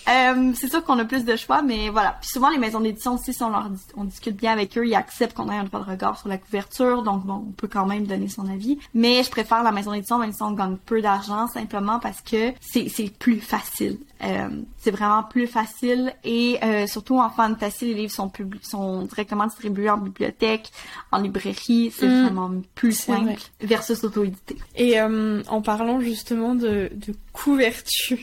Euh, 0.08 0.52
c'est 0.54 0.68
sûr 0.68 0.82
qu'on 0.84 0.98
a 0.98 1.04
plus 1.04 1.24
de 1.24 1.36
choix, 1.36 1.62
mais 1.62 1.90
voilà. 1.90 2.16
Puis 2.20 2.30
souvent, 2.30 2.48
les 2.48 2.58
maisons 2.58 2.80
d'édition 2.80 3.14
aussi, 3.14 3.32
si 3.32 3.42
on, 3.42 3.50
leur, 3.50 3.70
on 3.96 4.04
discute 4.04 4.36
bien 4.36 4.52
avec 4.52 4.76
eux, 4.78 4.86
ils 4.86 4.94
acceptent 4.94 5.36
qu'on 5.36 5.50
ait 5.50 5.56
un 5.56 5.64
droit 5.64 5.80
de 5.80 5.90
regard 5.90 6.18
sur 6.18 6.28
la 6.28 6.38
couverture, 6.38 7.02
donc 7.02 7.24
bon, 7.24 7.44
on 7.48 7.52
peut 7.52 7.68
quand 7.68 7.86
même 7.86 8.06
donner 8.06 8.28
son 8.28 8.48
avis. 8.48 8.78
Mais 8.94 9.22
je 9.22 9.30
préfère 9.30 9.62
la 9.62 9.72
maison 9.72 9.92
d'édition, 9.92 10.18
même 10.18 10.32
si 10.32 10.42
on 10.42 10.52
gagne 10.52 10.76
peu 10.76 11.02
d'argent, 11.02 11.46
simplement 11.46 11.98
parce 11.98 12.20
que 12.20 12.52
c'est, 12.60 12.88
plus 13.18 13.40
facile. 13.40 13.98
Euh, 14.22 14.48
c'est 14.78 14.90
vraiment 14.90 15.22
plus 15.22 15.46
facile 15.46 16.12
et 16.24 16.58
euh, 16.64 16.86
surtout 16.88 17.18
en 17.20 17.30
fantasy, 17.30 17.86
les 17.86 17.94
livres 17.94 18.12
sont 18.12 18.32
sont 18.62 19.02
directement 19.02 19.46
distribués 19.46 19.90
en 19.90 19.98
bibliothèque, 19.98 20.70
en 21.12 21.18
librairie. 21.18 21.92
C'est 21.96 22.08
mm. 22.08 22.22
vraiment 22.22 22.50
plus 22.74 22.92
simple 22.92 23.40
versus 23.60 24.02
auto-édité. 24.02 24.56
Et 24.74 25.00
euh, 25.00 25.42
en 25.48 25.62
parlant 25.62 26.00
justement 26.00 26.54
de, 26.54 26.90
de 26.92 27.14
couverture. 27.32 28.18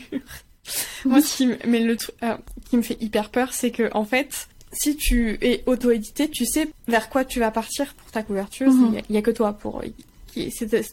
Moi, 1.04 1.20
ce 1.22 1.36
qui, 1.36 1.48
mais 1.66 1.80
le 1.80 1.96
euh, 2.22 2.36
qui 2.68 2.76
me 2.76 2.82
fait 2.82 3.00
hyper 3.00 3.30
peur, 3.30 3.52
c'est 3.52 3.70
que 3.70 3.90
en 3.94 4.04
fait, 4.04 4.48
si 4.72 4.96
tu 4.96 5.38
es 5.40 5.62
auto-édité, 5.66 6.28
tu 6.28 6.44
sais 6.44 6.68
vers 6.88 7.08
quoi 7.08 7.24
tu 7.24 7.40
vas 7.40 7.50
partir 7.50 7.94
pour 7.94 8.10
ta 8.10 8.22
couverture. 8.22 8.70
Mhm. 8.70 9.00
Il 9.08 9.12
n'y 9.12 9.18
a, 9.18 9.22
que 9.22 9.30
toi 9.30 9.52
pour. 9.52 9.82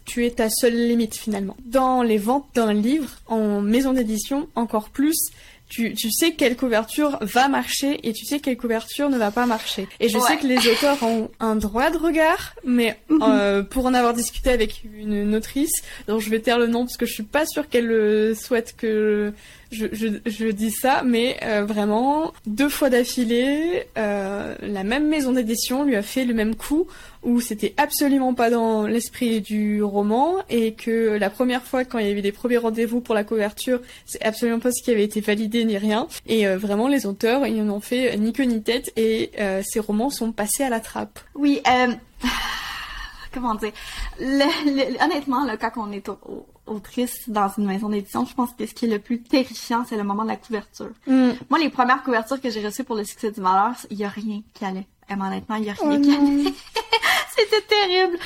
tu 0.05 0.25
es 0.25 0.29
ta 0.31 0.49
seule 0.49 0.87
limite 0.87 1.15
finalement. 1.17 1.57
Dans 1.65 2.03
les 2.03 2.17
ventes 2.17 2.47
d'un 2.53 2.73
livre, 2.73 3.09
en 3.27 3.61
maison 3.61 3.93
d'édition, 3.93 4.47
encore 4.55 4.89
plus, 4.89 5.31
tu, 5.69 5.93
tu, 5.95 6.11
sais 6.11 6.33
quelle 6.33 6.55
couverture 6.55 7.17
va 7.21 7.47
marcher 7.47 7.99
et 8.07 8.13
tu 8.13 8.25
sais 8.25 8.39
quelle 8.39 8.57
couverture 8.57 9.09
ne 9.09 9.17
va 9.17 9.31
pas 9.31 9.47
marcher. 9.47 9.87
Et 9.99 10.07
je 10.07 10.19
sais 10.19 10.37
que 10.37 10.45
les 10.45 10.59
auteurs 10.67 11.01
ont 11.01 11.31
un 11.39 11.55
droit 11.55 11.89
de 11.89 11.97
regard, 11.97 12.53
mais 12.63 12.97
mhm. 13.09 13.19
euh, 13.23 13.63
pour 13.63 13.87
en 13.87 13.93
avoir 13.95 14.13
discuté 14.13 14.51
avec 14.51 14.83
une, 14.83 15.13
une, 15.13 15.35
autrice, 15.35 15.81
dont 16.07 16.19
je 16.19 16.29
vais 16.29 16.39
taire 16.39 16.59
le 16.59 16.67
nom 16.67 16.85
parce 16.85 16.97
que 16.97 17.07
je 17.07 17.13
suis 17.13 17.23
pas 17.23 17.45
sûre 17.47 17.69
qu'elle 17.69 17.91
euh, 17.91 18.35
souhaite 18.35 18.75
que 18.77 19.33
je, 19.73 20.19
je, 20.25 20.47
dis 20.47 20.71
ça, 20.71 21.01
mais 21.03 21.37
euh, 21.43 21.65
vraiment, 21.65 22.33
deux 22.45 22.69
fois 22.69 22.89
d'affilée, 22.89 23.87
euh, 23.97 24.55
la 24.61 24.83
même 24.83 25.07
maison 25.07 25.33
d'édition 25.33 25.83
lui 25.83 25.95
a 25.95 26.01
fait 26.01 26.25
le 26.25 26.33
même 26.33 26.55
coup, 26.55 26.87
où 27.23 27.41
c'était 27.41 27.73
absolument 27.77 28.33
pas 28.33 28.49
dans 28.49 28.85
l'esprit 28.85 29.41
du 29.41 29.83
roman, 29.83 30.35
et 30.49 30.73
que 30.73 31.17
la 31.17 31.29
première 31.29 31.63
fois, 31.63 31.85
quand 31.85 31.97
il 31.97 32.07
y 32.07 32.11
avait 32.11 32.21
des 32.21 32.31
premiers 32.31 32.57
rendez-vous 32.57 33.01
pour 33.01 33.15
la 33.15 33.23
couverture, 33.23 33.81
c'est 34.05 34.23
absolument 34.23 34.59
pas 34.59 34.71
ce 34.71 34.83
qui 34.83 34.91
avait 34.91 35.03
été 35.03 35.21
validé 35.21 35.65
ni 35.65 35.77
rien. 35.77 36.07
Et 36.27 36.47
euh, 36.47 36.57
vraiment, 36.57 36.87
les 36.87 37.05
auteurs, 37.05 37.45
ils 37.47 37.63
n'en 37.63 37.75
ont 37.75 37.81
fait 37.81 38.15
ni 38.17 38.33
queue 38.33 38.43
ni 38.43 38.61
tête, 38.61 38.91
et 38.95 39.31
ces 39.63 39.79
romans 39.79 40.09
sont 40.09 40.31
passés 40.31 40.63
à 40.63 40.69
la 40.69 40.79
trappe. 40.79 41.19
Oui, 41.35 41.61
comment 43.33 43.55
dire, 43.55 43.71
honnêtement, 44.21 45.45
là, 45.45 45.57
quand 45.57 45.71
on 45.77 45.91
est 45.91 46.07
au, 46.07 46.45
autrice 46.65 47.29
dans 47.29 47.49
une 47.57 47.65
maison 47.65 47.89
d'édition, 47.89 48.25
je 48.25 48.33
pense 48.33 48.51
que 48.53 48.65
ce 48.65 48.73
qui 48.73 48.85
est 48.85 48.89
le 48.89 48.99
plus 48.99 49.21
terrifiant, 49.21 49.85
c'est 49.87 49.97
le 49.97 50.03
moment 50.03 50.23
de 50.23 50.29
la 50.29 50.37
couverture. 50.37 50.91
Mm. 51.07 51.31
Moi, 51.49 51.59
les 51.59 51.69
premières 51.69 52.03
couvertures 52.03 52.39
que 52.39 52.49
j'ai 52.49 52.65
reçues 52.65 52.83
pour 52.83 52.95
le 52.95 53.03
succès 53.03 53.31
du 53.31 53.41
malheur, 53.41 53.75
il 53.89 53.97
y 53.97 54.05
a 54.05 54.09
rien 54.09 54.41
qui 54.53 54.65
allait. 54.65 54.87
Et 55.09 55.13
honnêtement, 55.13 55.55
il 55.55 55.65
y 55.65 55.69
a 55.69 55.73
rien 55.73 55.99
oh 55.99 56.01
qui 56.01 56.15
allait. 56.15 56.53
C'était 57.35 57.61
terrible. 57.61 58.17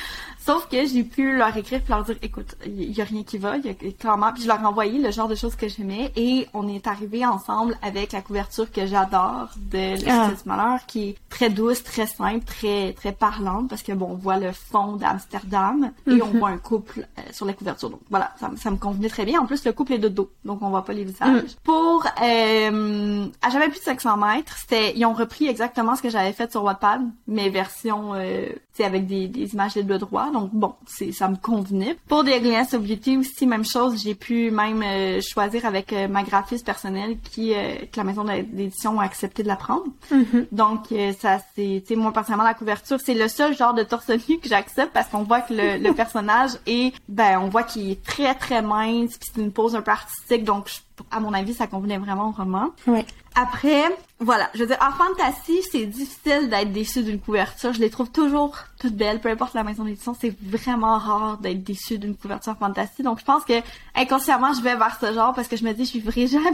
Sauf 0.48 0.66
que 0.66 0.86
j'ai 0.86 1.04
pu 1.04 1.36
leur 1.36 1.54
écrire 1.58 1.82
et 1.86 1.90
leur 1.90 2.04
dire, 2.04 2.16
écoute, 2.22 2.56
il 2.64 2.96
y, 2.96 3.02
a 3.02 3.04
rien 3.04 3.22
qui 3.22 3.36
va, 3.36 3.58
il 3.58 3.66
y 3.66 3.68
a 3.68 3.74
clairement. 3.74 4.32
Puis 4.32 4.44
je 4.44 4.48
leur 4.48 4.58
ai 4.58 4.64
envoyé 4.64 4.98
le 4.98 5.10
genre 5.10 5.28
de 5.28 5.34
choses 5.34 5.54
que 5.56 5.68
j'aimais 5.68 6.10
et 6.16 6.46
on 6.54 6.66
est 6.68 6.86
arrivé 6.86 7.26
ensemble 7.26 7.76
avec 7.82 8.12
la 8.12 8.22
couverture 8.22 8.72
que 8.72 8.86
j'adore 8.86 9.50
de 9.70 9.96
ah. 10.08 10.30
du 10.30 10.48
malheur, 10.48 10.86
qui 10.86 11.10
est 11.10 11.16
très 11.28 11.50
douce, 11.50 11.82
très 11.84 12.06
simple, 12.06 12.46
très 12.46 12.94
très 12.94 13.12
parlante 13.12 13.68
parce 13.68 13.82
que 13.82 13.92
bon, 13.92 14.06
on 14.12 14.14
voit 14.14 14.38
le 14.38 14.52
fond 14.52 14.96
d'Amsterdam 14.96 15.90
et 16.06 16.22
on 16.22 16.28
mhm. 16.28 16.38
voit 16.38 16.48
un 16.48 16.56
couple 16.56 17.00
euh, 17.18 17.22
sur 17.30 17.44
la 17.44 17.52
couverture. 17.52 17.90
Donc 17.90 18.00
voilà, 18.08 18.32
ça, 18.40 18.70
me 18.70 18.76
convenait 18.78 19.10
très 19.10 19.26
bien. 19.26 19.42
En 19.42 19.44
plus, 19.44 19.66
le 19.66 19.74
couple 19.74 19.92
est 19.92 19.98
de 19.98 20.08
dos, 20.08 20.30
donc 20.46 20.62
on 20.62 20.70
voit 20.70 20.86
pas 20.86 20.94
les 20.94 21.04
visages. 21.04 21.42
Mhm. 21.42 21.48
Pour, 21.62 22.06
euh, 22.22 23.26
à 23.42 23.50
jamais 23.50 23.68
plus 23.68 23.80
de 23.80 23.84
500 23.84 24.16
mètres, 24.16 24.56
c'était, 24.56 24.96
ils 24.96 25.04
ont 25.04 25.12
repris 25.12 25.46
exactement 25.46 25.94
ce 25.94 26.00
que 26.00 26.08
j'avais 26.08 26.32
fait 26.32 26.50
sur 26.50 26.64
Wattpad, 26.64 27.02
mais 27.26 27.50
version, 27.50 28.14
euh, 28.14 28.48
c'est 28.72 28.84
avec 28.84 29.06
des, 29.06 29.28
des 29.28 29.52
images 29.52 29.74
de 29.74 29.96
droit. 29.98 30.30
Donc 30.30 30.37
bon, 30.40 30.74
c'est 30.86 31.12
ça 31.12 31.28
me 31.28 31.36
convenait. 31.36 31.96
Pour 32.08 32.24
des 32.24 32.34
Alliance 32.34 32.74
of 32.74 32.82
Beauty 32.82 33.18
aussi, 33.18 33.46
même 33.46 33.64
chose, 33.64 34.02
j'ai 34.02 34.14
pu 34.14 34.50
même 34.50 34.82
euh, 34.82 35.20
choisir 35.20 35.66
avec 35.66 35.92
euh, 35.92 36.08
ma 36.08 36.22
graphiste 36.22 36.64
personnelle 36.64 37.18
qui 37.18 37.54
euh, 37.54 37.74
que 37.90 37.96
la 37.96 38.04
maison 38.04 38.24
d'édition 38.24 39.00
a 39.00 39.04
accepté 39.04 39.42
de 39.42 39.48
la 39.48 39.56
prendre. 39.56 39.86
Mm-hmm. 40.12 40.46
Donc 40.52 40.86
ça 41.18 41.40
c'est 41.54 41.82
tu 41.86 41.96
moi 41.96 42.12
personnellement 42.12 42.44
la 42.44 42.54
couverture, 42.54 42.98
c'est 43.00 43.14
le 43.14 43.28
seul 43.28 43.56
genre 43.56 43.74
de 43.74 43.82
torse 43.82 44.08
nu 44.08 44.38
que 44.38 44.48
j'accepte 44.48 44.92
parce 44.92 45.08
qu'on 45.08 45.22
voit 45.22 45.40
que 45.40 45.54
le, 45.54 45.92
personnage 45.92 46.52
est 46.66 46.92
ben 47.08 47.40
on 47.40 47.48
voit 47.48 47.62
qu'il 47.62 47.90
est 47.90 48.02
très 48.04 48.34
très 48.34 48.62
mince, 48.62 49.16
puis 49.18 49.30
c'est 49.34 49.40
une 49.40 49.52
pose 49.52 49.74
un 49.74 49.82
peu 49.82 49.90
artistique 49.90 50.44
donc 50.44 50.70
à 51.10 51.20
mon 51.20 51.32
avis 51.32 51.54
ça 51.54 51.66
convenait 51.66 51.98
vraiment 51.98 52.28
au 52.28 52.32
roman. 52.32 52.70
Ouais. 52.86 53.04
Après, 53.40 53.84
voilà, 54.18 54.50
je 54.52 54.58
veux 54.58 54.66
dire, 54.66 54.78
en 54.80 54.90
fantasy, 54.90 55.60
c'est 55.70 55.86
difficile 55.86 56.48
d'être 56.50 56.72
déçu 56.72 57.04
d'une 57.04 57.20
couverture. 57.20 57.72
Je 57.72 57.78
les 57.78 57.88
trouve 57.88 58.10
toujours 58.10 58.56
toutes 58.80 58.96
belles, 58.96 59.20
peu 59.20 59.28
importe 59.28 59.54
la 59.54 59.62
maison 59.62 59.84
d'édition. 59.84 60.16
C'est 60.20 60.34
vraiment 60.42 60.98
rare 60.98 61.38
d'être 61.38 61.62
déçu 61.62 61.98
d'une 61.98 62.16
couverture 62.16 62.56
fantasy. 62.58 63.04
Donc, 63.04 63.20
je 63.20 63.24
pense 63.24 63.44
que 63.44 63.52
inconsciemment, 63.94 64.52
je 64.54 64.60
vais 64.60 64.74
vers 64.74 64.98
ce 65.00 65.12
genre 65.12 65.34
parce 65.34 65.46
que 65.46 65.56
je 65.56 65.62
me 65.62 65.72
dis, 65.72 65.84
je 65.84 65.92
vivrai 65.92 66.26
jamais 66.26 66.50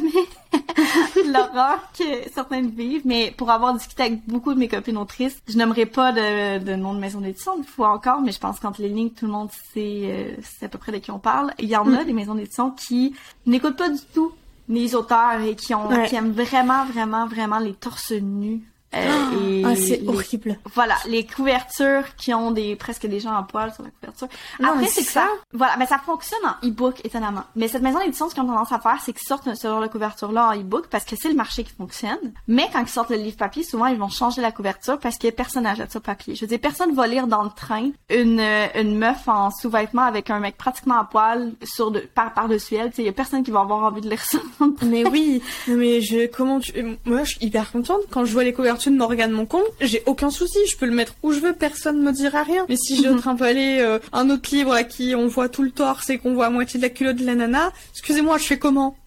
l'horreur 1.27 1.81
que 1.99 2.31
certaines 2.35 2.68
vivent. 2.68 3.07
Mais 3.07 3.33
pour 3.35 3.51
avoir 3.51 3.73
discuté 3.73 4.03
avec 4.03 4.27
beaucoup 4.27 4.53
de 4.53 4.59
mes 4.59 4.68
copines 4.68 4.99
autrices, 4.99 5.38
je 5.49 5.57
n'aimerais 5.57 5.87
pas 5.87 6.12
de, 6.12 6.59
de 6.62 6.77
nom 6.77 6.92
de 6.92 7.01
maison 7.01 7.20
d'édition 7.20 7.57
une 7.57 7.64
fois 7.64 7.94
encore, 7.94 8.20
mais 8.20 8.33
je 8.33 8.40
pense 8.40 8.61
qu'entre 8.61 8.83
les 8.83 8.90
lignes, 8.90 9.09
tout 9.09 9.25
le 9.25 9.33
monde 9.33 9.49
sait, 9.73 10.03
euh, 10.05 10.37
c'est 10.42 10.66
à 10.66 10.68
peu 10.68 10.77
près 10.77 10.92
de 10.92 10.99
qui 10.99 11.11
on 11.11 11.18
parle. 11.18 11.55
Il 11.59 11.70
y 11.70 11.77
en 11.77 11.90
a 11.94 12.03
mm. 12.03 12.05
des 12.05 12.12
maisons 12.12 12.35
d'édition 12.35 12.73
qui 12.73 13.14
n'écoutent 13.47 13.79
pas 13.79 13.88
du 13.88 14.01
tout 14.12 14.35
les 14.68 14.94
auteurs 14.94 15.40
et 15.40 15.55
qui 15.57 15.74
ont 15.74 15.88
qui 16.05 16.16
aiment 16.16 16.33
vraiment 16.33 16.85
vraiment 16.87 17.27
vraiment 17.27 17.59
les 17.59 17.74
torses 17.74 18.12
nus 18.12 18.62
euh, 18.96 19.62
ah, 19.64 19.76
c'est 19.76 20.07
horrible. 20.07 20.59
Voilà, 20.74 20.94
les 21.07 21.26
couvertures 21.26 22.14
qui 22.16 22.33
ont 22.35 22.50
des 22.50 22.76
presque 22.76 23.07
des 23.07 23.20
gens 23.20 23.35
en 23.35 23.44
poil 23.44 23.72
sur 23.72 23.83
la 23.83 23.90
couverture. 23.90 24.28
Après, 24.62 24.87
c'est 24.87 25.02
ça. 25.02 25.26
Voilà, 25.52 25.76
mais 25.76 25.87
ça 25.87 25.98
fonctionne 25.98 26.40
en 26.44 26.66
e-book 26.66 27.00
étonnamment. 27.04 27.44
Mais 27.57 27.68
cette 27.68 27.83
maison 27.83 27.98
d'édition, 27.98 28.28
ce 28.28 28.35
qu'ils 28.35 28.42
ont 28.42 28.46
tendance 28.46 28.72
à 28.72 28.78
faire, 28.78 28.98
c'est 29.02 29.12
qu'ils 29.12 29.26
sortent 29.26 29.52
ce 29.54 29.68
genre 29.68 29.80
de 29.80 29.87
couverture-là 29.87 30.50
en 30.50 30.61
e-book 30.61 30.87
parce 30.90 31.04
que 31.04 31.16
c'est 31.16 31.28
le 31.28 31.35
marché 31.35 31.64
qui 31.64 31.72
fonctionne. 31.72 32.33
Mais 32.48 32.68
quand 32.72 32.80
ils 32.80 32.88
sortent 32.88 33.11
le 33.11 33.16
livre 33.16 33.37
papier, 33.37 33.62
souvent 33.62 33.87
ils 33.87 33.98
vont 33.98 34.09
changer 34.09 34.40
la 34.40 34.52
couverture 34.52 34.98
parce 34.98 35.18
que 35.18 35.30
personne 35.30 35.64
n'achète 35.64 35.92
ça 35.92 36.00
papier. 36.00 36.35
Je 36.35 36.42
veux 36.42 36.46
dire, 36.46 36.61
personne 36.61 36.94
va 36.94 37.07
lire 37.07 37.26
dans 37.26 37.42
le 37.42 37.50
train 37.50 37.90
une 38.11 38.40
une 38.74 38.98
meuf 38.98 39.28
en 39.28 39.50
sous-vêtements 39.50 40.02
avec 40.02 40.30
un 40.30 40.40
mec 40.40 40.57
pratiquement 40.57 40.98
à 40.98 41.04
poil 41.04 41.52
sur 41.62 41.90
de 41.90 42.00
par 42.00 42.35
par 42.35 42.48
dessus 42.48 42.74
elle. 42.76 42.90
Tu 42.90 42.96
sais, 42.96 43.02
il 43.02 43.07
y 43.07 43.09
a 43.09 43.12
personne 43.12 43.42
qui 43.42 43.50
va 43.50 43.61
avoir 43.61 43.83
envie 43.83 44.00
de 44.00 44.09
lire 44.09 44.22
ça. 44.22 44.38
mais 44.83 45.07
oui, 45.07 45.42
mais 45.68 46.00
je 46.00 46.26
comment 46.26 46.61
tu 46.61 46.72
moi 47.04 47.24
je 47.24 47.30
suis 47.30 47.46
hyper 47.46 47.70
contente 47.72 48.02
quand 48.11 48.24
je 48.24 48.33
vois 48.33 48.44
les 48.44 48.52
couvertures 48.52 48.84
de 48.90 48.97
Morgane 48.97 49.33
mon 49.33 49.47
compte, 49.47 49.64
j'ai 49.81 50.03
aucun 50.07 50.31
souci, 50.31 50.59
je 50.70 50.77
peux 50.77 50.87
le 50.87 50.92
mettre 50.92 51.14
où 51.23 51.33
je 51.33 51.40
veux, 51.40 51.53
personne 51.53 52.03
me 52.03 52.12
dira 52.12 52.42
rien. 52.42 52.66
Mais 52.68 52.77
si 52.77 53.03
je 53.03 53.09
mhm. 53.09 53.18
trimballer 53.18 53.79
euh, 53.81 53.99
un 54.12 54.31
autre 54.31 54.55
livre 54.55 54.73
à 54.73 54.85
qui 54.85 55.14
on 55.14 55.27
voit 55.27 55.49
tout 55.49 55.62
le 55.62 55.70
torse 55.70 56.11
et 56.11 56.18
qu'on 56.18 56.35
voit 56.35 56.47
à 56.47 56.51
moitié 56.51 56.79
de 56.79 56.85
la 56.85 56.90
culotte 56.90 57.16
de 57.16 57.27
la 57.27 57.35
nana, 57.35 57.73
excusez-moi, 57.92 58.38
je 58.38 58.44
fais 58.44 58.59
comment 58.59 58.97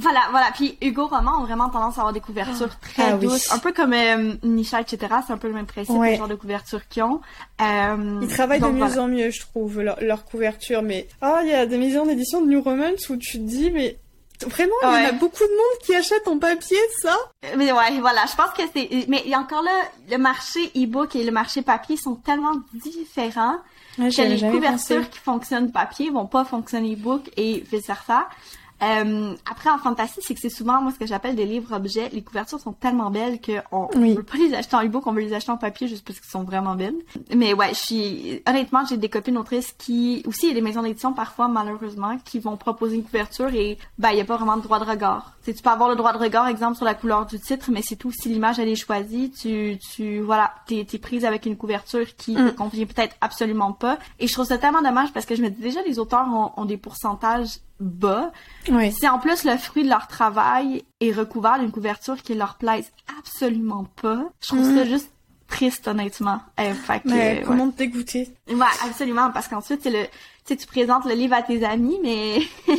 Voilà, 0.00 0.20
voilà. 0.30 0.46
Puis 0.54 0.76
Hugo 0.80 1.08
Roman 1.08 1.40
ont 1.40 1.44
vraiment 1.44 1.70
tendance 1.70 1.96
à 1.98 2.02
avoir 2.02 2.12
des 2.12 2.20
couvertures 2.20 2.78
très 2.80 3.02
Ah 3.02 3.16
oui. 3.16 3.26
douces, 3.26 3.52
un 3.52 3.58
peu 3.58 3.72
comme 3.72 3.92
euh, 3.92 4.34
Nisha, 4.44 4.80
etc. 4.80 5.12
C'est 5.26 5.32
un 5.32 5.38
peu 5.38 5.48
le 5.48 5.54
même 5.54 5.66
principe, 5.66 5.96
Ouais. 5.96 6.12
le 6.12 6.18
genre 6.18 6.28
de 6.28 6.36
couverture 6.36 6.86
qu'ils 6.88 7.02
ont. 7.02 7.20
Euh, 7.60 8.20
Ils 8.22 8.28
travaillent 8.28 8.60
donc 8.60 8.76
de 8.76 8.84
mieux 8.84 8.98
en 8.98 9.08
mieux, 9.08 9.30
je 9.30 9.40
trouve, 9.40 9.80
leur, 9.80 10.00
leur 10.00 10.24
couverture. 10.24 10.82
Mais 10.82 11.08
ah, 11.20 11.40
il 11.42 11.48
y 11.50 11.54
a 11.54 11.66
des 11.66 11.78
maisons 11.78 12.06
d'édition 12.06 12.40
de 12.42 12.48
New 12.48 12.62
Romance 12.62 13.08
où 13.08 13.16
tu 13.16 13.38
te 13.38 13.42
dis, 13.42 13.72
mais 13.72 13.98
vraiment, 14.46 14.74
il 14.82 14.86
y 14.86 14.88
en 14.88 14.92
a 14.92 15.02
Ouais. 15.02 15.12
beaucoup 15.12 15.44
de 15.44 15.48
monde 15.50 15.78
qui 15.84 15.94
achète 15.94 16.26
en 16.28 16.38
papier 16.38 16.78
ça. 17.02 17.16
Mais 17.56 17.72
ouais, 17.72 18.00
voilà, 18.00 18.24
je 18.30 18.36
pense 18.36 18.50
que 18.50 18.62
c'est... 18.74 19.06
Mais 19.08 19.22
encore 19.34 19.62
là, 19.62 19.70
le 20.10 20.18
marché 20.18 20.60
e-book 20.76 21.16
et 21.16 21.24
le 21.24 21.32
marché 21.32 21.62
papier 21.62 21.96
sont 21.96 22.14
tellement 22.16 22.54
différents 22.74 23.56
que 23.96 24.22
les 24.22 24.50
couvertures 24.50 25.08
qui 25.10 25.18
fonctionnent 25.18 25.72
papier 25.72 26.10
vont 26.10 26.26
pas 26.26 26.44
fonctionner 26.44 26.94
e-book 26.94 27.30
et 27.36 27.64
vice-versa. 27.70 28.28
Euh, 28.82 29.34
après, 29.50 29.70
en 29.70 29.78
fantasy, 29.78 30.20
c'est 30.22 30.34
que 30.34 30.40
c'est 30.40 30.48
souvent, 30.50 30.80
moi, 30.80 30.92
ce 30.92 30.98
que 30.98 31.06
j'appelle 31.06 31.34
des 31.34 31.46
livres-objets. 31.46 32.08
Les 32.12 32.22
couvertures 32.22 32.60
sont 32.60 32.72
tellement 32.72 33.10
belles 33.10 33.40
qu'on 33.40 33.88
Oui. 33.96 34.12
on 34.12 34.14
veut 34.16 34.22
pas 34.22 34.38
les 34.38 34.54
acheter 34.54 34.76
en 34.76 34.84
e-book, 34.84 35.06
on 35.06 35.12
veut 35.12 35.20
les 35.22 35.32
acheter 35.32 35.50
en 35.50 35.56
papier 35.56 35.88
juste 35.88 36.06
parce 36.06 36.20
qu'elles 36.20 36.30
sont 36.30 36.44
vraiment 36.44 36.74
belles. 36.74 36.94
Mais 37.34 37.54
ouais, 37.54 37.70
je 37.70 37.74
suis... 37.78 38.42
Honnêtement, 38.48 38.84
j'ai 38.88 38.96
des 38.96 39.08
copines 39.08 39.36
autrices 39.38 39.72
qui... 39.76 40.22
Aussi, 40.26 40.46
il 40.46 40.48
y 40.48 40.52
a 40.52 40.54
des 40.54 40.60
maisons 40.60 40.82
d'édition, 40.82 41.12
parfois, 41.12 41.48
malheureusement, 41.48 42.18
qui 42.24 42.38
vont 42.38 42.56
proposer 42.56 42.96
une 42.96 43.04
couverture 43.04 43.52
et, 43.54 43.78
ben, 43.98 44.10
il 44.10 44.18
y 44.18 44.20
a 44.20 44.24
pas 44.24 44.36
vraiment 44.36 44.56
de 44.56 44.62
droit 44.62 44.78
de 44.78 44.84
regard. 44.84 45.32
Tu 45.42 45.50
sais, 45.50 45.56
tu 45.56 45.62
peux 45.62 45.70
avoir 45.70 45.88
le 45.88 45.96
droit 45.96 46.12
de 46.12 46.18
regard, 46.18 46.46
exemple, 46.48 46.76
sur 46.76 46.84
la 46.84 46.94
couleur 46.94 47.26
du 47.26 47.38
titre, 47.40 47.70
mais 47.72 47.82
c'est 47.82 47.96
tout. 47.96 48.12
Si 48.12 48.28
l'image, 48.28 48.58
elle 48.58 48.68
est 48.68 48.76
choisie, 48.76 49.30
tu... 49.30 49.78
tu 49.94 50.20
voilà, 50.20 50.52
t'es 50.66 50.84
t'es 50.88 50.98
prise 50.98 51.24
avec 51.24 51.46
une 51.46 51.56
couverture 51.56 52.06
qui 52.16 52.34
te 52.34 52.40
Mm. 52.40 52.54
convient 52.54 52.86
peut-être 52.86 53.16
absolument 53.20 53.72
pas. 53.72 53.98
Et 54.20 54.26
je 54.28 54.32
trouve 54.32 54.46
ça 54.46 54.58
tellement 54.58 54.82
dommage 54.82 55.12
parce 55.12 55.26
que 55.26 55.34
je 55.34 55.42
me 55.42 55.50
dis 55.50 55.60
déjà, 55.60 55.80
les 55.82 55.98
auteurs 55.98 56.26
ont, 56.28 56.52
ont 56.56 56.64
des 56.64 56.76
pourcentages 56.76 57.58
bas. 57.80 58.32
Ouais. 58.70 58.90
Si 58.90 59.08
en 59.08 59.18
plus 59.18 59.44
le 59.44 59.56
fruit 59.56 59.84
de 59.84 59.88
leur 59.88 60.06
travail 60.08 60.84
est 61.00 61.12
recouvert 61.12 61.58
d'une 61.58 61.70
couverture 61.70 62.20
qui 62.22 62.34
leur 62.34 62.56
plaise 62.56 62.90
absolument 63.18 63.86
pas, 64.00 64.24
je 64.40 64.48
trouve 64.48 64.74
ça 64.76 64.84
juste 64.84 65.10
triste 65.48 65.88
honnêtement. 65.88 66.40
Euh, 66.60 66.74
fait 66.74 67.00
que, 67.00 67.08
Mm. 67.08 67.10
Mais 67.12 67.38
ouais. 67.38 67.42
comment 67.46 67.70
te 67.70 67.78
dégoûter 67.78 68.28
Ouais, 68.50 68.66
absolument, 68.84 69.30
parce 69.30 69.48
qu'ensuite, 69.48 69.80
c'est 69.82 69.90
le, 69.90 70.04
tu 70.48 70.54
sais, 70.54 70.60
tu 70.60 70.66
présentes 70.66 71.04
le 71.04 71.12
livre 71.12 71.34
à 71.34 71.42
tes 71.42 71.62
amis, 71.62 71.98
mais 72.02 72.38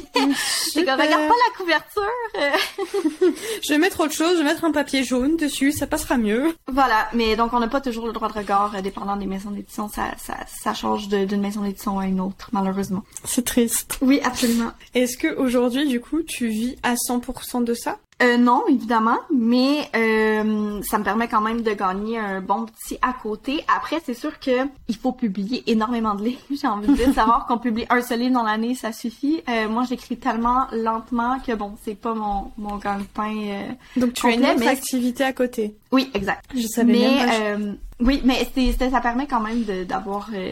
c'est 0.74 0.84
comme, 0.86 1.00
regarde 1.00 1.28
pas 1.28 1.36
la 1.48 1.58
couverture. 1.58 2.02
Je 3.64 3.70
vais 3.70 3.78
mettre 3.78 4.00
autre 4.00 4.14
chose, 4.14 4.34
je 4.34 4.38
vais 4.40 4.44
mettre 4.44 4.66
un 4.66 4.72
papier 4.72 5.04
jaune 5.04 5.38
dessus, 5.38 5.72
ça 5.72 5.86
passera 5.86 6.18
mieux. 6.18 6.56
voilà, 6.68 7.08
mais 7.14 7.36
donc 7.36 7.54
on 7.54 7.60
n'a 7.60 7.68
pas 7.68 7.82
toujours 7.82 8.08
le 8.08 8.14
droit 8.14 8.28
de 8.28 8.34
regard, 8.34 8.74
euh, 8.76 8.82
dépendant 8.82 9.16
des 9.16 9.26
maisons 9.26 9.52
d'édition, 9.52 9.88
ça, 9.88 10.12
ça, 10.18 10.36
ça 10.48 10.74
change 10.74 11.08
d'une 11.10 11.42
maison 11.42 11.62
d'édition 11.62 12.00
à 12.00 12.08
une 12.08 12.20
autre, 12.20 12.50
malheureusement. 12.54 13.04
C'est 13.24 13.46
triste. 13.46 13.98
Oui, 14.02 14.20
absolument. 14.24 14.72
Est-ce 14.96 15.18
que 15.18 15.36
aujourd'hui, 15.36 15.88
du 15.88 16.02
coup, 16.02 16.24
tu 16.24 16.48
vis 16.48 16.78
à 16.84 16.96
100% 16.96 17.64
de 17.64 17.74
ça? 17.74 17.98
Euh, 18.22 18.36
non, 18.36 18.64
évidemment, 18.68 19.18
mais 19.34 19.90
euh, 19.96 20.82
ça 20.84 20.98
me 20.98 21.06
permet 21.06 21.30
quand 21.30 21.40
même 21.40 21.62
de 21.62 21.72
gagner 21.72 22.18
un 22.18 22.42
bon 22.42 22.66
petit 22.66 22.98
à 23.02 23.14
côté. 23.14 23.64
Après, 23.74 24.02
c'est 24.04 24.14
sûr 24.14 24.40
que 24.40 24.68
il 24.90 24.96
faut 24.98 25.14
publier 25.14 25.64
énormément 25.68 26.16
de 26.16 26.26
livres. 26.26 26.42
J'ai 26.52 26.68
envie 26.68 26.88
de 26.88 26.96
dire, 26.96 27.14
savoir 27.14 27.46
qu'on 27.46 27.59
publie 27.60 27.86
un 27.90 28.02
seul 28.02 28.20
livre 28.20 28.34
dans 28.34 28.44
l'année, 28.44 28.74
ça 28.76 28.92
suffit. 28.92 29.42
Euh, 29.48 29.70
moi, 29.70 29.84
j'écris 29.88 30.18
tellement 30.18 30.66
lentement 30.72 31.40
que 31.40 31.54
bon, 31.54 31.74
c'est 31.84 31.96
pas 31.96 32.14
mon 32.14 32.52
mon 32.58 32.78
gagne-pain. 32.78 33.36
euh. 33.36 33.68
Donc 34.00 34.14
tu 34.14 34.26
as 34.28 34.32
une 34.32 34.44
autre 34.46 34.56
mais- 34.60 34.68
activité 34.68 35.24
à 35.24 35.34
côté. 35.34 35.76
Oui, 35.92 36.10
exact. 36.14 36.46
Je 36.56 36.66
savais 36.68 36.92
mais 36.92 37.00
même 37.00 37.28
pas. 37.28 37.36
euh, 37.36 37.74
oui, 38.02 38.22
mais 38.26 38.48
c'est, 38.56 38.74
c'est- 38.78 38.90
ça 38.90 39.02
permet 39.02 39.28
quand 39.28 39.40
même 39.42 39.64
d'avoir, 39.86 40.30
euh, 40.34 40.52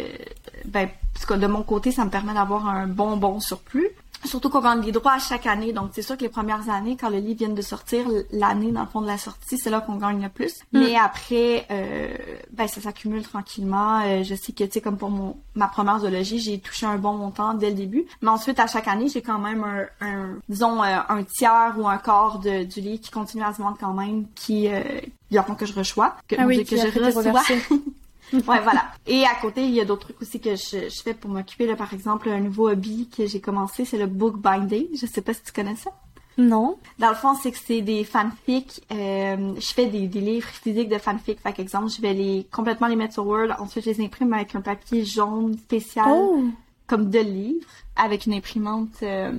ben, 0.66 0.90
parce 1.14 1.26
que 1.26 1.34
de 1.34 1.48
mon 1.48 1.64
côté, 1.64 1.92
ça 1.92 2.06
me 2.06 2.10
permet 2.10 2.34
d'avoir 2.34 2.68
un 2.68 2.88
bon 2.88 3.18
bon 3.18 3.40
surplus. 3.40 3.88
Surtout 4.26 4.50
qu'on 4.50 4.62
gagne 4.62 4.82
des 4.82 4.92
droits 4.92 5.14
à 5.14 5.20
chaque 5.20 5.46
année, 5.46 5.74
donc 5.74 5.92
c'est 5.94 6.02
sûr 6.02 6.18
que 6.18 6.24
les 6.24 6.30
premières 6.30 6.70
années, 6.70 6.98
quand 7.00 7.10
le 7.10 7.18
livre 7.18 7.40
vient 7.40 7.50
de 7.50 7.62
sortir, 7.62 8.06
l'année 8.32 8.72
dans 8.72 8.82
le 8.82 8.88
fond 8.88 9.02
de 9.02 9.08
la 9.08 9.18
sortie, 9.18 9.58
c'est 9.58 9.70
là 9.70 9.82
qu'on 9.82 9.96
gagne 9.96 10.22
le 10.22 10.30
plus. 10.30 10.54
Mm. 10.74 10.80
Mais 10.80 10.96
après, 10.96 11.66
euh, 11.72 12.16
ben 12.52 12.68
ça 12.68 12.82
s'accumule 12.82 13.24
tranquillement. 13.24 14.02
Euh, 14.06 14.24
je 14.24 14.36
sais 14.36 14.52
que 14.52 14.64
tu 14.64 14.72
sais 14.72 14.82
comme 14.82 14.98
pour 14.98 15.10
mon 15.10 15.38
ma 15.56 15.68
première 15.68 16.00
zoologie, 16.00 16.40
j'ai 16.40 16.60
touché 16.60 16.86
un 16.86 16.98
bon 16.98 17.14
montant 17.14 17.54
dès 17.54 17.70
le 17.70 17.76
début. 17.76 18.06
Mais 18.22 18.30
ensuite, 18.30 18.60
à 18.60 18.68
chaque 18.68 18.88
année, 18.88 19.10
j'ai 19.10 19.22
quand 19.22 19.40
même 19.40 19.64
un, 19.64 20.06
un 20.06 20.36
disons 20.50 20.84
euh, 20.84 20.98
un 21.10 21.24
tiers 21.24 21.74
ou 21.78 21.88
un 21.88 21.98
quart 21.98 22.40
de, 22.40 22.64
du 22.64 22.82
livre 22.82 23.02
qui 23.02 23.12
continue 23.12 23.44
à 23.44 23.54
se 23.54 23.62
vendre 23.62 23.78
quand 23.80 23.94
même, 23.94 24.26
qui 24.36 24.68
euh, 24.68 24.82
il 25.30 25.36
y 25.36 25.38
a 25.38 25.44
que 25.44 25.66
je 25.66 25.74
reçois, 25.74 26.16
que, 26.28 26.36
Ah 26.38 26.46
oui, 26.46 26.64
que 26.64 26.78
je 26.78 26.88
reçois. 26.88 27.44
Ouais, 28.34 28.60
voilà. 28.62 28.86
Et 29.06 29.24
à 29.26 29.36
côté, 29.42 29.64
il 29.64 29.72
y 29.72 29.82
a 29.82 29.86
d'autres 29.86 30.08
trucs 30.08 30.22
aussi 30.22 30.40
que 30.40 30.56
je, 30.56 30.90
je 30.90 31.02
fais 31.02 31.14
pour 31.14 31.30
m'occuper. 31.30 31.66
Là, 31.66 31.76
par 31.76 31.94
exemple, 31.94 32.30
un 32.30 32.40
nouveau 32.40 32.70
hobby 32.70 33.10
que 33.16 33.26
j'ai 33.26 33.40
commencé, 33.40 33.86
c'est 33.86 33.98
le 33.98 34.08
book 34.08 34.38
binding. 34.38 34.88
Je 34.94 35.06
sais 35.06 35.22
pas 35.22 35.34
si 35.34 35.44
tu 35.44 35.52
connais 35.52 35.76
ça. 35.76 35.92
Non. 36.38 36.78
Dans 37.00 37.10
le 37.10 37.16
fond, 37.16 37.34
c'est 37.34 37.52
que 37.52 37.58
c'est 37.58 37.82
des 37.82 38.04
fanfics. 38.04 38.84
Euh, 38.92 39.54
je 39.56 39.74
fais 39.74 39.88
des, 39.88 40.08
des 40.08 40.22
livres 40.22 40.48
physiques 40.48 40.90
de 40.90 41.00
fanfics. 41.00 41.40
Fait 41.40 41.60
exemple, 41.60 41.90
je 41.90 42.02
vais 42.02 42.14
les 42.14 42.48
complètement 42.52 42.88
les 42.88 42.96
mettre 42.96 43.14
sur 43.14 43.26
Word. 43.26 43.56
Ensuite, 43.60 43.86
je 43.86 43.90
les 43.92 44.06
imprime 44.06 44.34
avec 44.34 44.54
un 44.56 44.62
papier 44.62 45.04
jaune 45.04 45.58
spécial, 45.58 46.06
Oh. 46.08 46.44
Comme 46.88 47.10
de 47.10 47.20
livres, 47.20 47.68
avec 48.00 48.28
une 48.28 48.34
imprimante 48.34 48.90
euh, 49.02 49.32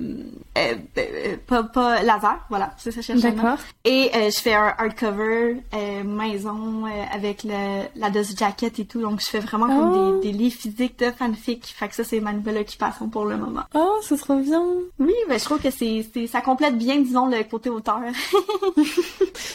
euh, 0.57 0.75
euh, 0.97 1.35
pas, 1.47 1.63
pas 1.63 2.03
laser. 2.03 2.45
Voilà, 2.49 2.73
c'est 2.77 2.91
ça 2.91 2.99
que 3.01 3.05
je 3.07 3.13
nom. 3.13 3.33
D'accord. 3.35 3.57
Et 3.85 4.11
euh, 4.13 4.29
je 4.29 4.39
fais 4.39 4.53
un 4.53 4.73
hardcover 4.77 5.61
euh, 5.73 6.03
maison 6.03 6.85
euh, 6.85 6.89
avec 7.13 7.43
le, 7.45 7.83
la 7.95 8.09
dust 8.09 8.37
jacket 8.37 8.77
et 8.79 8.85
tout. 8.85 8.99
Donc, 9.01 9.21
je 9.21 9.27
fais 9.27 9.39
vraiment 9.39 9.67
Oh. 9.69 9.79
comme 9.79 10.19
des, 10.21 10.31
des 10.31 10.37
livres 10.37 10.57
physiques 10.59 10.99
de 10.99 11.09
fanfic. 11.11 11.65
Fait 11.77 11.87
que 11.87 11.95
ça, 11.95 12.03
c'est 12.03 12.19
ma 12.19 12.33
nouvelle 12.33 12.57
occupation 12.57 13.07
pour 13.07 13.23
le 13.25 13.37
moment. 13.37 13.61
Oh, 13.73 13.95
ça 14.01 14.17
se 14.17 14.41
bien. 14.43 14.63
Oui, 14.99 15.13
ben, 15.29 15.39
je 15.39 15.45
trouve 15.45 15.59
que 15.61 15.71
c'est, 15.71 16.05
c'est, 16.13 16.27
ça 16.27 16.41
complète 16.41 16.77
bien, 16.77 16.97
disons, 16.99 17.27
le 17.27 17.43
côté 17.43 17.69
auteur. 17.69 17.99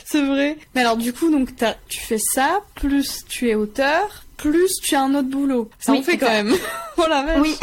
C'est 0.04 0.22
vrai. 0.24 0.56
Mais 0.74 0.80
alors 0.82 0.96
du 0.96 1.12
coup, 1.12 1.30
donc 1.30 1.54
t'as- 1.56 1.76
tu 1.88 2.00
fais 2.00 2.18
ça, 2.18 2.60
plus 2.74 3.24
tu 3.28 3.48
es 3.48 3.54
auteur, 3.54 4.24
plus 4.36 4.72
tu 4.82 4.94
as 4.94 5.02
un 5.02 5.14
autre 5.14 5.28
boulot. 5.28 5.68
Ça 5.78 5.92
Oui, 5.92 5.98
en 5.98 6.02
fait 6.02 6.16
quand 6.18 6.28
même. 6.28 6.54
oh 6.96 7.04
la 7.08 7.22
vache. 7.22 7.40
oui. 7.42 7.56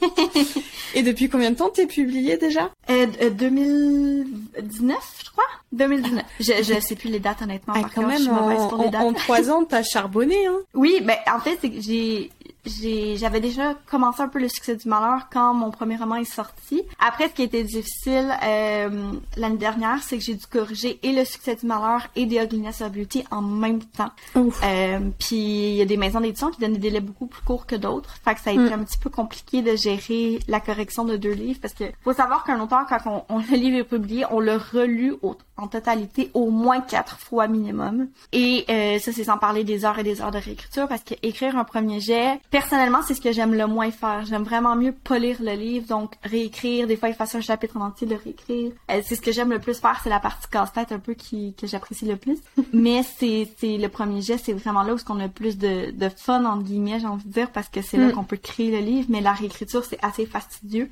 Et 0.94 1.02
depuis 1.02 1.28
combien 1.28 1.50
de 1.50 1.56
temps 1.56 1.68
t'es 1.70 1.86
publié 1.86 2.36
déjà 2.38 2.70
Euh, 2.90 3.06
euh, 3.22 3.30
2019, 3.30 4.96
je 5.24 5.30
crois. 5.30 5.44
2019. 5.72 6.22
Je, 6.40 6.52
je 6.62 6.80
sais 6.80 6.94
plus 6.96 7.10
les 7.10 7.20
dates, 7.20 7.42
honnêtement. 7.42 7.74
Ah, 7.76 7.80
par 7.82 7.94
quand 7.94 8.02
je 8.02 8.06
même, 8.06 8.18
suis 8.18 8.30
en, 8.30 8.68
pour 8.68 8.82
les 8.84 8.90
dates. 8.90 9.02
en 9.02 9.12
trois 9.12 9.50
ans, 9.50 9.64
t'as 9.64 9.82
charbonné, 9.82 10.46
hein. 10.46 10.56
Oui, 10.74 11.00
ben 11.02 11.16
en 11.32 11.40
fait, 11.40 11.58
j'ai 11.80 12.30
j'avais 12.66 13.40
déjà 13.40 13.74
commencé 13.90 14.20
un 14.22 14.28
peu 14.28 14.38
le 14.38 14.48
succès 14.48 14.76
du 14.76 14.88
malheur 14.88 15.28
quand 15.32 15.54
mon 15.54 15.70
premier 15.70 15.96
roman 15.96 16.16
est 16.16 16.24
sorti. 16.24 16.82
Après, 16.98 17.28
ce 17.28 17.34
qui 17.34 17.42
était 17.42 17.64
difficile 17.64 18.30
euh, 18.44 19.12
l'année 19.36 19.56
dernière, 19.56 20.02
c'est 20.02 20.18
que 20.18 20.24
j'ai 20.24 20.34
dû 20.34 20.46
corriger 20.46 20.98
et 21.02 21.12
le 21.12 21.24
succès 21.24 21.56
du 21.56 21.66
malheur 21.66 22.06
et 22.16 22.26
The 22.26 22.44
Ugliness 22.44 22.80
of 22.82 22.92
Beauty 22.92 23.24
en 23.30 23.42
même 23.42 23.80
temps. 23.82 24.10
Euh, 24.36 25.00
puis 25.18 25.36
il 25.70 25.74
y 25.76 25.82
a 25.82 25.84
des 25.86 25.96
maisons 25.96 26.20
d'édition 26.20 26.50
qui 26.50 26.60
donnent 26.60 26.74
des 26.74 26.78
délais 26.78 27.00
beaucoup 27.00 27.26
plus 27.26 27.42
courts 27.42 27.66
que 27.66 27.76
d'autres. 27.76 28.16
Fait 28.24 28.34
que 28.34 28.40
ça 28.40 28.50
a 28.50 28.52
été 28.52 28.62
Mm. 28.68 28.72
un 28.80 28.84
petit 28.84 28.98
peu 28.98 29.10
compliqué 29.10 29.62
de 29.62 29.76
gérer 29.76 30.40
la 30.48 30.60
correction 30.60 31.04
de 31.04 31.16
deux 31.16 31.32
livres 31.32 31.60
parce 31.62 31.74
que 31.74 31.84
faut 32.02 32.12
savoir 32.12 32.44
qu'un 32.44 32.60
auteur, 32.60 32.86
quand 32.88 32.98
on, 33.28 33.34
on- 33.36 33.38
le 33.38 33.56
livre 33.56 33.78
est 33.78 33.84
publié, 33.84 34.24
on 34.30 34.40
le 34.40 34.56
relu 34.56 35.14
au- 35.22 35.36
en 35.56 35.68
totalité 35.68 36.30
au 36.34 36.50
moins 36.50 36.80
quatre 36.80 37.18
fois 37.18 37.46
minimum. 37.48 38.08
Et 38.32 38.64
euh, 38.68 38.98
ça, 38.98 39.12
c'est 39.12 39.24
sans 39.24 39.38
parler 39.38 39.64
des 39.64 39.84
heures 39.84 39.98
et 39.98 40.02
des 40.04 40.20
heures 40.20 40.30
de 40.30 40.38
réécriture 40.38 40.86
parce 40.88 41.02
que 41.02 41.14
écrire 41.22 41.56
un 41.56 41.64
premier 41.64 42.00
jet, 42.00 42.40
personnellement, 42.50 43.00
c'est 43.06 43.14
ce 43.14 43.20
que 43.20 43.32
j'aime 43.32 43.54
le 43.54 43.66
moins 43.66 43.90
faire. 43.90 44.24
J'aime 44.24 44.42
vraiment 44.42 44.76
mieux 44.76 44.92
polir 44.92 45.36
le 45.40 45.52
livre, 45.52 45.86
donc 45.86 46.14
réécrire, 46.24 46.86
des 46.86 46.96
fois 46.96 47.08
effacer 47.08 47.38
un 47.38 47.40
chapitre 47.40 47.76
en 47.76 47.86
entier, 47.86 48.06
le 48.06 48.16
réécrire. 48.16 48.72
Euh, 48.90 49.00
c'est 49.04 49.14
ce 49.16 49.20
que 49.20 49.32
j'aime 49.32 49.50
le 49.50 49.58
plus 49.58 49.78
faire, 49.78 50.00
c'est 50.02 50.10
la 50.10 50.20
partie 50.20 50.48
casse-tête 50.48 50.92
un 50.92 50.98
peu 50.98 51.14
qui, 51.14 51.54
que 51.54 51.66
j'apprécie 51.66 52.06
le 52.06 52.16
plus. 52.16 52.38
Mais 52.72 53.02
c'est 53.02 53.48
c'est 53.58 53.76
le 53.78 53.88
premier 53.88 54.22
jet, 54.22 54.38
c'est 54.38 54.52
vraiment 54.52 54.82
là 54.82 54.94
où 54.94 54.98
on 55.08 55.20
a 55.20 55.24
le 55.26 55.32
plus 55.32 55.58
de, 55.58 55.90
de 55.90 56.08
fun 56.08 56.44
entre 56.44 56.62
guillemets, 56.64 57.00
j'ai 57.00 57.06
envie 57.06 57.24
de 57.26 57.32
dire, 57.32 57.50
parce 57.50 57.68
que 57.68 57.82
c'est 57.82 57.96
là 57.96 58.06
Mm. 58.08 58.12
qu'on 58.12 58.24
peut 58.24 58.36
créer 58.38 58.70
le 58.70 58.78
livre, 58.78 59.06
mais 59.10 59.20
la 59.20 59.32
réécriture 59.32 59.84
c'est 59.84 59.98
assez 60.02 60.24
fastidieux. 60.26 60.88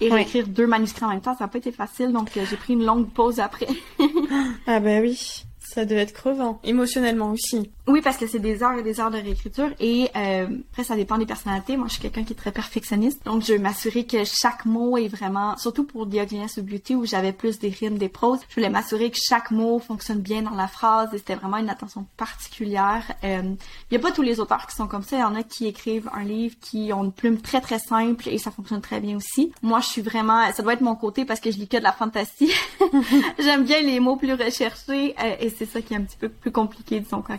Et 0.00 0.10
réécrire 0.12 0.46
deux 0.46 0.66
manuscrits 0.68 1.04
en 1.06 1.08
même 1.08 1.20
temps, 1.20 1.34
ça 1.36 1.44
n'a 1.44 1.48
pas 1.48 1.58
été 1.58 1.72
facile, 1.72 2.12
donc 2.12 2.36
euh, 2.36 2.44
j'ai 2.48 2.56
pris 2.56 2.74
une 2.74 2.84
longue 2.84 3.08
pause 3.10 3.40
après. 3.40 3.66
Ah 4.68 4.78
bah 4.80 5.00
oui. 5.00 5.44
Ça 5.68 5.84
devait 5.84 6.00
être 6.00 6.14
crevant. 6.14 6.60
Émotionnellement 6.64 7.30
aussi. 7.30 7.70
Oui, 7.86 8.00
parce 8.02 8.16
que 8.16 8.26
c'est 8.26 8.38
des 8.38 8.62
heures 8.62 8.78
et 8.78 8.82
des 8.82 9.00
heures 9.00 9.10
de 9.10 9.16
réécriture 9.18 9.70
et 9.80 10.10
euh, 10.16 10.46
après 10.72 10.84
ça 10.84 10.96
dépend 10.96 11.18
des 11.18 11.26
personnalités. 11.26 11.76
Moi, 11.76 11.86
je 11.88 11.94
suis 11.94 12.02
quelqu'un 12.02 12.24
qui 12.24 12.32
est 12.32 12.36
très 12.36 12.52
perfectionniste, 12.52 13.24
donc 13.24 13.42
je 13.42 13.52
veux 13.52 13.58
m'assurer 13.58 14.04
que 14.04 14.24
chaque 14.24 14.64
mot 14.64 14.96
est 14.96 15.08
vraiment, 15.08 15.56
surtout 15.56 15.84
pour 15.84 16.06
Diogenes 16.06 16.44
of 16.44 16.64
Beauty 16.64 16.96
où 16.96 17.06
j'avais 17.06 17.32
plus 17.32 17.58
des 17.58 17.68
rimes, 17.68 17.98
des 17.98 18.08
proses, 18.08 18.40
je 18.48 18.54
voulais 18.54 18.70
m'assurer 18.70 19.10
que 19.10 19.18
chaque 19.18 19.50
mot 19.50 19.78
fonctionne 19.78 20.20
bien 20.20 20.42
dans 20.42 20.54
la 20.54 20.68
phrase 20.68 21.10
et 21.14 21.18
c'était 21.18 21.34
vraiment 21.34 21.58
une 21.58 21.70
attention 21.70 22.06
particulière. 22.16 23.04
Euh, 23.24 23.42
Il 23.90 23.94
y 23.94 23.96
a 23.96 24.00
pas 24.00 24.12
tous 24.12 24.22
les 24.22 24.40
auteurs 24.40 24.66
qui 24.66 24.76
sont 24.76 24.86
comme 24.86 25.02
ça. 25.02 25.16
Il 25.16 25.20
y 25.20 25.24
en 25.24 25.34
a 25.34 25.42
qui 25.42 25.66
écrivent 25.66 26.10
un 26.14 26.24
livre 26.24 26.56
qui 26.60 26.92
ont 26.92 27.04
une 27.04 27.12
plume 27.12 27.40
très 27.40 27.60
très 27.60 27.78
simple 27.78 28.28
et 28.28 28.38
ça 28.38 28.50
fonctionne 28.50 28.80
très 28.80 29.00
bien 29.00 29.16
aussi. 29.16 29.52
Moi, 29.62 29.80
je 29.80 29.86
suis 29.86 30.02
vraiment, 30.02 30.50
ça 30.52 30.62
doit 30.62 30.74
être 30.74 30.80
mon 30.80 30.94
côté 30.96 31.24
parce 31.24 31.40
que 31.40 31.50
je 31.50 31.58
lis 31.58 31.68
que 31.68 31.76
de 31.76 31.82
la 31.82 31.92
fantasy. 31.92 32.50
J'aime 33.38 33.64
bien 33.64 33.80
les 33.80 34.00
mots 34.00 34.16
plus 34.16 34.32
recherchés 34.32 35.14
euh, 35.22 35.36
et 35.40 35.50
c'est 35.58 35.66
ça 35.66 35.80
qui 35.82 35.94
est 35.94 35.96
un 35.96 36.02
petit 36.02 36.16
peu 36.16 36.28
plus 36.28 36.50
compliqué, 36.52 37.00
disons, 37.00 37.22
quand, 37.22 37.36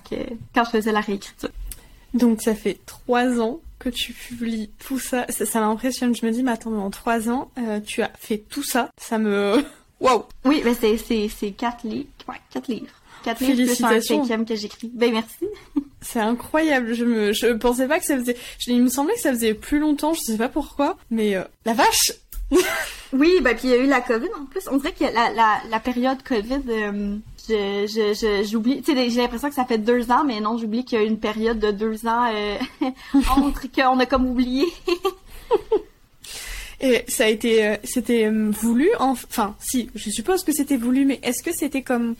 quand 0.53 0.63
je 0.65 0.69
faisais 0.69 0.91
la 0.91 1.01
réécriture. 1.01 1.49
Donc 2.13 2.41
ça 2.41 2.55
fait 2.55 2.79
trois 2.85 3.39
ans 3.39 3.59
que 3.77 3.89
tu 3.89 4.11
publies 4.13 4.71
tout 4.79 4.99
ça. 4.99 5.25
Ça, 5.29 5.45
ça 5.45 5.59
m'impressionne. 5.61 6.13
Je 6.15 6.25
me 6.25 6.31
dis, 6.31 6.43
mais 6.43 6.51
attends, 6.51 6.71
mais 6.71 6.81
en 6.81 6.89
trois 6.89 7.29
ans, 7.29 7.49
euh, 7.57 7.79
tu 7.79 8.01
as 8.01 8.11
fait 8.19 8.39
tout 8.49 8.63
ça. 8.63 8.89
Ça 8.99 9.17
me... 9.17 9.63
Waouh 10.01 10.23
Oui, 10.45 10.61
mais 10.65 10.73
c'est, 10.73 10.97
c'est, 10.97 11.29
c'est 11.29 11.51
quatre 11.51 11.83
livres. 11.87 12.09
Ouais, 12.27 12.35
quatre 12.51 12.67
livres. 12.67 12.87
Quatre 13.23 13.41
livres 13.41 13.53
plus 13.53 13.63
un 13.63 13.65
Félicitations. 13.65 14.21
cinquième 14.21 14.45
que 14.45 14.55
j'écris. 14.55 14.89
Ben, 14.93 15.11
merci. 15.11 15.45
C'est 16.01 16.21
incroyable. 16.21 16.93
Je 16.93 17.03
me, 17.03 17.33
je 17.33 17.47
pensais 17.47 17.85
pas 17.85 17.99
que 17.99 18.05
ça 18.05 18.17
faisait. 18.17 18.37
je- 18.57 18.71
il 18.71 18.81
me 18.81 18.87
semblait 18.87 19.15
que 19.15 19.19
ça 19.19 19.31
faisait 19.31 19.53
plus 19.53 19.79
longtemps. 19.79 20.13
Je 20.13 20.21
sais 20.21 20.37
pas 20.37 20.47
pourquoi, 20.47 20.95
mais 21.11 21.35
euh, 21.35 21.43
la 21.65 21.73
vache. 21.73 22.13
Oui, 23.11 23.33
ben, 23.41 23.55
puis 23.55 23.67
il 23.67 23.71
y 23.71 23.73
a 23.73 23.77
eu 23.77 23.87
la 23.87 23.99
COVID 24.01 24.29
en 24.39 24.45
plus. 24.45 24.61
On 24.71 24.77
dirait 24.77 24.93
que 24.93 25.03
la, 25.03 25.31
la, 25.31 25.59
la 25.69 25.79
période 25.81 26.23
COVID, 26.23 26.61
euh, 26.69 27.17
je, 27.49 27.87
je, 27.87 28.13
je, 28.13 28.47
j'oublie. 28.49 28.81
Tu 28.81 28.93
sais, 28.93 29.09
j'ai 29.09 29.21
l'impression 29.21 29.49
que 29.49 29.55
ça 29.55 29.65
fait 29.65 29.77
deux 29.77 30.11
ans, 30.11 30.23
mais 30.25 30.39
non, 30.39 30.57
j'oublie 30.57 30.85
qu'il 30.85 30.99
y 30.99 31.01
a 31.01 31.05
une 31.05 31.19
période 31.19 31.59
de 31.59 31.71
deux 31.71 32.05
ans 32.07 32.31
euh, 32.33 32.57
entre 33.35 33.63
qu'on 33.71 33.99
a 33.99 34.05
comme 34.05 34.27
oublié. 34.29 34.65
Et 36.81 37.03
ça 37.09 37.25
a 37.25 37.27
été, 37.27 37.67
euh, 37.67 37.75
c'était 37.83 38.25
euh, 38.25 38.51
voulu. 38.51 38.89
en- 38.99 39.11
Enfin, 39.11 39.55
si, 39.59 39.89
je 39.95 40.09
suppose 40.09 40.43
que 40.43 40.53
c'était 40.53 40.77
voulu, 40.77 41.03
mais 41.05 41.19
est-ce 41.23 41.43
que 41.43 41.51
c'était 41.53 41.81
comme 41.81 42.15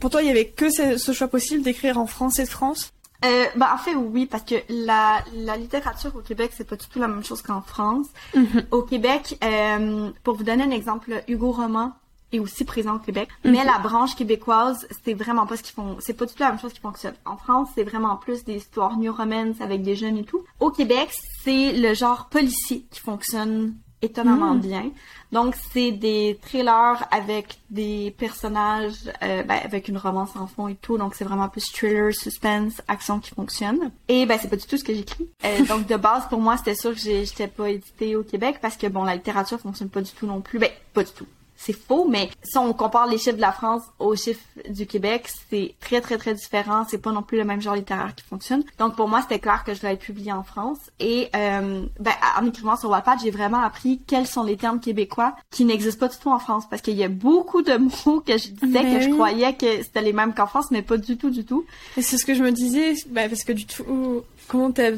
pour 0.00 0.10
toi, 0.10 0.22
il 0.22 0.26
y 0.26 0.30
avait 0.30 0.46
que 0.46 0.68
ce, 0.70 0.96
ce 0.98 1.12
choix 1.12 1.28
possible 1.28 1.62
d'écrire 1.62 1.98
en 1.98 2.06
français 2.06 2.42
de 2.44 2.48
France? 2.48 2.92
Euh, 3.24 3.44
ben, 3.56 3.68
en 3.72 3.78
fait, 3.78 3.94
oui, 3.94 4.26
parce 4.26 4.42
que 4.42 4.56
la, 4.68 5.24
la 5.34 5.56
littérature 5.56 6.14
au 6.16 6.20
Québec, 6.20 6.50
c'est 6.56 6.66
pas 6.68 6.76
du 6.76 6.86
tout 6.88 6.98
la 6.98 7.06
même 7.08 7.24
chose 7.24 7.40
qu'en 7.40 7.62
France. 7.62 8.06
Au 8.72 8.82
Québec, 8.82 9.38
euh, 9.44 10.10
pour 10.24 10.34
vous 10.34 10.42
donner 10.44 10.64
un 10.64 10.70
exemple, 10.72 11.22
Hugo 11.28 11.52
Roman 11.52 11.92
est 12.34 12.38
aussi 12.38 12.64
présent 12.64 12.96
au 12.96 12.98
Québec, 12.98 13.28
mais 13.44 13.64
la 13.64 13.78
branche 13.78 14.14
québécoise, 14.16 14.86
c'est 15.04 15.14
vraiment 15.14 15.46
pas 15.46 15.56
ce 15.56 15.62
qu'ils 15.62 15.74
font. 15.74 15.96
C'est 16.00 16.14
pas 16.14 16.26
du 16.26 16.34
tout 16.34 16.42
la 16.42 16.50
même 16.50 16.60
chose 16.60 16.72
qui 16.72 16.80
fonctionne. 16.80 17.14
En 17.24 17.36
France, 17.36 17.68
c'est 17.74 17.84
vraiment 17.84 18.16
plus 18.16 18.44
des 18.44 18.56
histoires 18.56 18.96
new 18.96 19.12
romance 19.12 19.60
avec 19.60 19.82
des 19.82 19.96
jeunes 19.96 20.18
et 20.18 20.24
tout. 20.24 20.44
Au 20.60 20.70
Québec, 20.70 21.10
c'est 21.42 21.72
le 21.72 21.94
genre 21.94 22.28
policier 22.28 22.86
qui 22.90 23.00
fonctionne 23.00 23.74
étonnamment 24.04 24.54
bien. 24.54 24.90
Donc, 25.32 25.56
c'est 25.72 25.90
des 25.90 26.38
trailers 26.42 27.06
avec 27.10 27.58
des 27.70 28.14
personnages, 28.16 29.10
euh, 29.22 29.42
ben, 29.42 29.58
avec 29.64 29.88
une 29.88 29.98
romance 29.98 30.36
en 30.36 30.46
fond 30.46 30.68
et 30.68 30.76
tout. 30.76 30.96
Donc, 30.96 31.14
c'est 31.14 31.24
vraiment 31.24 31.48
plus 31.48 31.72
thriller, 31.72 32.14
suspense, 32.14 32.80
action 32.86 33.18
qui 33.18 33.30
fonctionne. 33.30 33.90
Et 34.08 34.26
ben, 34.26 34.38
c'est 34.40 34.48
pas 34.48 34.56
du 34.56 34.66
tout 34.66 34.76
ce 34.76 34.84
que 34.84 34.94
j'écris. 34.94 35.28
Euh, 35.44 35.64
donc, 35.68 35.86
de 35.86 35.96
base, 35.96 36.28
pour 36.28 36.40
moi, 36.40 36.56
c'était 36.56 36.76
sûr 36.76 36.94
que 36.94 37.00
j'étais 37.00 37.48
pas 37.48 37.70
éditée 37.70 38.14
au 38.14 38.22
Québec 38.22 38.58
parce 38.62 38.76
que, 38.76 38.86
bon, 38.86 39.04
la 39.04 39.16
littérature 39.16 39.58
fonctionne 39.58 39.88
pas 39.88 40.02
du 40.02 40.12
tout 40.12 40.26
non 40.26 40.40
plus. 40.40 40.58
Ben, 40.58 40.70
pas 40.92 41.02
du 41.02 41.12
tout. 41.12 41.26
C'est 41.56 41.72
faux, 41.72 42.06
mais 42.08 42.30
si 42.42 42.58
on 42.58 42.72
compare 42.72 43.06
les 43.06 43.18
chiffres 43.18 43.36
de 43.36 43.40
la 43.40 43.52
France 43.52 43.82
aux 43.98 44.16
chiffres 44.16 44.44
du 44.68 44.86
Québec, 44.86 45.28
c'est 45.50 45.74
très, 45.80 46.00
très, 46.00 46.18
très 46.18 46.34
différent. 46.34 46.84
C'est 46.88 46.98
pas 46.98 47.12
non 47.12 47.22
plus 47.22 47.38
le 47.38 47.44
même 47.44 47.60
genre 47.60 47.74
littéraire 47.74 48.14
qui 48.14 48.24
fonctionne. 48.24 48.64
Donc, 48.78 48.96
pour 48.96 49.08
moi, 49.08 49.22
c'était 49.22 49.38
clair 49.38 49.64
que 49.64 49.72
je 49.74 49.80
devais 49.80 49.94
être 49.94 50.00
publiée 50.00 50.32
en 50.32 50.42
France. 50.42 50.78
Et, 51.00 51.28
euh, 51.34 51.86
ben, 52.00 52.12
en 52.38 52.46
écrivant 52.46 52.76
sur 52.76 52.90
Wattpad, 52.90 53.18
j'ai 53.22 53.30
vraiment 53.30 53.60
appris 53.60 54.00
quels 54.06 54.26
sont 54.26 54.42
les 54.42 54.56
termes 54.56 54.80
québécois 54.80 55.34
qui 55.50 55.64
n'existent 55.64 56.06
pas 56.06 56.12
du 56.12 56.18
tout 56.18 56.30
en 56.30 56.38
France. 56.38 56.64
Parce 56.68 56.82
qu'il 56.82 56.96
y 56.96 57.04
a 57.04 57.08
beaucoup 57.08 57.62
de 57.62 57.76
mots 57.76 58.20
que 58.20 58.36
je 58.36 58.48
disais 58.48 58.82
Mais 58.82 58.98
que 58.98 59.00
je 59.00 59.10
croyais 59.10 59.54
que 59.54 59.82
c'était 59.82 60.02
les 60.02 60.12
mêmes 60.12 60.34
qu'en 60.34 60.46
France, 60.46 60.70
mais 60.70 60.82
pas 60.82 60.96
du 60.96 61.16
tout, 61.16 61.30
du 61.30 61.44
tout. 61.44 61.64
Et 61.96 62.02
c'est 62.02 62.18
ce 62.18 62.26
que 62.26 62.34
je 62.34 62.42
me 62.42 62.52
disais, 62.52 62.94
bah, 63.08 63.28
parce 63.28 63.44
que 63.44 63.52
du 63.52 63.66
tout, 63.66 64.22
comment 64.48 64.70
t'as 64.70 64.92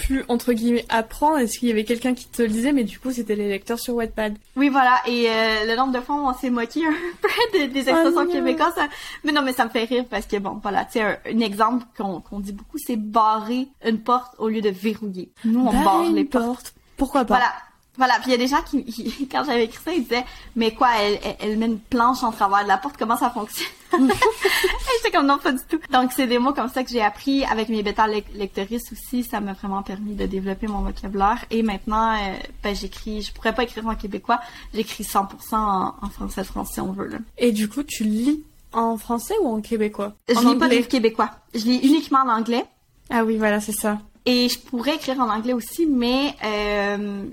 pu 0.00 0.24
entre 0.28 0.52
guillemets 0.52 0.84
apprendre 0.88 1.38
Est-ce 1.38 1.58
qu'il 1.58 1.68
y 1.68 1.72
avait 1.72 1.84
quelqu'un 1.84 2.14
qui 2.14 2.26
te 2.26 2.42
le 2.42 2.48
disait 2.48 2.72
Mais 2.72 2.84
du 2.84 2.98
coup, 2.98 3.10
c'était 3.10 3.34
les 3.36 3.48
lecteurs 3.48 3.78
sur 3.78 3.94
Wattpad? 3.94 4.36
Oui, 4.56 4.68
voilà. 4.68 5.00
Et 5.06 5.28
euh, 5.28 5.66
le 5.66 5.76
nombre 5.76 5.92
de 5.92 6.00
fois 6.00 6.16
où 6.16 6.26
on 6.26 6.34
s'est 6.34 6.50
moqué 6.50 6.80
un 6.86 6.92
peu 7.22 7.28
des, 7.58 7.68
des 7.68 7.88
expressions 7.88 8.26
Oh 8.28 8.32
québécoises. 8.32 8.74
ça- 8.74 8.88
Mais 9.24 9.32
non, 9.32 9.42
mais 9.42 9.52
ça 9.52 9.64
me 9.64 9.70
fait 9.70 9.84
rire 9.84 10.04
parce 10.10 10.26
que, 10.26 10.36
bon, 10.38 10.58
voilà, 10.62 10.84
tu 10.84 10.92
sais, 10.94 11.02
un, 11.02 11.16
un 11.26 11.40
exemple 11.40 11.84
qu'on 11.96 12.20
qu'on 12.20 12.40
dit 12.40 12.52
beaucoup, 12.52 12.78
c'est 12.78 12.96
barrer 12.96 13.68
une 13.86 13.98
porte 14.00 14.34
au 14.38 14.48
lieu 14.48 14.60
de 14.60 14.70
verrouiller. 14.70 15.30
Nous, 15.44 15.60
on 15.60 15.82
barre 15.84 16.10
les 16.10 16.24
portes. 16.24 16.44
portes. 16.46 16.74
Pourquoi 16.96 17.24
pas? 17.24 17.34
Voilà. 17.36 17.52
Voilà, 18.00 18.14
puis 18.14 18.28
il 18.28 18.30
y 18.30 18.34
a 18.34 18.38
des 18.38 18.46
gens 18.48 18.62
qui, 18.62 18.82
qui- 18.82 19.28
quand 19.30 19.44
j'avais 19.44 19.64
écrit 19.66 19.78
ça, 19.84 19.92
ils 19.92 20.02
disaient, 20.04 20.24
mais 20.56 20.72
quoi, 20.72 20.88
elle, 20.98 21.18
elle, 21.22 21.36
elle 21.40 21.58
met 21.58 21.66
une 21.66 21.78
planche 21.78 22.22
en 22.24 22.32
travers 22.32 22.62
de 22.62 22.68
la 22.68 22.78
porte, 22.78 22.96
comment 22.98 23.18
ça 23.18 23.28
fonctionne? 23.30 23.68
J'étais 23.92 25.10
comme 25.14 25.26
non, 25.26 25.36
pas 25.38 25.52
du 25.52 25.58
tout. 25.68 25.78
Donc 25.92 26.12
c'est 26.14 26.26
des 26.26 26.38
mots 26.38 26.52
comme 26.54 26.68
ça 26.70 26.82
que 26.82 26.90
j'ai 26.90 27.02
appris 27.02 27.44
avec 27.44 27.68
mes 27.68 27.82
bêta 27.82 28.06
lec- 28.06 28.32
lectrices 28.34 28.90
aussi, 28.92 29.22
ça 29.24 29.40
m'a 29.40 29.52
vraiment 29.52 29.82
permis 29.82 30.14
de 30.14 30.24
développer 30.26 30.66
mon 30.66 30.80
vocabulaire. 30.80 31.44
Et 31.50 31.62
maintenant, 31.62 32.14
euh, 32.14 32.32
ben 32.62 32.74
j'écris, 32.74 33.22
je 33.22 33.32
pourrais 33.32 33.54
pas 33.54 33.64
écrire 33.64 33.86
en 33.86 33.94
québécois, 33.94 34.40
j'écris 34.72 35.04
100% 35.04 35.26
en, 35.56 35.94
en 36.00 36.08
français 36.08 36.44
France 36.44 36.70
si 36.72 36.80
on 36.80 36.92
veut. 36.92 37.06
Là. 37.08 37.18
Et 37.36 37.52
du 37.52 37.68
coup, 37.68 37.82
tu 37.82 38.04
lis 38.04 38.42
en 38.72 38.96
français 38.96 39.34
ou 39.42 39.48
en 39.48 39.60
québécois? 39.60 40.14
Je 40.28 40.34
En 40.36 40.52
lis 40.52 40.58
pas 40.58 40.68
de 40.68 40.74
livres 40.74 40.88
québécois, 40.88 41.30
je 41.54 41.64
lis 41.64 41.80
uniquement 41.82 42.20
en 42.20 42.28
anglais. 42.30 42.64
Ah 43.10 43.24
oui, 43.24 43.36
voilà, 43.36 43.60
c'est 43.60 43.72
ça. 43.72 43.98
Et 44.26 44.48
je 44.48 44.58
pourrais 44.58 44.96
écrire 44.96 45.18
en 45.18 45.30
anglais 45.30 45.54
aussi, 45.54 45.86
mais 45.86 46.34
euh, 46.44 47.24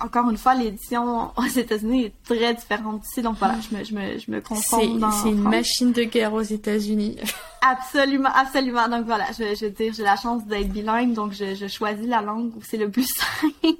encore 0.00 0.28
une 0.30 0.36
fois, 0.36 0.54
l'édition 0.54 1.30
aux 1.36 1.46
États-Unis 1.46 2.04
est 2.06 2.12
très 2.24 2.54
différente 2.54 3.00
d'ici, 3.00 3.22
donc 3.22 3.36
voilà, 3.38 3.56
je 3.60 3.76
me, 3.76 3.84
je 3.84 3.94
me, 3.94 4.18
je 4.18 4.30
me 4.30 4.36
C'est 4.38 4.42
confonds 4.42 4.94
dans 4.96 5.10
c'est 5.10 5.28
une 5.28 5.42
machine 5.42 5.92
de 5.92 6.04
guerre 6.04 6.32
aux 6.32 6.42
États-Unis. 6.42 7.16
Absolument, 7.66 8.28
absolument. 8.34 8.88
Donc 8.90 9.06
voilà, 9.06 9.24
je, 9.32 9.54
je 9.58 9.64
veux 9.64 9.70
dire, 9.70 9.94
j'ai 9.96 10.02
la 10.02 10.16
chance 10.16 10.44
d'être 10.44 10.68
bilingue, 10.68 11.14
donc 11.14 11.32
je, 11.32 11.54
je 11.54 11.66
choisis 11.66 12.06
la 12.06 12.20
langue 12.20 12.54
où 12.54 12.60
c'est 12.62 12.76
le 12.76 12.90
plus 12.90 13.06
simple. 13.62 13.78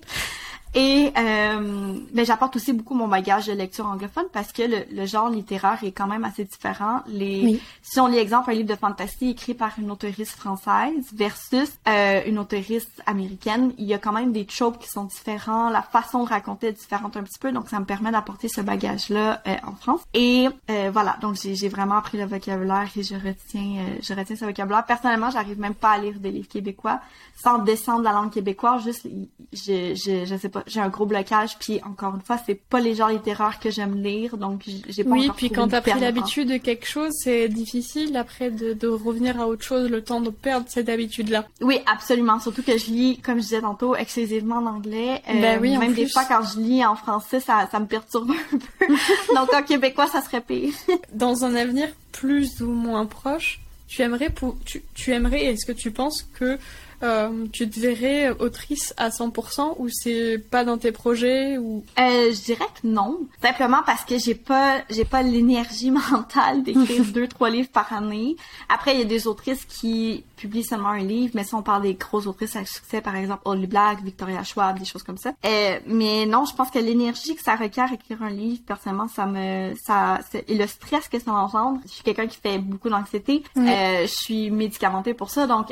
Et 0.74 1.12
euh, 1.16 1.94
mais 2.12 2.24
j'apporte 2.24 2.56
aussi 2.56 2.72
beaucoup 2.72 2.94
mon 2.94 3.08
bagage 3.08 3.46
de 3.46 3.52
lecture 3.52 3.86
anglophone 3.86 4.26
parce 4.32 4.52
que 4.52 4.62
le, 4.62 4.84
le 4.92 5.06
genre 5.06 5.28
littéraire 5.28 5.78
est 5.82 5.92
quand 5.92 6.06
même 6.06 6.24
assez 6.24 6.44
différent. 6.44 7.02
Les, 7.06 7.42
Oui. 7.44 7.60
Si 7.82 8.00
on 8.00 8.06
lit 8.06 8.18
exemple 8.18 8.50
un 8.50 8.54
livre 8.54 8.68
de 8.68 8.74
fantasy 8.74 9.30
écrit 9.30 9.54
par 9.54 9.72
une 9.78 9.90
auteuriste 9.90 10.32
française 10.32 11.04
versus 11.14 11.70
euh, 11.88 12.22
une 12.26 12.38
auteuriste 12.38 13.02
américaine, 13.06 13.72
il 13.78 13.86
y 13.86 13.94
a 13.94 13.98
quand 13.98 14.12
même 14.12 14.32
des 14.32 14.46
tropes 14.46 14.78
qui 14.78 14.88
sont 14.88 15.04
différents, 15.04 15.70
la 15.70 15.82
façon 15.82 16.24
de 16.24 16.28
raconter 16.28 16.68
est 16.68 16.72
différente 16.72 17.16
un 17.16 17.22
petit 17.22 17.38
peu, 17.38 17.52
donc 17.52 17.68
ça 17.68 17.78
me 17.78 17.84
permet 17.84 18.10
d'apporter 18.10 18.48
ce 18.48 18.60
bagage-là 18.60 19.42
euh, 19.46 19.54
en 19.66 19.72
France. 19.72 20.00
Et 20.12 20.48
euh, 20.70 20.90
voilà, 20.92 21.16
donc 21.20 21.36
j'ai 21.40 21.54
j'ai 21.54 21.68
vraiment 21.68 21.96
appris 21.96 22.18
le 22.18 22.26
vocabulaire 22.26 22.88
et 22.96 23.02
je 23.02 23.14
retiens, 23.14 23.78
euh, 23.78 23.98
je 24.02 24.12
retiens 24.12 24.36
ce 24.36 24.44
vocabulaire. 24.44 24.84
Personnellement, 24.84 25.30
j'arrive 25.30 25.58
même 25.58 25.74
pas 25.74 25.92
à 25.92 25.98
lire 25.98 26.18
des 26.18 26.30
livres 26.30 26.48
québécois 26.48 27.00
sans 27.42 27.58
descendre 27.58 28.02
la 28.02 28.12
langue 28.12 28.30
québécoise. 28.30 28.82
Juste, 28.84 29.06
je, 29.52 29.94
je, 29.94 30.24
je 30.24 30.36
sais 30.36 30.48
pas, 30.48 30.63
j'ai 30.66 30.80
un 30.80 30.88
gros 30.88 31.06
blocage. 31.06 31.58
Puis 31.58 31.80
encore 31.84 32.14
une 32.14 32.20
fois, 32.20 32.38
c'est 32.44 32.54
pas 32.54 32.80
les 32.80 32.94
genres 32.94 33.10
littéraires 33.10 33.58
que 33.60 33.70
j'aime 33.70 34.02
lire, 34.02 34.36
donc 34.36 34.62
j'ai 34.88 35.04
pas 35.04 35.10
Oui, 35.10 35.30
puis 35.36 35.50
quand 35.50 35.68
t'as 35.68 35.80
pris 35.80 35.98
l'habitude 35.98 36.48
de 36.48 36.56
quelque 36.56 36.86
chose, 36.86 37.12
c'est 37.12 37.48
difficile 37.48 38.16
après 38.16 38.50
de, 38.50 38.72
de 38.72 38.88
revenir 38.88 39.40
à 39.40 39.46
autre 39.46 39.62
chose, 39.64 39.90
le 39.90 40.02
temps 40.02 40.20
de 40.20 40.30
perdre 40.30 40.66
cette 40.68 40.88
habitude-là. 40.88 41.46
Oui, 41.60 41.80
absolument. 41.86 42.38
Surtout 42.40 42.62
que 42.62 42.76
je 42.78 42.86
lis, 42.86 43.18
comme 43.18 43.36
je 43.36 43.42
disais 43.42 43.60
tantôt, 43.60 43.96
exclusivement 43.96 44.56
en 44.56 44.66
anglais. 44.66 45.22
Euh, 45.28 45.40
Ben 45.40 45.60
oui, 45.60 45.76
en 45.76 45.80
même 45.80 45.94
des 45.94 46.08
fois, 46.08 46.24
quand 46.24 46.42
je 46.42 46.60
lis 46.60 46.84
en 46.84 46.96
français, 46.96 47.40
ça, 47.40 47.68
ça 47.70 47.80
me 47.80 47.86
perturbe 47.86 48.30
un 48.30 48.58
peu. 48.58 48.86
Donc 49.34 49.52
en 49.52 49.62
québécois, 49.62 50.06
ça 50.06 50.22
serait 50.22 50.40
pire. 50.40 50.72
Dans 51.12 51.44
un 51.44 51.54
avenir 51.54 51.88
plus 52.12 52.60
ou 52.60 52.70
moins 52.70 53.06
proche, 53.06 53.60
tu 53.86 54.02
aimerais, 54.02 54.30
pour, 54.30 54.56
tu, 54.64 54.82
tu 54.94 55.12
aimerais, 55.12 55.44
est-ce 55.44 55.66
que 55.66 55.72
tu 55.72 55.90
penses 55.90 56.22
que 56.38 56.58
euh, 57.04 57.46
tu 57.52 57.68
te 57.68 57.78
verrais 57.78 58.30
autrice 58.40 58.94
à 58.96 59.10
100% 59.10 59.76
ou 59.78 59.88
c'est 59.90 60.38
pas 60.38 60.64
dans 60.64 60.78
tes 60.78 60.90
projets 60.92 61.58
ou 61.58 61.84
Euh, 61.98 62.32
je 62.32 62.44
dirais 62.44 62.64
que 62.80 62.86
non. 62.86 63.20
Simplement 63.42 63.82
parce 63.84 64.04
que 64.04 64.18
j'ai 64.18 64.34
pas, 64.34 64.78
j'ai 64.88 65.04
pas 65.04 65.22
l'énergie 65.22 65.90
mentale 66.12 66.62
d'écrire 66.62 67.04
deux, 67.04 67.28
trois 67.28 67.50
livres 67.50 67.68
par 67.68 67.92
année. 67.92 68.36
Après, 68.68 68.94
il 68.94 69.00
y 69.00 69.02
a 69.02 69.06
des 69.06 69.26
autrices 69.26 69.64
qui 69.66 70.24
publient 70.36 70.64
seulement 70.64 70.90
un 70.90 70.98
livre, 70.98 71.32
mais 71.34 71.44
si 71.44 71.54
on 71.54 71.62
parle 71.62 71.82
des 71.82 71.94
grosses 71.94 72.26
autrices 72.26 72.56
à 72.56 72.64
succès, 72.64 73.00
par 73.00 73.16
exemple, 73.16 73.42
Holly 73.44 73.66
Black, 73.66 74.02
Victoria 74.02 74.42
Schwab, 74.42 74.78
des 74.78 74.84
choses 74.84 75.02
comme 75.02 75.18
ça. 75.18 75.32
Euh, 75.44 75.78
mais 75.86 76.26
non, 76.26 76.44
je 76.44 76.54
pense 76.54 76.70
que 76.70 76.78
l'énergie 76.78 77.34
que 77.34 77.42
ça 77.42 77.54
requiert 77.54 77.92
écrire 77.92 78.22
un 78.22 78.30
livre, 78.30 78.62
personnellement, 78.66 79.08
ça 79.08 79.26
me, 79.26 79.74
ça, 79.76 80.20
et 80.48 80.54
le 80.54 80.66
stress 80.66 81.08
que 81.08 81.18
ça 81.18 81.32
engendre. 81.32 81.80
Je 81.86 81.92
suis 81.92 82.02
quelqu'un 82.02 82.26
qui 82.26 82.38
fait 82.38 82.58
beaucoup 82.58 82.88
d'anxiété. 82.88 83.42
Oui. 83.56 83.66
Je 83.66 84.06
suis 84.06 84.50
médicamentée 84.50 85.14
pour 85.14 85.30
ça, 85.30 85.46
donc 85.46 85.68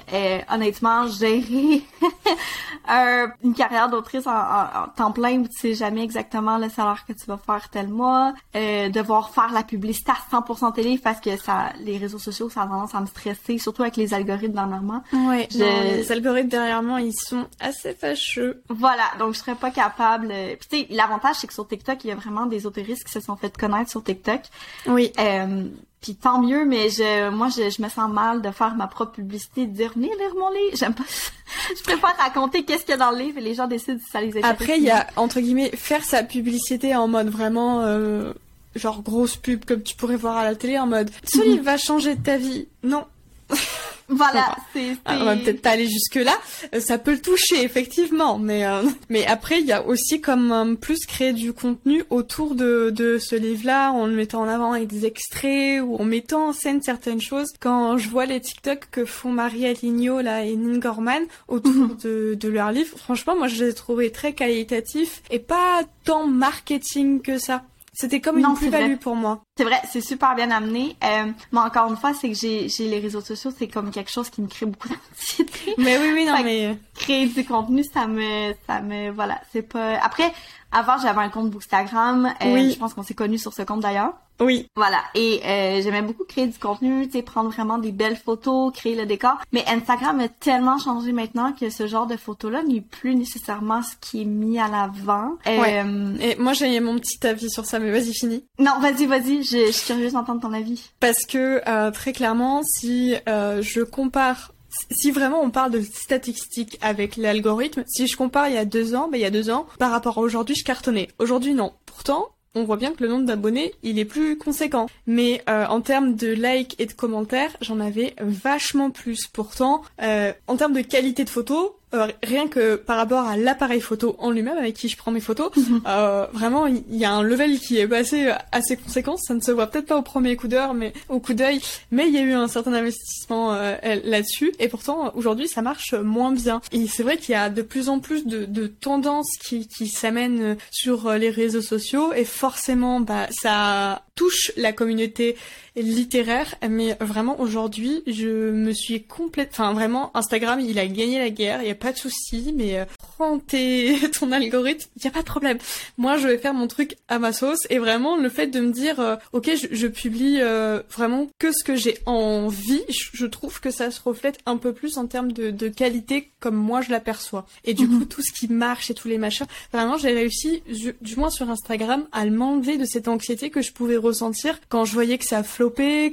honnêtement, 0.51 1.07
gérer 1.27 1.83
un- 2.89 3.33
une 3.43 3.55
carrière 3.55 3.89
d'autrice 3.89 4.27
en, 4.27 4.31
en- 4.33 4.85
en 4.85 4.89
temps 4.97 5.13
plein 5.13 5.39
où 5.41 5.47
tu 5.49 5.57
sais 5.59 5.75
jamais 5.75 6.03
exactement 6.03 6.59
le 6.59 6.69
salaire 6.69 7.05
que 7.07 7.13
tu 7.13 7.25
vas 7.27 7.39
faire 7.39 7.69
tel 7.71 7.89
mois, 7.89 8.33
euh, 8.57 8.89
devoir 8.89 9.31
faire 9.31 9.53
la 9.53 9.63
publicité 9.63 10.13
à 10.13 10.37
100% 10.41 10.73
télé 10.75 10.99
parce 11.03 11.21
que 11.21 11.37
ça, 11.37 11.73
les 11.81 11.97
réseaux 11.99 12.19
sociaux, 12.19 12.51
ça 12.51 12.63
a 12.63 12.67
tendance 12.67 12.95
à 12.95 13.01
me 13.01 13.07
stresser, 13.07 13.59
surtout 13.59 13.83
avec 13.83 13.97
les 13.97 14.15
algorithmes 14.15 14.55
dernièrement. 14.55 15.03
Ouais, 15.13 15.49
Je- 15.51 15.59
non, 15.59 15.83
les 15.97 16.11
algorithmes 16.13 16.49
derrière 16.49 16.83
moi, 16.83 17.01
ils 17.01 17.13
sont 17.15 17.47
assez 17.61 17.95
fâcheux. 17.95 18.63
Voilà, 18.69 19.05
donc 19.19 19.35
je 19.35 19.39
serais 19.39 19.55
pas 19.55 19.71
capable. 19.71 20.29
euh, 20.31 20.57
Puis 20.59 20.69
tu 20.69 20.79
sais, 20.81 20.87
l'avantage 20.95 21.37
c'est 21.37 21.47
que 21.47 21.55
sur 21.55 21.67
TikTok, 21.69 22.05
il 22.05 22.09
y 22.09 22.13
a 22.13 22.17
vraiment 22.17 22.47
des 22.47 22.67
autoristes 22.67 23.05
qui 23.05 23.13
se 23.13 23.21
sont 23.21 23.37
fait 23.37 23.57
connaître 23.57 23.91
sur 23.91 24.03
TikTok. 24.03 24.41
Oui. 24.87 25.13
Euh, 25.19 25.65
puis 26.03 26.15
tant 26.17 26.43
mieux, 26.43 26.65
mais 26.67 26.91
je, 26.91 27.31
moi, 27.31 27.49
je, 27.49 27.71
je 27.71 27.81
me 27.81 27.89
sens 27.89 28.13
mal 28.13 28.43
de 28.43 28.51
faire 28.51 28.75
ma 28.75 28.87
propre 28.89 29.13
publicité, 29.13 29.67
de 29.67 29.75
dire 29.75 29.93
venez 29.95 30.09
lire 30.09 30.35
mon 30.39 30.51
livre. 30.51 30.77
J'aime 30.77 30.93
pas. 30.95 31.05
ça. 31.09 31.31
je 31.79 31.83
préfère 31.83 32.15
raconter 32.19 32.65
qu'est-ce 32.65 32.81
qu'il 32.83 32.91
y 32.91 32.95
a 32.95 32.97
dans 32.97 33.11
le 33.13 33.19
livre 33.19 33.39
et 33.39 33.41
les 33.41 33.55
gens 33.55 33.67
décident 33.69 33.99
si 34.05 34.11
ça 34.11 34.21
les 34.21 34.29
intéresse. 34.37 34.51
Après, 34.51 34.77
il 34.79 34.85
y 34.85 34.91
a, 34.91 35.07
entre 35.17 35.41
guillemets, 35.41 35.71
faire 35.75 36.05
sa 36.05 36.23
publicité 36.25 36.95
en 36.97 37.09
mode 37.09 37.29
vraiment, 37.29 37.81
euh, 37.83 38.33
genre 38.75 39.01
grosse 39.03 39.37
pub 39.37 39.65
comme 39.65 39.83
tu 39.83 39.95
pourrais 39.97 40.17
voir 40.17 40.37
à 40.39 40.45
la 40.45 40.55
télé, 40.57 40.79
en 40.79 40.87
mode 40.87 41.11
ce 41.25 41.39
Mhm. 41.39 41.45
livre 41.45 41.63
va 41.65 41.77
changer 41.79 42.17
ta 42.17 42.37
vie. 42.37 42.67
Non. 42.83 43.05
Voilà, 44.09 44.57
c'est. 44.73 44.97
Ah, 45.05 45.17
on 45.21 45.25
va 45.25 45.37
peut-être 45.37 45.63
pas 45.63 45.71
aller 45.71 45.89
jusque 45.89 46.17
là. 46.17 46.37
Euh, 46.75 46.81
ça 46.81 46.99
peut 46.99 47.13
le 47.13 47.21
toucher 47.21 47.63
effectivement, 47.63 48.39
mais 48.39 48.67
euh, 48.67 48.83
mais 49.09 49.27
après 49.27 49.61
il 49.61 49.67
y 49.67 49.73
a 49.73 49.87
aussi 49.87 50.21
comme 50.21 50.53
euh, 50.53 50.75
plus 50.75 51.07
créer 51.07 51.33
du 51.33 51.53
contenu 51.53 52.05
autour 52.11 52.55
de 52.55 52.91
de 52.91 53.19
ce 53.19 53.37
livre-là, 53.37 53.93
en 53.93 54.07
le 54.07 54.13
mettant 54.13 54.43
en 54.43 54.49
avant 54.49 54.73
avec 54.73 54.89
des 54.89 55.07
extraits 55.07 55.81
ou 55.83 55.97
en 55.97 56.05
mettant 56.05 56.49
en 56.49 56.53
scène 56.53 56.83
certaines 56.83 57.21
choses. 57.21 57.49
Quand 57.61 57.97
je 57.97 58.09
vois 58.09 58.27
les 58.27 58.41
TikTok 58.41 58.89
que 58.91 59.05
font 59.05 59.31
Marie 59.31 59.67
Aligno 59.67 60.21
là 60.21 60.45
et 60.45 60.57
Nin 60.57 60.79
Gorman 60.79 61.23
autour 61.49 61.73
mhm. 61.73 61.97
de 62.03 62.35
de 62.39 62.49
leur 62.49 62.73
livre, 62.73 62.99
franchement 62.99 63.37
moi 63.37 63.49
je 63.49 63.65
les 63.65 63.71
ai 63.71 63.75
trouvés 63.75 64.11
très 64.11 64.35
qualitatifs 64.35 65.23
et 65.31 65.39
pas 65.39 65.83
tant 66.05 66.27
marketing 66.27 67.23
que 67.23 67.39
ça. 67.39 67.63
C'était 67.95 68.23
comme 68.23 68.39
une 68.39 68.55
plus-value 68.55 68.97
pour 68.97 69.15
moi. 69.15 69.45
C'est 69.57 69.65
vrai, 69.65 69.79
c'est 69.91 70.01
super 70.01 70.35
bien 70.35 70.51
amené. 70.51 70.97
Euh, 71.05 71.31
mais 71.53 71.61
encore 71.61 71.91
une 71.91 71.97
fois, 71.99 72.15
c'est 72.15 72.31
que 72.31 72.35
j'ai, 72.35 72.69
j'ai 72.71 72.89
les 72.89 72.99
réseaux 72.99 73.21
sociaux, 73.21 73.51
c'est 73.57 73.69
comme 73.69 73.91
quelque 73.91 74.11
chose 74.11 74.31
qui 74.31 74.41
me 74.41 74.49
crée 74.49 74.65
beaucoup 74.65 74.89
d'anxiété. 75.11 75.75
Mais 75.77 75.99
oui, 75.99 76.13
oui, 76.15 76.25
non, 76.25 76.43
mais 76.43 76.79
créer 76.95 77.27
du 77.27 77.45
contenu, 77.45 77.85
ça 77.85 78.07
me, 78.07 78.55
ça 78.67 78.81
me, 78.81 79.11
voilà, 79.11 79.41
c'est 79.53 79.63
pas. 79.63 79.99
Après, 79.99 80.33
avant, 80.73 80.99
j'avais 80.99 81.21
un 81.21 81.29
compte 81.29 81.51
Bookstagram. 81.51 82.33
Euh, 82.43 82.53
oui. 82.55 82.73
Je 82.73 82.79
pense 82.79 82.95
qu'on 82.95 83.03
s'est 83.03 83.15
connus 83.15 83.39
sur 83.39 83.53
ce 83.53 83.63
compte 83.63 83.81
d'ailleurs. 83.81 84.15
Oui. 84.41 84.67
Voilà. 84.75 84.99
Et 85.15 85.41
euh, 85.45 85.83
j'aimais 85.83 86.03
beaucoup 86.03 86.25
créer 86.25 86.47
du 86.47 86.59
contenu, 86.59 87.07
tu 87.07 87.13
sais, 87.13 87.23
prendre 87.23 87.51
vraiment 87.51 87.79
des 87.79 87.93
belles 87.93 88.17
photos, 88.17 88.73
créer 88.73 88.97
le 88.97 89.07
décor. 89.07 89.37
Mais 89.53 89.63
Instagram 89.69 90.19
a 90.21 90.29
tellement 90.29 90.79
changé 90.79 91.13
maintenant 91.13 91.53
que 91.53 91.71
ce 91.71 91.87
genre 91.87 92.07
de 92.07 92.17
photos-là 92.17 92.63
n'est 92.65 92.81
plus 92.81 93.15
nécessairement 93.15 93.83
ce 93.83 93.95
qui 94.01 94.23
est 94.23 94.25
mis 94.25 94.59
à 94.59 94.69
l'avant. 94.69 95.37
Ouais. 95.47 95.83
Euh, 95.85 96.17
Et 96.21 96.35
moi, 96.37 96.55
j'ai 96.55 96.81
mon 96.81 96.99
petit 96.99 97.25
avis 97.27 97.51
sur 97.51 97.67
ça, 97.67 97.79
mais 97.79 97.93
vas-y, 97.93 98.15
finis. 98.15 98.45
Non, 98.59 98.81
vas-y, 98.81 99.07
vas-y. 99.07 99.43
Je, 99.45 99.67
je 99.67 99.71
suis 99.73 99.87
curieuse 99.87 100.15
d'entendre 100.15 100.41
ton 100.41 100.53
avis. 100.53 100.91
Parce 100.99 101.25
que 101.27 101.61
euh, 101.69 101.91
très 101.93 102.13
clairement, 102.13 102.63
si 102.65 103.15
euh, 103.29 103.63
je 103.63 103.83
compare 103.83 104.52
si 104.91 105.11
vraiment 105.11 105.41
on 105.43 105.51
parle 105.51 105.73
de 105.73 105.81
statistiques 105.81 106.79
avec 106.81 107.17
l'algorithme, 107.17 107.85
si 107.87 108.07
je 108.07 108.17
compare 108.17 108.49
il 108.49 108.55
y 108.55 108.59
a 108.59 108.65
deux 108.65 108.95
ans, 108.95 109.09
ben 109.09 109.19
il 109.19 109.23
y 109.23 109.27
a 109.27 109.31
deux 109.31 109.51
ans, 109.51 109.67
par 109.79 109.91
rapport 109.91 110.19
à 110.19 110.21
aujourd'hui, 110.21 110.55
je 110.55 110.65
cartonnais. 110.65 111.09
Aujourd'hui, 111.19 111.55
non. 111.55 111.73
Pourtant, 111.87 112.29
on 112.55 112.65
voit 112.65 112.77
bien 112.77 112.93
que 112.93 113.03
le 113.03 113.09
nombre 113.09 113.27
d'abonnés, 113.27 113.73
il 113.83 113.99
est 113.99 114.05
plus 114.05 114.37
conséquent. 114.37 114.87
Mais 115.07 115.43
euh, 115.49 115.67
en 115.67 115.81
termes 115.81 116.15
de 116.15 116.29
likes 116.29 116.77
et 116.79 116.87
de 116.87 116.93
commentaires, 116.93 117.57
j'en 117.61 117.81
avais 117.81 118.15
vachement 118.21 118.91
plus. 118.91 119.27
Pourtant, 119.27 119.83
euh, 120.03 120.33
en 120.47 120.57
termes 120.57 120.75
de 120.75 120.83
qualité 120.83 121.25
de 121.25 121.31
photos, 121.31 121.73
euh, 121.95 122.09
rien 122.23 122.49
que 122.49 122.77
par 122.77 122.97
rapport 122.97 123.27
à 123.27 123.37
l'appareil 123.37 123.81
photo 123.81 124.17
en 124.19 124.31
lui-même 124.31 124.57
avec 124.57 124.75
qui 124.75 124.89
je 124.89 124.97
prends 124.97 125.11
mes 125.11 125.21
photos, 125.21 125.55
mhm. 125.57 125.83
euh, 125.87 126.27
vraiment 126.33 126.67
il 126.67 126.83
y, 126.91 127.05
a 127.05 127.13
un 127.13 127.23
level 127.23 127.59
qui 127.59 127.79
est 127.79 127.87
passé 127.87 128.33
assez 128.51 128.77
conséquent. 128.77 129.17
Ça 129.17 129.35
ne 129.35 129.41
se 129.41 129.51
voit 129.51 129.67
peut-être 129.67 129.87
pas 129.87 129.97
au 129.97 130.03
premier 130.03 130.37
coup 130.37 130.49
d'heure, 130.49 130.75
mais 130.75 130.93
au 131.09 131.21
coup 131.21 131.35
d'œil, 131.35 131.61
mais 131.91 132.09
il 132.09 132.15
y 132.15 132.19
a 132.19 132.23
eu 132.23 132.33
un 132.33 132.49
certain 132.49 132.73
investissement 132.73 133.55
euh, 133.55 133.77
là-dessus. 134.05 134.53
Et 134.59 134.69
pourtant 134.69 135.13
aujourd'hui 135.15 135.49
ça 135.49 135.63
marche 135.63 135.95
moins 135.95 136.33
bien. 136.33 136.61
Et 136.73 136.87
c'est 136.87 137.03
vrai 137.03 137.19
qu'il 137.19 137.33
y 137.33 137.37
a 137.37 137.51
de 137.51 137.63
plus 137.63 137.89
en 137.89 138.01
plus 138.01 138.27
de, 138.27 138.45
de 138.45 138.67
tendances 138.67 139.37
qui, 139.43 139.69
qui 139.69 139.89
s'amènent 139.89 140.57
sur 140.71 141.13
les 141.13 141.31
réseaux 141.31 141.63
sociaux 141.63 142.13
et 142.13 142.25
forcément 142.25 143.01
bah 143.01 143.27
ça 143.31 144.03
touche 144.15 144.53
la 144.57 144.73
communauté 144.73 145.37
littéraire, 145.77 146.55
mais 146.69 146.97
vraiment 147.01 147.41
aujourd'hui, 147.41 148.03
je 148.07 148.51
me 148.51 148.73
suis 148.73 149.03
complète, 149.03 149.51
enfin 149.53 149.73
vraiment, 149.73 150.15
Instagram, 150.15 150.61
il 150.61 150.79
a 150.79 150.87
gagné 150.87 151.19
la 151.19 151.31
guerre, 151.31 151.63
il 151.63 151.69
y 151.69 151.71
a 151.71 151.75
pas 151.75 151.93
de 151.93 151.99
souci, 151.99 152.53
mais 152.55 152.79
euh, 152.79 152.85
prends 152.99 153.39
tes... 153.39 153.97
ton 154.19 154.33
algorithme, 154.33 154.89
il 154.97 155.05
y 155.05 155.09
a 155.09 155.11
pas 155.11 155.21
de 155.21 155.27
problème. 155.27 155.59
Moi, 155.97 156.19
je 156.19 156.29
vais 156.29 156.39
faire 156.39 156.55
mon 156.55 156.69
truc 156.69 156.97
à 157.09 157.19
ma 157.19 157.33
sauce, 157.33 157.67
et 157.71 157.79
vraiment, 157.79 158.17
le 158.17 158.29
fait 158.29 158.49
de 158.49 158.61
me 158.61 158.73
dire, 158.73 159.01
euh, 159.01 159.17
ok, 159.33 159.51
je, 159.71 159.87
publie 159.87 160.39
euh, 160.41 160.83
vraiment 160.91 161.29
que 161.39 161.53
ce 161.53 161.65
que 161.65 161.77
j'ai 161.77 161.99
envie, 162.07 162.83
je, 162.89 163.27
trouve 163.27 163.61
que 163.61 163.71
ça 163.71 163.91
se 163.91 164.01
reflète 164.03 164.39
un 164.47 164.57
peu 164.57 164.73
plus 164.73 164.99
en 164.99 165.07
termes 165.07 165.33
de, 165.33 165.51
de 165.51 165.69
qualité 165.69 166.31
comme 166.41 166.57
moi 166.57 166.83
je 166.83 166.91
l'aperçois. 166.91 167.47
Et 167.65 167.73
du 167.73 167.87
mhm. 167.87 167.99
coup, 168.01 168.05
tout 168.05 168.23
ce 168.23 168.33
qui 168.33 168.49
marche 168.49 168.91
et 168.91 168.95
tous 168.95 169.09
les 169.09 169.17
machins, 169.17 169.47
vraiment, 169.73 169.97
j'ai 169.97 170.13
réussi, 170.13 170.63
du 171.01 171.17
moins 171.17 171.31
sur 171.31 171.49
Instagram, 171.49 172.07
à 172.13 172.27
m'enlever 172.27 172.77
de 172.77 172.85
cette 172.85 173.09
anxiété 173.09 173.49
que 173.49 173.63
je 173.63 173.73
pouvais 173.73 173.97
ressentir 173.97 174.61
quand 174.69 174.85
je 174.85 174.93
voyais 174.93 175.19
que 175.19 175.25
ça 175.25 175.43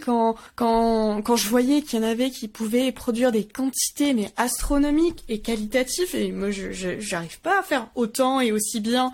quand 0.03 0.35
quand 0.55 1.21
quand 1.21 1.35
je 1.35 1.47
voyais 1.47 1.81
qu'il 1.81 1.99
y 1.99 2.03
en 2.03 2.07
avait 2.07 2.29
qui 2.29 2.47
pouvaient 2.47 2.91
produire 2.91 3.31
des 3.31 3.43
quantités 3.43 4.13
mais 4.13 4.31
astronomiques 4.37 5.23
et 5.27 5.39
qualitatives 5.39 6.15
et 6.15 6.31
moi 6.31 6.51
je 6.51 6.71
j'arrive 6.99 7.39
pas 7.41 7.59
à 7.59 7.63
faire 7.63 7.87
autant 7.95 8.41
et 8.41 8.51
aussi 8.51 8.79
bien 8.79 9.11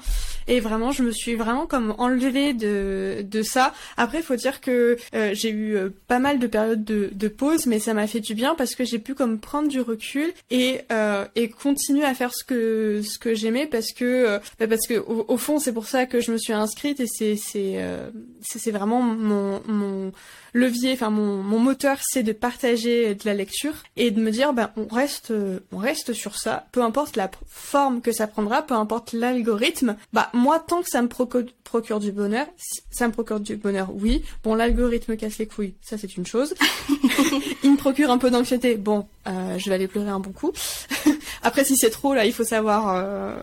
et 0.47 0.59
vraiment 0.59 0.91
je 0.91 1.03
me 1.03 1.11
suis 1.11 1.35
vraiment 1.35 1.67
comme 1.67 1.95
enlevée 1.97 2.53
de 2.53 3.23
de 3.23 3.41
ça. 3.41 3.73
Après, 3.97 4.19
il 4.19 4.23
faut 4.23 4.35
dire 4.35 4.61
que 4.61 4.97
euh, 5.13 5.31
j'ai 5.33 5.49
eu 5.49 5.75
euh, 5.75 5.89
pas 6.07 6.19
mal 6.19 6.39
de 6.39 6.47
périodes 6.47 6.83
de, 6.83 7.09
de 7.11 7.27
pause, 7.27 7.65
mais 7.65 7.79
ça 7.79 7.93
m'a 7.93 8.07
fait 8.07 8.19
du 8.19 8.33
bien 8.33 8.55
parce 8.55 8.75
que 8.75 8.83
j'ai 8.85 8.99
pu 8.99 9.15
comme 9.15 9.39
prendre 9.39 9.67
du 9.67 9.81
recul 9.81 10.31
et 10.51 10.81
euh, 10.91 11.25
et 11.35 11.49
continuer 11.49 12.05
à 12.05 12.13
faire 12.13 12.33
ce 12.33 12.43
que 12.43 13.01
ce 13.03 13.17
que 13.17 13.33
j'aimais 13.33 13.67
parce 13.67 13.91
que 13.91 14.39
bah, 14.59 14.67
parce 14.67 14.87
que 14.87 14.95
au, 14.95 15.37
fond 15.37 15.59
c'est 15.59 15.73
pour 15.73 15.87
ça 15.87 16.05
que 16.05 16.21
je 16.21 16.31
me 16.31 16.37
suis 16.37 16.53
inscrite 16.53 16.99
et 16.99 17.07
c'est 17.07 18.71
vraiment 18.71 19.01
mon 19.01 20.11
levier, 20.53 20.93
enfin 20.93 21.09
mon, 21.09 21.43
mon 21.43 21.59
moteur, 21.59 21.97
c'est 22.01 22.23
de 22.23 22.31
partager 22.31 23.13
de 23.13 23.21
la 23.25 23.33
lecture 23.33 23.73
et 23.97 24.09
de 24.09 24.21
me 24.21 24.31
dire, 24.31 24.53
ben 24.53 24.71
on 24.77 24.87
reste, 24.87 25.33
on 25.71 25.77
reste 25.77 26.13
sur 26.13 26.37
ça, 26.37 26.65
peu 26.71 26.81
importe 26.81 27.17
la 27.17 27.29
forme 27.47 28.01
que 28.01 28.11
ça 28.11 28.25
prendra, 28.25 28.61
peu 28.61 28.73
importe 28.73 29.13
l'algorithme. 29.13 29.97
Bah 30.13 30.29
moi, 30.33 30.59
tant 30.59 30.81
que 30.81 30.89
ça 30.89 31.01
me 31.01 31.09
procure, 31.09 31.99
du 31.99 32.11
bonheur, 32.11 32.47
ça 32.89 33.07
me 33.07 33.11
procure 33.11 33.39
du 33.41 33.57
bonheur, 33.57 33.89
oui. 33.93 34.23
Bon, 34.43 34.55
l'algorithme 34.55 35.17
casse 35.17 35.37
les 35.37 35.47
couilles, 35.47 35.75
ça 35.81 35.97
c'est 35.97 36.15
une 36.15 36.25
chose. 36.25 36.55
il 37.63 37.71
me 37.71 37.77
procure 37.77 38.09
un 38.09 38.17
peu 38.17 38.31
d'anxiété, 38.31 38.75
bon, 38.75 39.07
euh, 39.27 39.57
je 39.57 39.69
vais 39.69 39.75
aller 39.75 39.87
pleurer 39.87 40.09
un 40.09 40.19
bon 40.19 40.31
coup. 40.31 40.53
Après, 41.43 41.65
si 41.65 41.75
c'est 41.75 41.89
trop, 41.89 42.13
là, 42.13 42.25
il 42.25 42.33
faut 42.33 42.45
savoir. 42.45 42.95
Euh, 42.95 43.41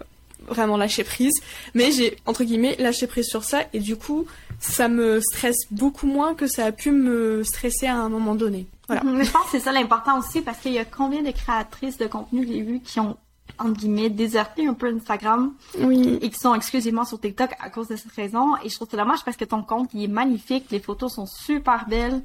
vraiment 0.49 0.77
lâcher 0.77 1.05
prise, 1.05 1.35
mais 1.75 1.91
j'ai 1.91 2.17
entre 2.27 2.45
guillemets 2.45 2.77
lâché 2.79 3.07
prise 3.07 3.27
sur 3.27 3.45
ça 3.45 3.61
et 3.73 3.81
du 3.81 3.97
coup 3.97 4.27
ça 4.61 4.89
me 4.89 5.21
stresse 5.21 5.67
beaucoup 5.71 6.07
moins 6.07 6.35
que 6.35 6.47
ça 6.47 6.67
a 6.67 6.73
pu 6.73 6.91
me 6.91 7.43
stresser 7.43 7.87
à 7.87 7.97
un 7.97 8.09
moment 8.09 8.35
donné. 8.35 8.67
Voilà. 8.87 9.03
Mais 9.05 9.25
je 9.25 9.31
pense 9.31 9.45
que 9.45 9.51
c'est 9.53 9.61
ça 9.61 9.73
l'important 9.73 10.19
aussi 10.19 10.41
parce 10.41 10.59
qu'il 10.59 10.73
y 10.73 10.79
a 10.79 10.85
combien 10.85 11.23
de 11.23 11.31
créatrices 11.31 11.99
de 11.99 12.07
contenu 12.07 12.47
que 12.47 12.53
j'ai 12.53 12.63
vu 12.63 12.81
qui 12.81 13.01
ont 13.01 13.17
entre 13.59 13.81
guillemets 13.81 14.11
déserté 14.11 14.67
un 14.67 14.75
peu 14.75 14.87
Instagram 14.87 15.53
oui. 15.79 16.19
et 16.21 16.31
qui 16.31 16.39
sont 16.39 16.55
exclusivement 16.55 17.05
sur 17.05 17.21
TikTok 17.21 17.51
à 17.61 17.71
cause 17.71 17.89
de 17.89 17.97
cette 17.97 18.13
raison 18.13 18.57
et 18.65 18.69
je 18.69 18.75
trouve 18.77 18.89
ça 18.91 18.97
dommage 18.97 19.25
parce 19.25 19.37
que 19.37 19.45
ton 19.45 19.63
compte 19.63 19.91
il 19.95 20.05
est 20.05 20.09
magnifique, 20.09 20.67
les 20.71 20.81
photos 20.81 21.15
sont 21.15 21.27
super 21.27 21.87
belles. 21.89 22.23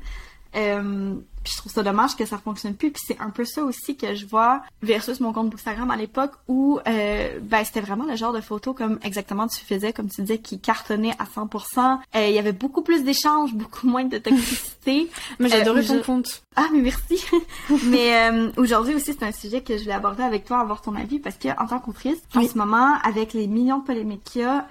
Euh, 0.55 1.15
puis 1.47 1.53
je 1.55 1.61
trouve 1.61 1.71
ça 1.71 1.81
dommage 1.81 2.17
que 2.17 2.25
ça 2.25 2.37
fonctionne 2.37 2.73
plus. 2.73 2.91
Puis 2.91 3.01
c'est 3.07 3.17
un 3.21 3.29
peu 3.29 3.45
ça 3.45 3.63
aussi 3.63 3.95
que 3.95 4.15
je 4.15 4.25
vois 4.25 4.63
versus 4.81 5.21
mon 5.21 5.31
compte 5.31 5.53
Instagram 5.53 5.89
à 5.91 5.95
l'époque 5.95 6.33
où 6.49 6.77
euh, 6.85 7.39
ben 7.41 7.63
c'était 7.63 7.79
vraiment 7.79 8.03
le 8.03 8.17
genre 8.17 8.33
de 8.33 8.41
photo 8.41 8.73
comme 8.73 8.99
exactement 9.01 9.47
tu 9.47 9.63
faisais, 9.63 9.93
comme 9.93 10.09
tu 10.09 10.19
disais, 10.21 10.39
qui 10.39 10.59
cartonnait 10.59 11.13
à 11.19 11.23
100%. 11.23 11.99
Euh, 12.17 12.27
il 12.27 12.35
y 12.35 12.37
avait 12.37 12.51
beaucoup 12.51 12.81
plus 12.81 13.05
d'échanges, 13.05 13.53
beaucoup 13.55 13.87
moins 13.87 14.03
de 14.03 14.17
toxicité. 14.17 15.09
mais 15.39 15.47
j'adorais 15.47 15.85
ton 15.85 16.01
compte. 16.01 16.43
Ah 16.57 16.65
mais 16.73 16.81
merci. 16.81 17.23
mais 17.85 18.29
aujourd'hui 18.57 18.95
aussi 18.95 19.13
c'est 19.17 19.23
un 19.23 19.31
sujet 19.31 19.61
que 19.61 19.77
je 19.77 19.83
voulais 19.83 19.93
aborder 19.93 20.23
avec 20.23 20.43
toi, 20.43 20.59
avoir 20.59 20.81
ton 20.81 20.95
avis 20.95 21.19
parce 21.19 21.37
que 21.37 21.47
en 21.61 21.67
tant 21.67 21.79
qu'autrice, 21.79 22.19
en 22.35 22.45
ce 22.45 22.57
moment 22.57 22.95
avec 23.03 23.33
les 23.33 23.47
millions 23.47 23.79
de 23.79 23.85
polémiques 23.85 24.25
qu'il 24.25 24.41
y 24.41 24.43
a, 24.43 24.67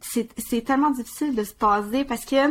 c'est 0.00 0.64
tellement 0.64 0.90
difficile 0.90 1.34
de 1.34 1.44
se 1.44 1.52
baser 1.60 2.04
parce 2.04 2.24
que 2.24 2.48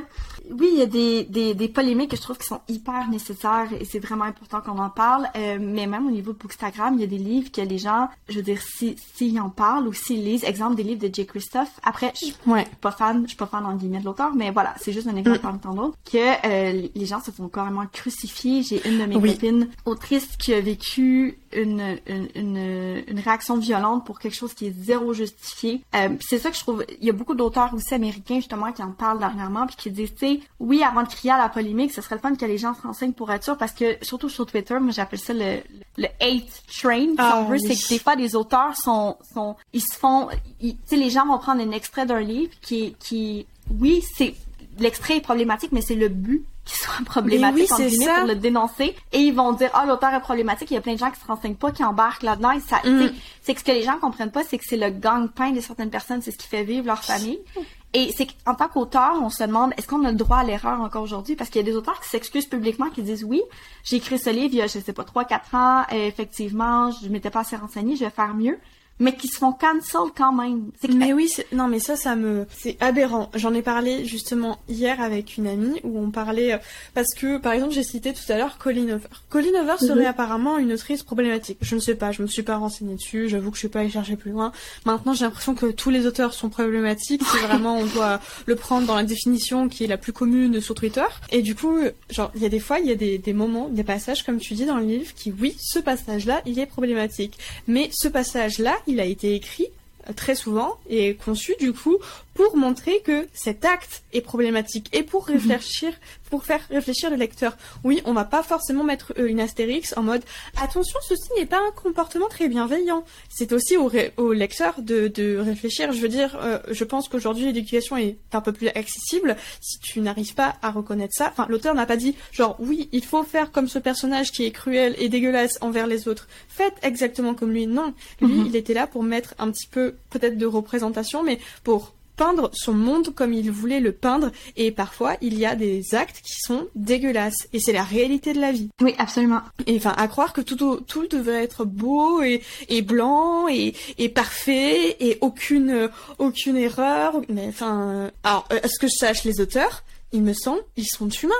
oui 0.51 0.69
il 0.73 0.79
y 0.79 0.81
a 0.83 0.85
des, 0.85 1.23
des, 1.23 1.55
des 1.55 1.67
polémiques 1.69 2.11
que 2.11 2.17
je 2.17 2.21
trouve 2.21 2.37
qui 2.37 2.45
sont 2.45 2.61
hyper 2.67 3.07
nécessaires 3.09 3.62
et 3.71 3.85
c'est 3.85 3.99
vraiment 3.99 4.25
important 4.25 4.61
qu'on 4.61 4.77
en 4.77 4.89
parle. 4.89 5.27
Euh, 5.35 5.57
mais 5.59 5.87
même 5.87 6.07
au 6.07 6.11
niveau 6.11 6.33
de 6.33 6.37
Bookstagram, 6.37 6.95
il 6.95 7.01
y 7.01 7.03
a 7.03 7.07
des 7.07 7.17
livres 7.17 7.51
que 7.51 7.61
les 7.61 7.77
gens, 7.77 8.09
je 8.29 8.35
veux 8.35 8.43
dire, 8.43 8.61
s'ils 8.61 8.95
si, 9.15 9.39
en 9.39 9.49
parlent 9.49 9.87
ou 9.87 9.93
s'ils 9.93 10.23
lisent, 10.23 10.43
exemple 10.43 10.75
des 10.75 10.83
livres 10.83 11.07
de 11.07 11.13
J. 11.13 11.25
Christophe. 11.25 11.79
Après, 11.83 12.11
je 12.15 12.25
suis 12.25 12.35
ouais. 12.47 12.67
pas 12.81 12.91
fan, 12.91 13.23
je 13.23 13.29
suis 13.29 13.37
pas 13.37 13.47
fan 13.47 13.65
en 13.65 13.75
guillemets 13.75 13.99
de 13.99 14.05
l'auteur, 14.05 14.33
mais 14.35 14.51
voilà, 14.51 14.73
c'est 14.79 14.91
juste 14.91 15.07
un 15.07 15.15
exemple 15.15 15.39
mm. 15.39 15.41
parmi 15.41 15.59
tant 15.59 15.73
d'autres 15.73 15.97
que 16.09 16.17
euh, 16.17 16.87
les 16.93 17.05
gens 17.05 17.21
se 17.21 17.31
font 17.31 17.47
carrément 17.47 17.85
crucifier. 17.87 18.63
J'ai 18.63 18.87
une 18.87 18.99
de 18.99 19.05
mes 19.05 19.31
copines 19.31 19.69
autrices 19.85 20.35
qui 20.37 20.53
a 20.53 20.61
vécu 20.61 21.37
une, 21.55 21.97
une, 22.07 23.03
une, 23.07 23.19
réaction 23.19 23.57
violente 23.57 24.05
pour 24.05 24.19
quelque 24.19 24.35
chose 24.35 24.53
qui 24.53 24.67
est 24.67 24.75
zéro 24.77 25.13
justifié. 25.13 25.81
Euh, 25.95 26.09
c'est 26.19 26.39
ça 26.39 26.49
que 26.49 26.55
je 26.55 26.61
trouve. 26.61 26.85
Il 26.99 27.05
y 27.05 27.09
a 27.09 27.13
beaucoup 27.13 27.35
d'auteurs 27.35 27.73
aussi 27.73 27.93
américains 27.93 28.35
justement 28.35 28.71
qui 28.71 28.81
en 28.83 28.91
parlent 28.91 29.19
dernièrement 29.19 29.65
puis 29.67 29.75
qui 29.75 29.91
disent, 29.91 30.13
tu 30.13 30.27
sais, 30.27 30.39
oui, 30.59 30.83
avant 30.83 31.03
de 31.03 31.07
crier 31.07 31.31
à 31.31 31.37
la 31.37 31.49
polémique, 31.49 31.91
ce 31.91 32.01
serait 32.01 32.15
le 32.15 32.21
fun 32.21 32.35
que 32.35 32.45
les 32.45 32.57
gens 32.57 32.73
se 32.73 32.81
renseignent 32.81 33.13
pour 33.13 33.31
être 33.31 33.43
sûr 33.43 33.57
parce 33.57 33.71
que 33.71 33.97
surtout 34.01 34.29
sur 34.29 34.45
Twitter, 34.45 34.77
moi 34.79 34.91
j'appelle 34.91 35.19
ça 35.19 35.33
le, 35.33 35.61
le 35.97 36.07
hate 36.19 36.63
train. 36.67 36.99
Si 36.99 37.15
ah, 37.17 37.39
on 37.39 37.45
veut, 37.45 37.59
c'est 37.59 37.75
que 37.75 37.89
des 37.89 37.99
fois 37.99 38.15
des 38.15 38.35
auteurs 38.35 38.75
sont 38.75 39.17
sont 39.33 39.55
ils 39.73 39.81
se 39.81 39.95
font, 39.95 40.29
tu 40.59 40.75
sais, 40.85 40.97
les 40.97 41.09
gens 41.09 41.25
vont 41.25 41.37
prendre 41.37 41.61
un 41.61 41.71
extrait 41.71 42.05
d'un 42.05 42.21
livre 42.21 42.51
qui 42.61 42.95
qui 42.99 43.45
oui 43.79 44.03
c'est 44.15 44.35
l'extrait 44.79 45.17
est 45.17 45.21
problématique, 45.21 45.71
mais 45.71 45.81
c'est 45.81 45.95
le 45.95 46.09
but 46.09 46.45
qui 46.65 46.75
soit 46.79 47.03
problématique 47.05 47.69
oui, 47.77 48.07
en 48.09 48.15
pour 48.17 48.27
le 48.27 48.35
dénoncer. 48.35 48.95
Et 49.11 49.19
ils 49.19 49.33
vont 49.33 49.51
dire 49.53 49.69
ah 49.73 49.85
l'auteur 49.85 50.13
est 50.13 50.21
problématique 50.21 50.71
il 50.71 50.75
y 50.75 50.77
a 50.77 50.81
plein 50.81 50.93
de 50.93 50.99
gens 50.99 51.11
qui 51.11 51.19
se 51.19 51.25
renseignent 51.25 51.55
pas 51.55 51.71
qui 51.71 51.83
embarquent 51.83 52.23
là-dedans 52.23 52.53
mm. 52.55 53.09
c'est 53.41 53.53
que 53.53 53.59
ce 53.59 53.65
que 53.65 53.71
les 53.71 53.83
gens 53.83 53.97
comprennent 53.99 54.31
pas 54.31 54.43
c'est 54.43 54.57
que 54.57 54.63
c'est 54.65 54.77
le 54.77 54.89
gang-pain 54.89 55.51
de 55.51 55.59
certaines 55.59 55.89
personnes 55.89 56.21
c'est 56.21 56.31
ce 56.31 56.37
qui 56.37 56.47
fait 56.47 56.63
vivre 56.63 56.87
leur 56.87 57.03
famille. 57.03 57.39
Et 57.95 58.11
c'est 58.11 58.25
qu'en 58.25 58.55
tant 58.55 58.69
qu'auteur, 58.69 59.19
on 59.21 59.29
se 59.29 59.43
demande 59.43 59.71
est-ce 59.77 59.87
qu'on 59.87 60.03
a 60.03 60.09
le 60.09 60.17
droit 60.17 60.37
à 60.37 60.43
l'erreur 60.43 60.81
encore 60.81 61.03
aujourd'hui? 61.03 61.35
Parce 61.35 61.51
qu'il 61.51 61.61
y 61.61 61.63
a 61.63 61.71
des 61.71 61.75
auteurs 61.75 61.99
qui 62.01 62.09
s'excusent 62.09 62.47
publiquement 62.47 62.89
qui 62.89 63.03
disent 63.03 63.23
oui, 63.23 63.43
j'ai 63.83 63.97
écrit 63.97 64.17
ce 64.17 64.31
livre 64.31 64.49
il 64.51 64.55
y 64.55 64.61
a 64.63 64.67
je 64.67 64.79
sais 64.79 64.93
pas 64.93 65.03
trois 65.03 65.25
quatre 65.25 65.53
ans, 65.53 65.83
et 65.91 66.07
effectivement, 66.07 66.89
je 66.91 67.07
m'étais 67.09 67.29
pas 67.29 67.41
assez 67.41 67.55
renseigné, 67.55 67.95
je 67.95 68.03
vais 68.05 68.09
faire 68.09 68.33
mieux 68.33 68.57
mais 68.99 69.15
qui 69.15 69.27
se 69.27 69.37
font 69.37 69.51
cancel 69.51 70.11
quand 70.15 70.33
même. 70.33 70.71
Mais 70.89 71.13
oui, 71.13 71.31
non, 71.51 71.67
mais 71.67 71.79
ça, 71.79 71.95
ça 71.95 72.15
me, 72.15 72.45
c'est 72.55 72.77
aberrant. 72.79 73.29
J'en 73.35 73.53
ai 73.53 73.61
parlé 73.61 74.05
justement 74.05 74.59
hier 74.69 75.01
avec 75.01 75.37
une 75.37 75.47
amie 75.47 75.79
où 75.83 75.99
on 75.99 76.11
parlait 76.11 76.53
euh, 76.53 76.57
parce 76.93 77.13
que, 77.13 77.37
par 77.37 77.53
exemple, 77.53 77.73
j'ai 77.73 77.83
cité 77.83 78.13
tout 78.13 78.31
à 78.31 78.37
l'heure 78.37 78.57
Colin 78.57 78.89
Over. 78.89 79.07
Colin 79.29 79.61
Over 79.61 79.77
serait 79.79 80.01
mhm. 80.01 80.07
apparemment 80.07 80.57
une 80.57 80.71
autrice 80.73 81.03
problématique. 81.03 81.57
Je 81.61 81.75
ne 81.75 81.79
sais 81.79 81.95
pas, 81.95 82.11
je 82.11 82.21
me 82.21 82.27
suis 82.27 82.43
pas 82.43 82.57
renseignée 82.57 82.95
dessus. 82.95 83.29
J'avoue 83.29 83.49
que 83.49 83.55
je 83.55 83.59
suis 83.59 83.67
pas 83.67 83.79
allée 83.79 83.89
chercher 83.89 84.15
plus 84.15 84.31
loin. 84.31 84.51
Maintenant, 84.85 85.13
j'ai 85.13 85.25
l'impression 85.25 85.55
que 85.55 85.67
tous 85.67 85.89
les 85.89 86.05
auteurs 86.05 86.33
sont 86.33 86.49
problématiques. 86.49 87.23
Si 87.23 87.37
vraiment 87.47 87.77
on 87.77 87.85
doit 87.85 88.19
le 88.45 88.55
prendre 88.55 88.87
dans 88.87 88.95
la 88.95 89.03
définition 89.03 89.69
qui 89.69 89.83
est 89.83 89.87
la 89.87 89.97
plus 89.97 90.13
commune 90.13 90.61
sur 90.61 90.75
Twitter. 90.75 91.05
Et 91.31 91.41
du 91.41 91.55
coup, 91.55 91.77
genre, 92.09 92.31
il 92.35 92.41
y 92.41 92.45
a 92.45 92.49
des 92.49 92.59
fois, 92.59 92.79
il 92.79 92.87
y 92.87 92.91
a 92.91 92.95
des, 92.95 93.17
des 93.17 93.33
moments, 93.33 93.69
des 93.69 93.83
passages, 93.83 94.23
comme 94.23 94.37
tu 94.37 94.53
dis 94.53 94.65
dans 94.65 94.77
le 94.77 94.85
livre, 94.85 95.13
qui, 95.15 95.33
oui, 95.39 95.55
ce 95.59 95.79
passage-là, 95.79 96.41
il 96.45 96.59
est 96.59 96.65
problématique. 96.65 97.37
Mais 97.67 97.89
ce 97.91 98.07
passage-là, 98.07 98.75
il 98.87 98.99
a 98.99 99.05
été 99.05 99.35
écrit 99.35 99.67
très 100.15 100.35
souvent 100.35 100.77
et 100.89 101.15
conçu 101.15 101.55
du 101.59 101.73
coup 101.73 101.97
pour 102.33 102.57
montrer 102.57 103.01
que 103.01 103.27
cet 103.33 103.65
acte 103.65 104.03
est 104.11 104.21
problématique 104.21 104.89
et 104.93 105.03
pour 105.03 105.25
réfléchir, 105.25 105.93
pour 106.29 106.45
faire 106.45 106.61
réfléchir 106.69 107.09
le 107.09 107.15
lecteur. 107.15 107.57
Oui, 107.83 108.01
on 108.05 108.13
va 108.13 108.25
pas 108.25 108.43
forcément 108.43 108.83
mettre 108.83 109.13
euh, 109.17 109.27
une 109.27 109.39
astérix 109.39 109.93
en 109.97 110.03
mode 110.03 110.23
attention, 110.61 110.99
ceci 111.07 111.29
n'est 111.37 111.45
pas 111.45 111.59
un 111.59 111.71
comportement 111.71 112.27
très 112.27 112.47
bienveillant. 112.47 113.03
C'est 113.29 113.53
aussi 113.53 113.77
au, 113.77 113.91
au 114.17 114.33
lecteur 114.33 114.81
de, 114.81 115.07
de, 115.07 115.37
réfléchir. 115.37 115.91
Je 115.91 115.99
veux 115.99 116.09
dire, 116.09 116.37
euh, 116.41 116.59
je 116.71 116.83
pense 116.83 117.07
qu'aujourd'hui 117.07 117.45
l'éducation 117.45 117.97
est 117.97 118.17
un 118.31 118.41
peu 118.41 118.51
plus 118.51 118.67
accessible. 118.69 119.35
Si 119.61 119.79
tu 119.79 120.01
n'arrives 120.01 120.33
pas 120.33 120.55
à 120.61 120.71
reconnaître 120.71 121.13
ça, 121.15 121.29
enfin 121.31 121.45
l'auteur 121.49 121.75
n'a 121.75 121.85
pas 121.85 121.97
dit 121.97 122.15
genre 122.31 122.55
oui, 122.59 122.89
il 122.91 123.05
faut 123.05 123.23
faire 123.23 123.51
comme 123.51 123.67
ce 123.67 123.79
personnage 123.79 124.31
qui 124.31 124.45
est 124.45 124.51
cruel 124.51 124.95
et 124.97 125.09
dégueulasse 125.09 125.57
envers 125.61 125.87
les 125.87 126.07
autres. 126.07 126.27
Faites 126.47 126.75
exactement 126.81 127.33
comme 127.35 127.51
lui. 127.51 127.67
Non, 127.67 127.93
lui, 128.21 128.33
mhm. 128.33 128.45
il 128.47 128.55
était 128.55 128.73
là 128.73 128.87
pour 128.87 129.03
mettre 129.03 129.35
un 129.39 129.51
petit 129.51 129.67
peu 129.67 129.95
peut-être 130.09 130.37
de 130.37 130.45
représentation, 130.45 131.23
mais 131.23 131.39
pour 131.63 131.93
peindre 132.15 132.49
son 132.53 132.73
monde 132.73 133.13
comme 133.13 133.33
il 133.33 133.51
voulait 133.51 133.79
le 133.79 133.91
peindre 133.91 134.31
et 134.55 134.71
parfois 134.71 135.15
il 135.21 135.37
y 135.37 135.45
a 135.45 135.55
des 135.55 135.95
actes 135.95 136.21
qui 136.21 136.33
sont 136.39 136.67
dégueulasses 136.75 137.47
et 137.53 137.59
c'est 137.59 137.73
la 137.73 137.83
réalité 137.83 138.33
de 138.33 138.39
la 138.39 138.51
vie. 138.51 138.69
Oui, 138.81 138.93
absolument. 138.97 139.41
Et 139.65 139.77
enfin 139.77 139.93
à 139.97 140.07
croire 140.07 140.33
que 140.33 140.41
tout 140.41 140.81
tout 140.87 141.07
devait 141.07 141.43
être 141.43 141.65
beau 141.65 142.21
et, 142.21 142.41
et 142.69 142.81
blanc 142.81 143.47
et, 143.47 143.73
et 143.97 144.09
parfait 144.09 144.97
et 144.99 145.17
aucune 145.21 145.89
aucune 146.19 146.57
erreur 146.57 147.21
mais 147.29 147.47
enfin 147.47 148.11
alors 148.23 148.47
est 148.49 148.67
ce 148.67 148.79
que 148.79 148.87
je 148.87 148.97
sache 148.97 149.23
les 149.23 149.41
auteurs, 149.41 149.83
il 150.11 150.23
me 150.23 150.33
semble, 150.33 150.61
ils 150.75 150.85
sont 150.85 151.09
humains 151.09 151.33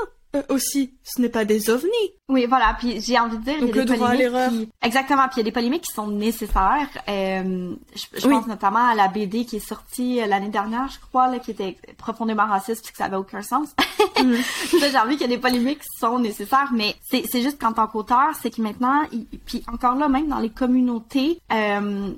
aussi, 0.50 0.94
ce 1.04 1.22
n'est 1.22 1.30
pas 1.30 1.46
des 1.46 1.70
ovnis. 1.70 1.90
Oui, 2.30 2.46
voilà, 2.48 2.76
puis 2.80 3.02
j'ai 3.02 3.20
envie 3.20 3.38
de 3.38 3.44
dire, 3.44 3.56
il 3.60 3.68
y 3.68 3.80
a 3.80 3.84
des 3.84 3.98
polémiques 3.98 4.50
qui... 4.50 4.70
Exactement, 4.82 5.24
puis 5.24 5.36
il 5.36 5.38
y 5.40 5.42
a 5.42 5.44
des 5.44 5.52
polémiques 5.52 5.84
qui 5.84 5.94
sont 5.94 6.08
nécessaires. 6.08 6.88
Euh, 7.10 7.76
je, 7.94 8.28
pense 8.28 8.48
notamment 8.48 8.88
à 8.88 8.96
la 8.96 9.10
BD 9.10 9.44
qui 9.44 9.58
est 9.58 9.68
sortie 9.68 10.22
euh, 10.22 10.26
l'année 10.26 10.48
dernière, 10.48 10.88
je 10.88 11.00
crois, 11.00 11.28
là, 11.28 11.40
qui 11.40 11.52
était 11.52 11.78
profondément 11.98 12.46
raciste, 12.46 12.86
puis 12.86 12.94
que 12.94 12.98
ça 12.98 13.06
avait 13.06 13.18
aucun 13.18 13.42
sens. 13.42 13.76
Mm. 14.24 14.36
j'ai 14.80 15.00
envie 15.00 15.18
qu'il 15.18 15.22
y 15.22 15.34
a 15.34 15.36
des 15.36 15.40
polémiques 15.40 15.80
qui 15.80 16.00
sont 16.00 16.20
nécessaires, 16.20 16.70
mais 16.72 16.96
c'est, 17.02 17.24
c'est 17.30 17.42
juste 17.42 17.60
qu'en 17.60 17.74
tant 17.74 17.88
qu'auteur, 17.88 18.30
c'est 18.40 18.52
que 18.52 18.62
maintenant, 18.62 19.02
puis 19.46 19.64
encore 19.68 19.96
là, 19.96 20.08
même 20.08 20.28
dans 20.28 20.38
les 20.38 20.52
communautés, 20.52 21.40
euh, 21.52 22.12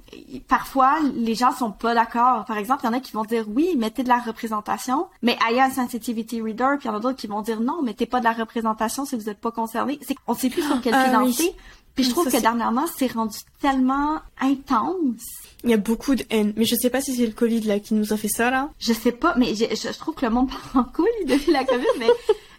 parfois, 0.48 0.98
les 1.16 1.36
gens 1.36 1.54
sont 1.54 1.72
pas 1.72 1.96
d'accord. 1.96 2.44
Par 2.46 2.58
exemple, 2.58 2.82
il 2.84 2.88
y 2.88 2.90
en 2.90 2.94
a 2.94 3.00
qui 3.00 3.14
vont 3.14 3.24
dire, 3.24 3.46
oui, 3.48 3.76
mettez 3.78 4.04
de 4.04 4.10
la 4.10 4.20
représentation, 4.20 5.08
mais 5.22 5.38
ayez 5.50 5.62
un 5.62 5.72
sensitivity 5.72 6.42
reader, 6.42 6.76
puis 6.78 6.90
il 6.90 6.92
y 6.92 6.94
en 6.94 6.98
a 6.98 7.00
d'autres 7.00 7.18
qui 7.18 7.28
vont 7.28 7.42
dire, 7.42 7.62
non, 7.62 7.82
mettez 7.82 8.06
pas 8.06 8.20
de 8.20 8.26
la 8.26 8.34
représentation 8.34 8.75
si 9.06 9.16
vous 9.16 9.24
n'êtes 9.24 9.40
pas 9.40 9.52
concerné. 9.52 10.00
C'est 10.06 10.16
on 10.28 10.34
sait 10.34 10.50
plus 10.50 10.64
sur 10.64 10.80
quel 10.82 10.94
pied 10.94 11.12
danser. 11.12 11.56
Puis 11.96 12.04
je 12.04 12.10
trouve 12.10 12.30
que 12.30 12.42
dernièrement, 12.42 12.86
c'est 12.98 13.12
rendu 13.12 13.38
tellement 13.62 14.20
intense. 14.42 15.24
Il 15.64 15.70
y 15.70 15.74
a 15.74 15.78
beaucoup 15.78 16.16
de 16.16 16.24
haine. 16.30 16.54
Mais 16.58 16.66
je 16.66 16.76
sais 16.76 16.90
pas 16.90 17.02
si 17.02 17.16
c'est 17.16 17.26
le 17.26 17.32
Covid 17.32 17.62
là 17.62 17.80
qui 17.80 17.94
nous 17.94 18.12
a 18.12 18.18
fait 18.18 18.28
ça 18.28 18.52
là. 18.52 18.70
Je 18.80 18.92
sais 18.92 19.14
pas, 19.14 19.34
mais 19.38 19.56
je, 19.56 19.64
je, 19.64 19.98
trouve 19.98 20.14
que 20.14 20.26
le 20.26 20.32
monde 20.32 20.50
part 20.50 20.72
en 20.76 20.84
couille 20.84 21.08
depuis 21.26 21.52
la 21.52 21.64
Covid, 21.64 21.86
mais 21.98 22.10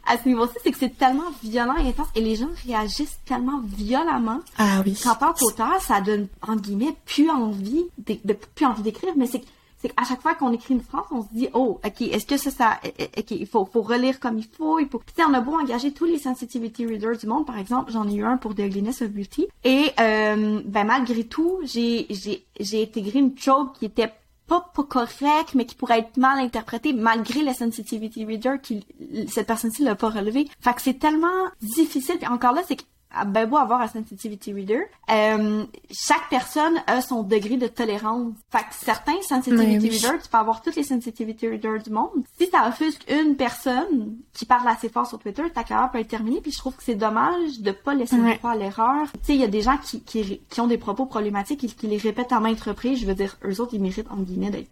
à 0.07 0.17
ce 0.17 0.29
niveau-ci, 0.29 0.55
c'est 0.63 0.71
que 0.71 0.79
c'est 0.79 0.97
tellement 0.97 1.31
violent 1.43 1.77
et 1.77 1.89
intense 1.89 2.09
et 2.15 2.21
les 2.21 2.37
gens 2.37 2.49
réagissent 2.67 3.19
tellement 3.27 3.61
violemment. 3.63 4.41
Ah 4.57 4.83
oui. 4.85 4.99
Qu'en 5.03 5.15
tant 5.15 5.35
qu'auteur, 5.35 5.81
ça 5.81 6.01
donne, 6.01 6.29
en 6.47 6.57
guillemets, 6.57 6.97
plus 7.05 7.29
envie, 7.29 7.85
de, 8.07 8.17
de 8.25 8.33
plus 8.55 8.65
envie 8.65 8.83
d'écrire, 8.83 9.13
mais 9.17 9.27
c'est 9.27 9.43
c'est 9.87 9.95
qu'à 9.95 10.05
chaque 10.05 10.23
fois 10.23 10.35
qu'on 10.35 10.53
écrit 10.53 10.75
une 10.75 10.81
phrase, 10.81 11.05
on 11.11 11.23
se 11.23 11.29
dit, 11.33 11.49
oh, 11.55 11.81
ok, 11.85 12.01
est-ce 12.03 12.27
que 12.27 12.37
ça, 12.37 12.51
ça, 12.51 12.81
ok, 13.19 13.31
il 13.31 13.47
faut, 13.47 13.65
faut 13.65 13.83
relire 13.83 14.21
comme 14.21 14.39
il 14.39 14.47
faut, 14.47 14.79
il 14.79 14.89
faut. 14.89 15.03
On 15.29 15.35
a 15.35 15.41
beau 15.41 15.59
engager 15.59 15.93
tous 15.93 16.05
les 16.05 16.19
sensitivity 16.19 16.87
readers 16.87 17.17
du 17.17 17.27
monde, 17.27 17.47
par 17.47 17.59
exemple, 17.59 17.93
j'en 17.93 18.09
ai 18.09 18.15
eu 18.15 18.25
un 18.25 18.37
pour 18.37 18.55
The 18.55 18.61
Ugliness 18.61 19.03
of 19.03 19.11
Beauty, 19.11 19.49
et 19.65 19.91
euh, 20.01 20.61
ben 20.65 20.85
malgré 20.85 21.25
tout, 21.25 21.59
j'ai, 21.65 22.07
j'ai, 22.11 22.45
j'ai 22.61 22.83
intégré 22.83 23.19
une 23.19 23.37
joke 23.37 23.73
qui 23.79 23.87
était 23.87 24.13
pas, 24.47 24.71
pas 24.75 24.85
correct, 24.85 25.55
mais 25.55 25.67
qui 25.67 25.75
pourrait 25.75 26.01
être 26.01 26.17
mal 26.17 26.39
interprété 26.39 26.93
malgré 26.93 27.43
la 27.43 27.55
sensitivity 27.55 28.25
reader 28.25 28.61
qui 28.63 28.87
cette 29.29 29.47
personne-ci 29.47 29.83
l'a 29.83 29.97
pas 29.97 30.09
relevé. 30.09 30.49
Fait 30.61 30.73
que 30.75 30.83
c'est 30.83 30.99
tellement 30.99 31.27
difficile. 31.61 32.19
Puis 32.19 32.29
encore 32.29 32.53
là, 32.53 32.63
c'est 32.67 32.77
que 32.77 32.85
ben 33.27 33.47
beau 33.47 33.57
avoir 33.57 33.81
un 33.81 33.89
sensitivity 33.89 34.53
reader, 34.53 34.83
euh, 35.11 35.65
chaque 35.91 36.29
personne 36.29 36.75
a 36.87 37.01
son 37.01 37.23
degré 37.23 37.57
de 37.57 37.67
tolérance. 37.67 38.35
Fait 38.51 38.59
que 38.59 38.75
certains 38.75 39.21
sensitivity 39.23 39.89
readers, 39.89 40.23
tu 40.23 40.29
peux 40.29 40.39
avoir 40.39 40.61
toutes 40.61 40.77
les 40.77 40.83
sensitivity 40.83 41.49
readers 41.49 41.83
du 41.83 41.91
monde. 41.91 42.25
Si 42.39 42.49
ça 42.49 42.69
offusque 42.69 43.05
une 43.11 43.37
personne 43.37 44.17
qui 44.33 44.45
parle 44.45 44.69
assez 44.69 44.89
fort 44.89 45.07
sur 45.07 45.19
Twitter, 45.19 45.45
ta 45.55 45.65
carrière 45.65 45.91
peut 45.91 46.01
être 46.01 46.09
terminée. 46.09 46.41
Puis 46.41 46.53
je 46.53 46.59
trouve 46.59 46.77
que 46.77 46.83
c'est 46.83 46.95
dommage 46.95 47.61
de 47.61 47.73
pas 47.73 47.95
laisser 47.95 48.17
ouais. 48.17 48.41
à 48.43 48.57
l'erreur. 48.57 49.07
Tu 49.13 49.19
sais, 49.23 49.35
il 49.35 49.41
y 49.41 49.45
a 49.45 49.49
des 49.49 49.63
gens 49.63 49.79
qui, 49.79 50.03
qui, 50.03 50.41
qui, 50.49 50.61
ont 50.61 50.67
des 50.67 50.79
propos 50.79 51.07
problématiques 51.07 51.65
et 51.65 51.69
qui 51.69 51.87
les 51.87 51.99
répètent 51.99 52.33
à 52.33 52.41
maintes 52.41 52.61
reprises. 52.61 53.01
Je 53.01 53.07
veux 53.07 53.15
dire, 53.15 53.39
eux 53.45 53.61
autres, 53.61 53.75
ils 53.75 53.81
méritent 53.81 54.11
en 54.11 54.17
guillemets 54.17 54.51
d'être 54.51 54.69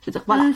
je 0.00 0.06
veux 0.06 0.12
dire, 0.12 0.22
voilà, 0.26 0.44
mm. 0.44 0.54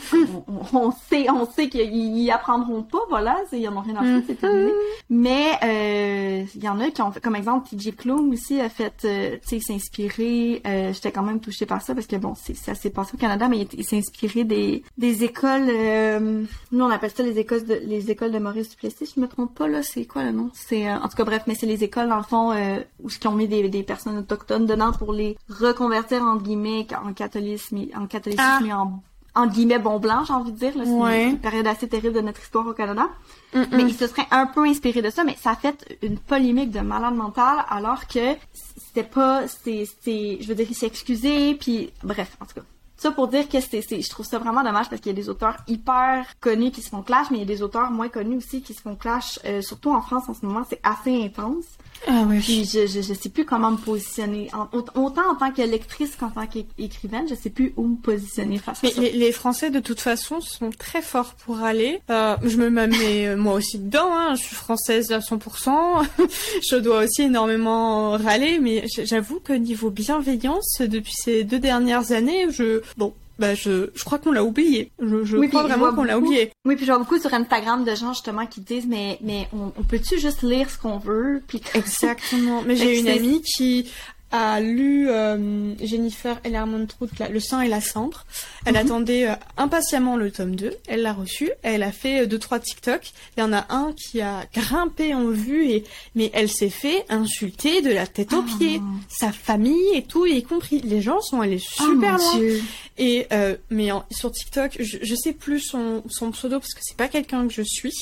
on, 0.73 0.91
sait, 0.91 1.29
on 1.29 1.45
sait 1.45 1.69
qu'ils 1.69 2.31
apprendront 2.31 2.83
pas, 2.83 2.99
voilà, 3.09 3.37
ils 3.51 3.67
en 3.67 3.77
ont 3.77 3.81
rien 3.81 3.95
à 3.95 4.03
foutre, 4.03 4.25
c'est 4.27 4.39
terminé. 4.39 4.71
Mm. 4.71 4.73
Mais 5.09 5.51
euh, 5.63 6.45
il 6.55 6.63
y 6.63 6.69
en 6.69 6.79
a 6.79 6.89
qui 6.91 7.01
ont 7.01 7.11
fait, 7.11 7.21
comme 7.21 7.35
exemple, 7.35 7.69
TJ 7.69 7.95
Klum 7.95 8.31
aussi 8.31 8.59
a 8.59 8.69
fait, 8.69 9.05
euh, 9.05 9.37
tu 9.47 9.59
sais, 9.59 9.73
s'inspirer. 9.73 10.61
Euh, 10.65 10.93
J'étais 10.93 11.11
quand 11.11 11.23
même 11.23 11.39
touchée 11.39 11.65
par 11.65 11.81
ça 11.81 11.93
parce 11.93 12.07
que 12.07 12.15
bon, 12.15 12.33
c'est 12.35 12.55
ça 12.55 12.75
s'est 12.75 12.89
passé 12.89 13.11
au 13.13 13.17
Canada, 13.17 13.47
mais 13.47 13.67
il, 13.73 13.83
s'est 13.83 13.97
inspiré 13.97 14.43
des 14.43 14.83
des 14.97 15.23
écoles. 15.23 15.67
Euh, 15.69 16.43
nous 16.71 16.85
on 16.85 16.89
appelle 16.89 17.11
ça 17.11 17.23
les 17.23 17.37
écoles 17.37 17.65
de 17.65 17.75
les 17.85 18.11
écoles 18.11 18.31
de 18.31 18.39
Maurice 18.39 18.69
Duplessis. 18.69 19.13
Je 19.15 19.21
me 19.21 19.27
trompe 19.27 19.53
pas 19.53 19.67
là, 19.67 19.83
c'est 19.83 20.05
quoi 20.05 20.23
le 20.23 20.31
nom? 20.31 20.49
C'est 20.53 20.87
euh, 20.89 20.97
en 20.97 21.07
tout 21.07 21.17
cas 21.17 21.23
bref, 21.23 21.43
mais 21.47 21.55
c'est 21.55 21.65
les 21.65 21.83
écoles 21.83 22.09
dans 22.09 22.17
le 22.17 22.23
fond 22.23 22.51
euh, 22.51 22.79
où 23.03 23.09
qui 23.09 23.27
ont 23.27 23.35
mis 23.35 23.47
des, 23.47 23.67
des 23.69 23.83
personnes 23.83 24.17
autochtones 24.17 24.65
dedans 24.65 24.91
pour 24.91 25.13
les 25.13 25.37
reconvertir 25.49 26.21
en 26.21 26.37
guillemets 26.37 26.87
en 27.03 27.13
catholisme, 27.13 27.85
en 27.95 28.07
catholisme 28.07 28.41
ah. 28.43 28.77
en 28.77 29.03
en 29.35 29.47
guillemets 29.47 29.79
bon 29.79 29.99
blanc, 29.99 30.23
j'ai 30.25 30.33
envie 30.33 30.51
de 30.51 30.57
dire. 30.57 30.73
C'est 30.75 31.29
une 31.29 31.39
période 31.39 31.67
assez 31.67 31.87
terrible 31.87 32.15
de 32.15 32.21
notre 32.21 32.41
histoire 32.41 32.65
au 32.65 32.73
Canada. 32.73 33.07
Mais 33.53 33.83
il 33.83 33.93
se 33.93 34.07
serait 34.07 34.27
un 34.31 34.47
peu 34.47 34.65
inspiré 34.65 35.01
de 35.01 35.09
ça, 35.09 35.23
mais 35.23 35.35
ça 35.39 35.51
a 35.51 35.55
fait 35.55 35.97
une 36.01 36.17
polémique 36.17 36.71
de 36.71 36.81
malade 36.81 37.15
mental 37.15 37.63
alors 37.69 38.07
que 38.07 38.35
c'était 38.53 39.03
pas, 39.03 39.47
c'était, 39.47 40.37
je 40.41 40.47
veux 40.47 40.55
dire, 40.55 40.67
il 40.69 40.75
s'est 40.75 40.87
excusé, 40.87 41.55
puis 41.55 41.91
bref, 42.03 42.37
en 42.41 42.45
tout 42.45 42.55
cas. 42.55 42.65
Ça 42.97 43.11
pour 43.11 43.27
dire 43.27 43.47
que 43.49 43.59
c'est, 43.59 43.81
je 43.81 44.09
trouve 44.09 44.25
ça 44.25 44.39
vraiment 44.39 44.63
dommage 44.63 44.89
parce 44.89 45.01
qu'il 45.01 45.11
y 45.11 45.15
a 45.15 45.21
des 45.21 45.27
auteurs 45.27 45.57
hyper 45.67 46.25
connus 46.39 46.71
qui 46.71 46.81
se 46.81 46.89
font 46.89 47.01
clash, 47.01 47.27
mais 47.29 47.37
il 47.37 47.41
y 47.41 47.43
a 47.43 47.45
des 47.45 47.61
auteurs 47.61 47.91
moins 47.91 48.07
connus 48.07 48.37
aussi 48.37 48.61
qui 48.61 48.73
se 48.73 48.81
font 48.81 48.95
clash, 48.95 49.37
euh, 49.45 49.61
surtout 49.61 49.91
en 49.91 50.01
France 50.01 50.29
en 50.29 50.33
ce 50.33 50.45
moment, 50.45 50.65
c'est 50.69 50.79
assez 50.81 51.23
intense. 51.23 51.65
Ah 52.07 52.23
oui. 52.27 52.39
Puis 52.39 52.65
je, 52.65 52.87
je, 52.87 53.01
je 53.01 53.13
sais 53.13 53.29
plus 53.29 53.45
comment 53.45 53.71
me 53.71 53.77
positionner. 53.77 54.49
autant 54.73 55.29
en 55.31 55.35
tant 55.35 55.51
que 55.51 55.61
lectrice 55.61 56.15
qu'en 56.15 56.29
tant 56.29 56.45
qu'écrivaine, 56.45 57.25
je 57.29 57.35
sais 57.35 57.49
plus 57.49 57.73
où 57.77 57.87
me 57.87 57.95
positionner 57.95 58.57
face 58.57 58.83
à 58.83 58.89
ça. 58.89 59.01
Les, 59.01 59.11
les, 59.11 59.31
Français, 59.31 59.69
de 59.69 59.79
toute 59.79 59.99
façon, 59.99 60.41
sont 60.41 60.69
très 60.69 61.01
forts 61.01 61.33
pour 61.45 61.59
aller. 61.63 62.01
Euh, 62.09 62.35
je 62.43 62.57
me 62.57 62.69
mets 62.69 63.27
euh, 63.27 63.35
moi 63.35 63.53
aussi 63.53 63.79
dedans. 63.79 64.09
Hein. 64.11 64.35
Je 64.35 64.43
suis 64.43 64.55
française 64.55 65.11
à 65.11 65.19
100%. 65.19 66.05
je 66.69 66.75
dois 66.75 67.03
aussi 67.03 67.23
énormément 67.23 68.11
râler, 68.11 68.59
mais 68.59 68.85
j'avoue 68.87 69.39
que 69.39 69.53
niveau 69.53 69.89
bienveillance, 69.89 70.77
depuis 70.81 71.13
ces 71.15 71.43
deux 71.43 71.59
dernières 71.59 72.11
années, 72.11 72.47
je 72.51 72.81
bon, 72.97 73.13
bah 73.37 73.53
je, 73.55 73.89
je 73.93 74.03
crois 74.03 74.17
qu'on 74.17 74.31
l'a 74.31 74.43
oublié. 74.43 74.91
Je, 74.99 75.23
je 75.23 75.37
crois 75.47 75.63
vraiment 75.63 75.93
qu'on 75.93 76.03
l'a 76.03 76.17
oublié. 76.17 76.51
Oui, 76.65 76.75
puis 76.75 76.85
je 76.85 76.91
vois 76.91 76.99
beaucoup 76.99 77.19
sur 77.19 77.33
Instagram 77.33 77.83
de 77.83 77.95
gens 77.95 78.13
justement 78.13 78.45
qui 78.45 78.61
disent 78.61 78.87
mais 78.87 79.17
mais 79.21 79.47
on, 79.53 79.73
on 79.77 79.83
peut-tu 79.83 80.19
juste 80.19 80.41
lire 80.41 80.69
ce 80.69 80.77
qu'on 80.77 80.97
veut? 80.97 81.41
Puis 81.47 81.61
Exactement. 81.73 82.63
Mais 82.65 82.75
j'ai 82.75 82.99
une 82.99 83.07
amie 83.07 83.41
qui 83.41 83.91
a 84.31 84.59
lu 84.59 85.07
euh, 85.09 85.73
Jennifer 85.81 86.39
Ellermont 86.43 86.85
Trout, 86.87 87.09
là, 87.19 87.29
Le 87.29 87.39
sang 87.39 87.61
et 87.61 87.67
la 87.69 87.79
cendre. 87.79 88.25
Elle 88.65 88.73
Mhm. 88.73 88.79
attendait 88.79 89.27
euh, 89.29 89.33
impatiemment 89.57 90.17
le 90.17 90.31
tome 90.31 90.55
2. 90.55 90.75
Elle 90.87 91.03
l'a 91.03 91.13
reçu. 91.13 91.49
Elle 91.63 91.83
a 91.83 91.91
fait 91.91 92.21
euh, 92.21 92.25
deux 92.25 92.39
trois 92.39 92.59
TikTok. 92.59 93.11
Il 93.37 93.39
y 93.39 93.43
en 93.43 93.53
a 93.53 93.65
un 93.69 93.93
qui 93.93 94.21
a 94.21 94.45
grimpé 94.53 95.13
en 95.13 95.27
vue 95.29 95.69
et 95.69 95.83
mais 96.15 96.31
elle 96.33 96.49
s'est 96.49 96.69
fait 96.69 97.05
insulter 97.09 97.81
de 97.81 97.91
la 97.91 98.07
tête 98.07 98.33
aux 98.33 98.43
Oh. 98.45 98.57
pieds. 98.57 98.81
Sa 99.09 99.31
famille 99.31 99.93
et 99.95 100.03
tout, 100.03 100.25
y 100.25 100.41
compris 100.43 100.81
les 100.81 101.01
gens 101.01 101.21
sont 101.21 101.39
allés 101.41 101.61
Oh, 101.79 101.83
super 101.83 102.13
mon 102.13 102.17
loin. 102.17 102.35
Dieu. 102.37 102.61
Et 102.97 103.27
euh, 103.31 103.55
mais 103.69 103.91
en- 103.91 104.05
sur 104.11 104.31
TikTok, 104.31 104.77
je, 104.79 104.97
je 105.01 105.15
sais 105.15 105.33
plus 105.33 105.59
son, 105.59 106.01
son 106.09 106.31
pseudo 106.31 106.59
parce 106.59 106.73
que 106.73 106.79
c'est 106.81 106.97
pas 106.97 107.07
quelqu'un 107.09 107.47
que 107.47 107.53
je 107.53 107.61
suis. 107.61 107.93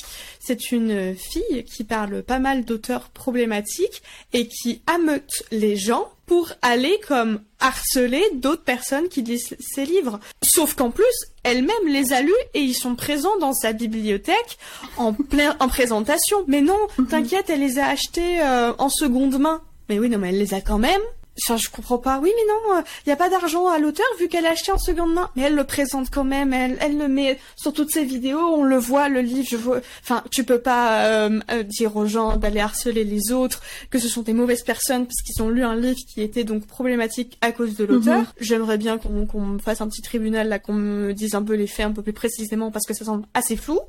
C'est 0.46 0.72
une 0.72 1.16
fille 1.16 1.64
qui 1.64 1.84
parle 1.84 2.22
pas 2.22 2.38
mal 2.38 2.66
d'auteurs 2.66 3.08
problématiques 3.08 4.02
et 4.34 4.46
qui 4.46 4.82
ameute 4.86 5.42
les 5.50 5.74
gens 5.74 6.10
pour 6.26 6.52
aller 6.60 7.00
comme 7.08 7.40
harceler 7.60 8.22
d'autres 8.34 8.62
personnes 8.62 9.08
qui 9.08 9.22
lisent 9.22 9.56
ses 9.58 9.86
livres. 9.86 10.20
Sauf 10.42 10.74
qu'en 10.74 10.90
plus, 10.90 11.04
elle-même 11.44 11.86
les 11.86 12.12
a 12.12 12.20
lus 12.20 12.32
et 12.52 12.60
ils 12.60 12.74
sont 12.74 12.94
présents 12.94 13.38
dans 13.40 13.54
sa 13.54 13.72
bibliothèque 13.72 14.58
en 14.98 15.14
plein 15.14 15.56
en 15.60 15.68
présentation. 15.68 16.44
Mais 16.46 16.60
non, 16.60 16.78
t'inquiète, 17.08 17.48
elle 17.48 17.60
les 17.60 17.78
a 17.78 17.86
achetés 17.86 18.42
euh, 18.42 18.74
en 18.76 18.90
seconde 18.90 19.38
main. 19.38 19.62
Mais 19.88 19.98
oui, 19.98 20.10
non, 20.10 20.18
mais 20.18 20.28
elle 20.28 20.38
les 20.38 20.52
a 20.52 20.60
quand 20.60 20.78
même. 20.78 21.00
Enfin, 21.42 21.56
je 21.56 21.68
comprends 21.68 21.98
pas. 21.98 22.20
Oui, 22.20 22.30
mais 22.36 22.52
non, 22.76 22.82
il 23.04 23.08
y 23.08 23.12
a 23.12 23.16
pas 23.16 23.28
d'argent 23.28 23.66
à 23.68 23.78
l'auteur 23.78 24.06
vu 24.20 24.28
qu'elle 24.28 24.46
a 24.46 24.50
acheté 24.50 24.70
en 24.70 24.78
seconde 24.78 25.14
main. 25.14 25.30
Mais 25.34 25.42
elle 25.42 25.54
le 25.56 25.64
présente 25.64 26.08
quand 26.10 26.22
même. 26.24 26.52
Elle, 26.52 26.76
elle 26.80 26.96
le 26.96 27.08
met 27.08 27.38
sur 27.56 27.72
toutes 27.72 27.90
ses 27.90 28.04
vidéos. 28.04 28.38
On 28.38 28.62
le 28.62 28.76
voit, 28.78 29.08
le 29.08 29.20
livre. 29.20 29.46
Je 29.50 29.56
vois. 29.56 29.80
Enfin, 30.02 30.22
tu 30.30 30.44
peux 30.44 30.60
pas 30.60 31.06
euh, 31.06 31.40
euh, 31.50 31.62
dire 31.64 31.96
aux 31.96 32.06
gens 32.06 32.36
d'aller 32.36 32.60
harceler 32.60 33.04
les 33.04 33.32
autres, 33.32 33.62
que 33.90 33.98
ce 33.98 34.08
sont 34.08 34.22
des 34.22 34.32
mauvaises 34.32 34.62
personnes 34.62 35.06
parce 35.06 35.20
qu'ils 35.22 35.42
ont 35.42 35.48
lu 35.48 35.64
un 35.64 35.74
livre 35.76 35.98
qui 36.12 36.22
était 36.22 36.44
donc 36.44 36.66
problématique 36.66 37.36
à 37.40 37.50
cause 37.52 37.74
de 37.76 37.84
l'auteur. 37.84 38.20
Mhm. 38.20 38.26
J'aimerais 38.40 38.78
bien 38.78 38.98
qu'on 38.98 39.26
qu'on 39.26 39.40
me 39.40 39.58
fasse 39.58 39.80
un 39.80 39.88
petit 39.88 40.02
tribunal 40.02 40.48
là, 40.48 40.58
qu'on 40.58 40.72
me 40.74 41.12
dise 41.14 41.34
un 41.34 41.42
peu 41.42 41.54
les 41.54 41.66
faits 41.66 41.86
un 41.86 41.92
peu 41.92 42.02
plus 42.02 42.12
précisément 42.12 42.70
parce 42.70 42.86
que 42.86 42.94
ça 42.94 43.04
semble 43.04 43.24
assez 43.34 43.56
flou. 43.56 43.80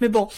Mais 0.00 0.08
bon, 0.08 0.28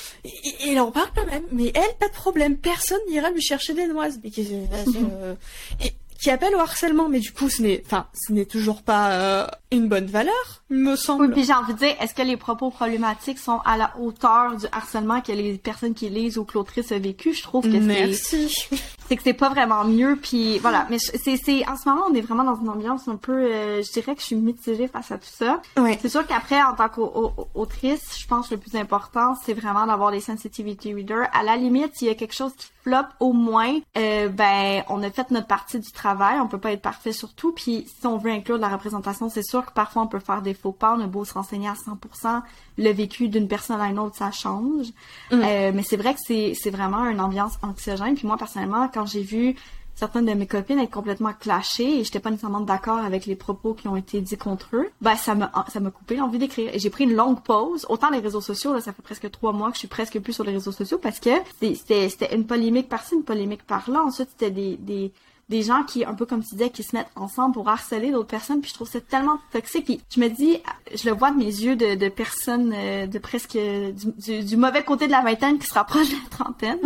elle 0.66 0.80
en 0.80 0.90
parle 0.90 1.10
quand 1.14 1.26
même. 1.26 1.44
Mais 1.52 1.70
elle, 1.74 1.94
pas 2.00 2.08
de 2.08 2.12
problème. 2.14 2.56
Personne 2.56 2.98
n'ira 3.08 3.30
lui 3.30 3.42
chercher 3.42 3.74
des 3.74 3.86
noises. 3.86 4.18
Mais 4.24 4.30
qu'est-ce 4.30 4.48
que- 4.48 4.98
euh, 4.98 5.34
et 5.84 5.92
qui 6.20 6.30
appelle 6.30 6.54
au 6.56 6.58
harcèlement, 6.58 7.08
mais 7.08 7.20
du 7.20 7.32
coup, 7.32 7.48
ce 7.48 7.62
n'est, 7.62 7.82
enfin, 7.86 8.06
ce 8.12 8.32
n'est 8.32 8.44
toujours 8.44 8.82
pas 8.82 9.12
euh, 9.12 9.46
une 9.70 9.88
bonne 9.88 10.06
valeur, 10.06 10.62
me 10.68 10.96
semble. 10.96 11.26
Oui, 11.26 11.32
puis 11.32 11.44
j'ai 11.44 11.52
envie 11.52 11.74
de 11.74 11.78
dire, 11.78 11.94
est-ce 12.00 12.14
que 12.14 12.22
les 12.22 12.36
propos 12.36 12.70
problématiques 12.70 13.38
sont 13.38 13.60
à 13.64 13.76
la 13.76 13.92
hauteur 14.00 14.56
du 14.56 14.66
harcèlement 14.72 15.20
que 15.20 15.32
les 15.32 15.58
personnes 15.58 15.94
qui 15.94 16.08
lisent 16.08 16.36
ou 16.36 16.44
que 16.44 16.54
l'autrice 16.54 16.90
a 16.90 16.98
vécu? 16.98 17.34
Je 17.34 17.42
trouve 17.42 17.64
que 17.64 17.72
c'est, 17.72 17.78
Merci. 17.80 18.68
C'est 19.08 19.16
que 19.16 19.22
c'est 19.22 19.32
pas 19.32 19.48
vraiment 19.48 19.84
mieux, 19.84 20.18
puis 20.20 20.58
voilà. 20.58 20.86
Mais 20.90 20.98
c'est, 20.98 21.36
c'est, 21.36 21.66
en 21.66 21.76
ce 21.76 21.88
moment, 21.88 22.02
on 22.10 22.14
est 22.14 22.20
vraiment 22.20 22.44
dans 22.44 22.60
une 22.60 22.68
ambiance 22.68 23.08
un 23.08 23.16
peu, 23.16 23.32
euh, 23.32 23.82
je 23.82 23.90
dirais 23.90 24.14
que 24.14 24.20
je 24.20 24.26
suis 24.26 24.36
mitigée 24.36 24.86
face 24.86 25.10
à 25.10 25.16
tout 25.16 25.30
ça. 25.30 25.60
Ouais. 25.78 25.98
C'est 26.00 26.10
sûr 26.10 26.26
qu'après, 26.26 26.62
en 26.62 26.74
tant 26.74 26.88
qu'autrice, 26.88 28.18
je 28.18 28.26
pense 28.26 28.48
que 28.48 28.54
le 28.54 28.60
plus 28.60 28.76
important, 28.76 29.34
c'est 29.44 29.54
vraiment 29.54 29.86
d'avoir 29.86 30.10
des 30.10 30.20
sensitivity 30.20 30.92
readers. 30.92 31.26
À 31.32 31.42
la 31.42 31.56
limite, 31.56 31.96
s'il 31.96 32.08
y 32.08 32.10
a 32.10 32.14
quelque 32.14 32.34
chose 32.34 32.52
qui 32.54 32.66
floppe, 32.82 33.08
au 33.20 33.32
moins, 33.32 33.78
euh, 33.96 34.28
ben, 34.28 34.82
on 34.88 35.02
a 35.02 35.10
fait 35.10 35.30
notre 35.30 35.46
partie 35.46 35.78
du 35.78 35.90
travail. 35.90 36.38
On 36.40 36.46
peut 36.46 36.58
pas 36.58 36.72
être 36.72 36.82
parfait 36.82 37.12
sur 37.12 37.32
tout. 37.34 37.52
Puis, 37.52 37.86
si 37.86 38.06
on 38.06 38.18
veut 38.18 38.30
inclure 38.30 38.56
de 38.56 38.62
la 38.62 38.68
représentation, 38.68 39.28
c'est 39.28 39.42
sûr 39.42 39.64
que 39.64 39.72
parfois, 39.72 40.02
on 40.02 40.06
peut 40.06 40.20
faire 40.20 40.42
des 40.42 40.54
faux 40.54 40.72
pas. 40.72 40.94
On 40.96 41.00
a 41.00 41.06
beau 41.06 41.24
se 41.24 41.34
renseigner 41.34 41.68
à 41.68 41.74
100%. 41.74 42.42
Le 42.78 42.90
vécu 42.90 43.28
d'une 43.28 43.48
personne 43.48 43.80
à 43.80 43.86
une 43.86 43.98
autre, 43.98 44.16
ça 44.16 44.30
change. 44.30 44.86
Euh, 45.32 45.72
mais 45.74 45.82
c'est 45.82 45.96
vrai 45.96 46.14
que 46.14 46.20
c'est, 46.24 46.54
c'est 46.58 46.70
vraiment 46.70 47.06
une 47.06 47.20
ambiance 47.20 47.58
anxiogène. 47.62 48.14
Puis 48.14 48.26
moi, 48.26 48.36
personnellement, 48.36 48.88
quand 48.98 49.06
j'ai 49.06 49.22
vu 49.22 49.54
certaines 49.94 50.26
de 50.26 50.32
mes 50.32 50.46
copines 50.46 50.78
être 50.78 50.90
complètement 50.90 51.32
clashées 51.32 52.00
et 52.00 52.04
j'étais 52.04 52.20
pas 52.20 52.30
nécessairement 52.30 52.60
d'accord 52.60 52.98
avec 52.98 53.26
les 53.26 53.36
propos 53.36 53.74
qui 53.74 53.88
ont 53.88 53.96
été 53.96 54.20
dits 54.20 54.36
contre 54.36 54.68
eux, 54.74 54.88
ben 55.00 55.16
ça 55.16 55.34
m'a 55.34 55.50
ça 55.68 55.80
m'a 55.80 55.90
coupé 55.90 56.16
l'envie 56.16 56.38
d'écrire. 56.38 56.70
J'ai 56.74 56.90
pris 56.90 57.04
une 57.04 57.14
longue 57.14 57.42
pause. 57.42 57.86
Autant 57.88 58.10
les 58.10 58.18
réseaux 58.18 58.40
sociaux, 58.40 58.72
là, 58.72 58.80
ça 58.80 58.92
fait 58.92 59.02
presque 59.02 59.30
trois 59.30 59.52
mois 59.52 59.68
que 59.68 59.74
je 59.74 59.80
suis 59.80 59.88
presque 59.88 60.18
plus 60.20 60.32
sur 60.32 60.44
les 60.44 60.52
réseaux 60.52 60.72
sociaux 60.72 60.98
parce 60.98 61.20
que 61.20 61.30
c'était 61.60 62.34
une 62.34 62.46
polémique 62.46 62.88
par-ci, 62.88 63.14
une 63.14 63.24
polémique 63.24 63.64
par-là. 63.64 64.02
Ensuite, 64.04 64.30
c'était 64.30 64.50
des, 64.50 64.76
des 64.76 65.12
des 65.48 65.62
gens 65.62 65.82
qui, 65.82 66.04
un 66.04 66.14
peu 66.14 66.26
comme 66.26 66.42
tu 66.42 66.50
disais, 66.50 66.70
qui 66.70 66.82
se 66.82 66.94
mettent 66.94 67.10
ensemble 67.16 67.54
pour 67.54 67.68
harceler 67.68 68.10
d'autres 68.10 68.28
personnes, 68.28 68.60
puis 68.60 68.68
je 68.68 68.74
trouve 68.74 68.88
ça 68.88 69.00
tellement 69.00 69.38
toxique. 69.50 69.86
Puis 69.86 70.00
je 70.10 70.20
me 70.20 70.28
dis, 70.28 70.58
je 70.94 71.08
le 71.08 71.14
vois 71.14 71.30
de 71.30 71.38
mes 71.38 71.46
yeux 71.46 71.74
de, 71.74 72.08
personnes 72.10 72.72
euh, 72.76 73.06
de 73.06 73.18
presque 73.18 73.56
du, 73.56 74.56
mauvais 74.56 74.84
côté 74.84 75.06
de 75.06 75.12
la 75.12 75.22
vingtaine 75.22 75.58
qui 75.58 75.66
se 75.66 75.74
rapprochent 75.74 76.10
de 76.10 76.16
la 76.16 76.30
trentaine. 76.30 76.78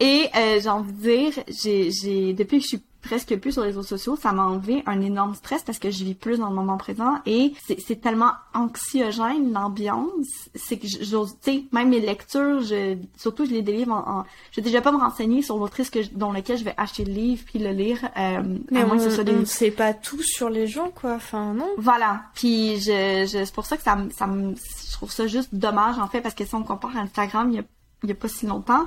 Et 0.00 0.28
euh, 0.36 0.58
j'ai 0.62 0.68
envie 0.68 0.92
de 0.92 0.98
dire, 1.02 1.32
j'ai, 1.48 1.90
j'ai 1.90 2.32
depuis 2.32 2.58
que 2.58 2.62
je 2.64 2.68
suis 2.68 2.82
presque 3.02 3.34
plus 3.38 3.52
sur 3.52 3.62
les 3.62 3.68
réseaux 3.68 3.82
sociaux, 3.82 4.14
ça 4.20 4.30
m'a 4.32 4.44
enlevé 4.44 4.82
un 4.86 5.00
énorme 5.00 5.34
stress 5.34 5.62
parce 5.62 5.78
que 5.78 5.90
je 5.90 6.04
vis 6.04 6.14
plus 6.14 6.38
dans 6.38 6.50
le 6.50 6.54
moment 6.54 6.76
présent 6.76 7.14
et 7.24 7.54
c'est, 7.66 7.80
c'est 7.80 7.96
tellement 7.98 8.32
anxiogène 8.52 9.52
l'ambiance, 9.52 10.26
c'est 10.54 10.76
que 10.78 10.86
j'ose, 10.86 11.34
tu 11.42 11.50
sais, 11.52 11.64
même 11.72 11.88
mes 11.88 12.00
lectures, 12.00 12.60
je, 12.62 12.96
surtout 13.16 13.46
je 13.46 13.50
les 13.52 13.62
délivre 13.62 13.92
en, 13.92 14.20
en 14.20 14.24
je 14.52 14.56
vais 14.60 14.62
déjà 14.64 14.80
pas 14.82 14.92
me 14.92 14.98
renseigner 14.98 15.40
sur 15.42 15.56
l'autrice 15.56 15.88
que 15.90 16.02
je- 16.02 16.10
dans 16.12 16.30
laquelle 16.32 16.58
je 16.58 16.64
vais 16.64 16.74
acheter 16.76 17.04
le 17.04 17.12
livre 17.12 17.42
puis 17.46 17.58
le 17.58 17.70
lire, 17.70 17.98
euh, 18.18 18.42
Mais 18.70 18.80
à 18.82 18.86
moins 18.86 18.96
on, 18.96 18.98
que 18.98 19.04
ce 19.04 19.10
soit 19.10 19.24
des 19.24 19.34
on 19.34 19.44
sait 19.46 19.70
pas 19.70 19.94
tout 19.94 20.22
sur 20.22 20.50
les 20.50 20.66
gens, 20.66 20.90
quoi. 20.94 21.14
Enfin, 21.14 21.54
non. 21.54 21.68
voilà. 21.78 22.24
Puis 22.34 22.80
je, 22.80 23.26
je 23.30 23.44
c'est 23.44 23.54
pour 23.54 23.66
ça 23.66 23.76
que 23.76 23.82
ça 23.82 23.96
me 23.96 24.10
ça 24.10 24.26
me 24.26 24.54
je 24.54 24.92
trouve 24.92 25.10
ça 25.10 25.26
juste 25.26 25.54
dommage 25.54 25.98
en 25.98 26.06
fait 26.08 26.20
parce 26.20 26.34
que 26.34 26.44
si 26.44 26.54
on 26.54 26.62
compare 26.64 26.96
à 26.96 27.00
Instagram 27.00 27.48
il 27.50 27.56
y 27.56 27.58
a, 27.60 27.64
il 28.02 28.08
y 28.10 28.12
a 28.12 28.14
pas 28.14 28.28
si 28.28 28.44
longtemps, 28.46 28.84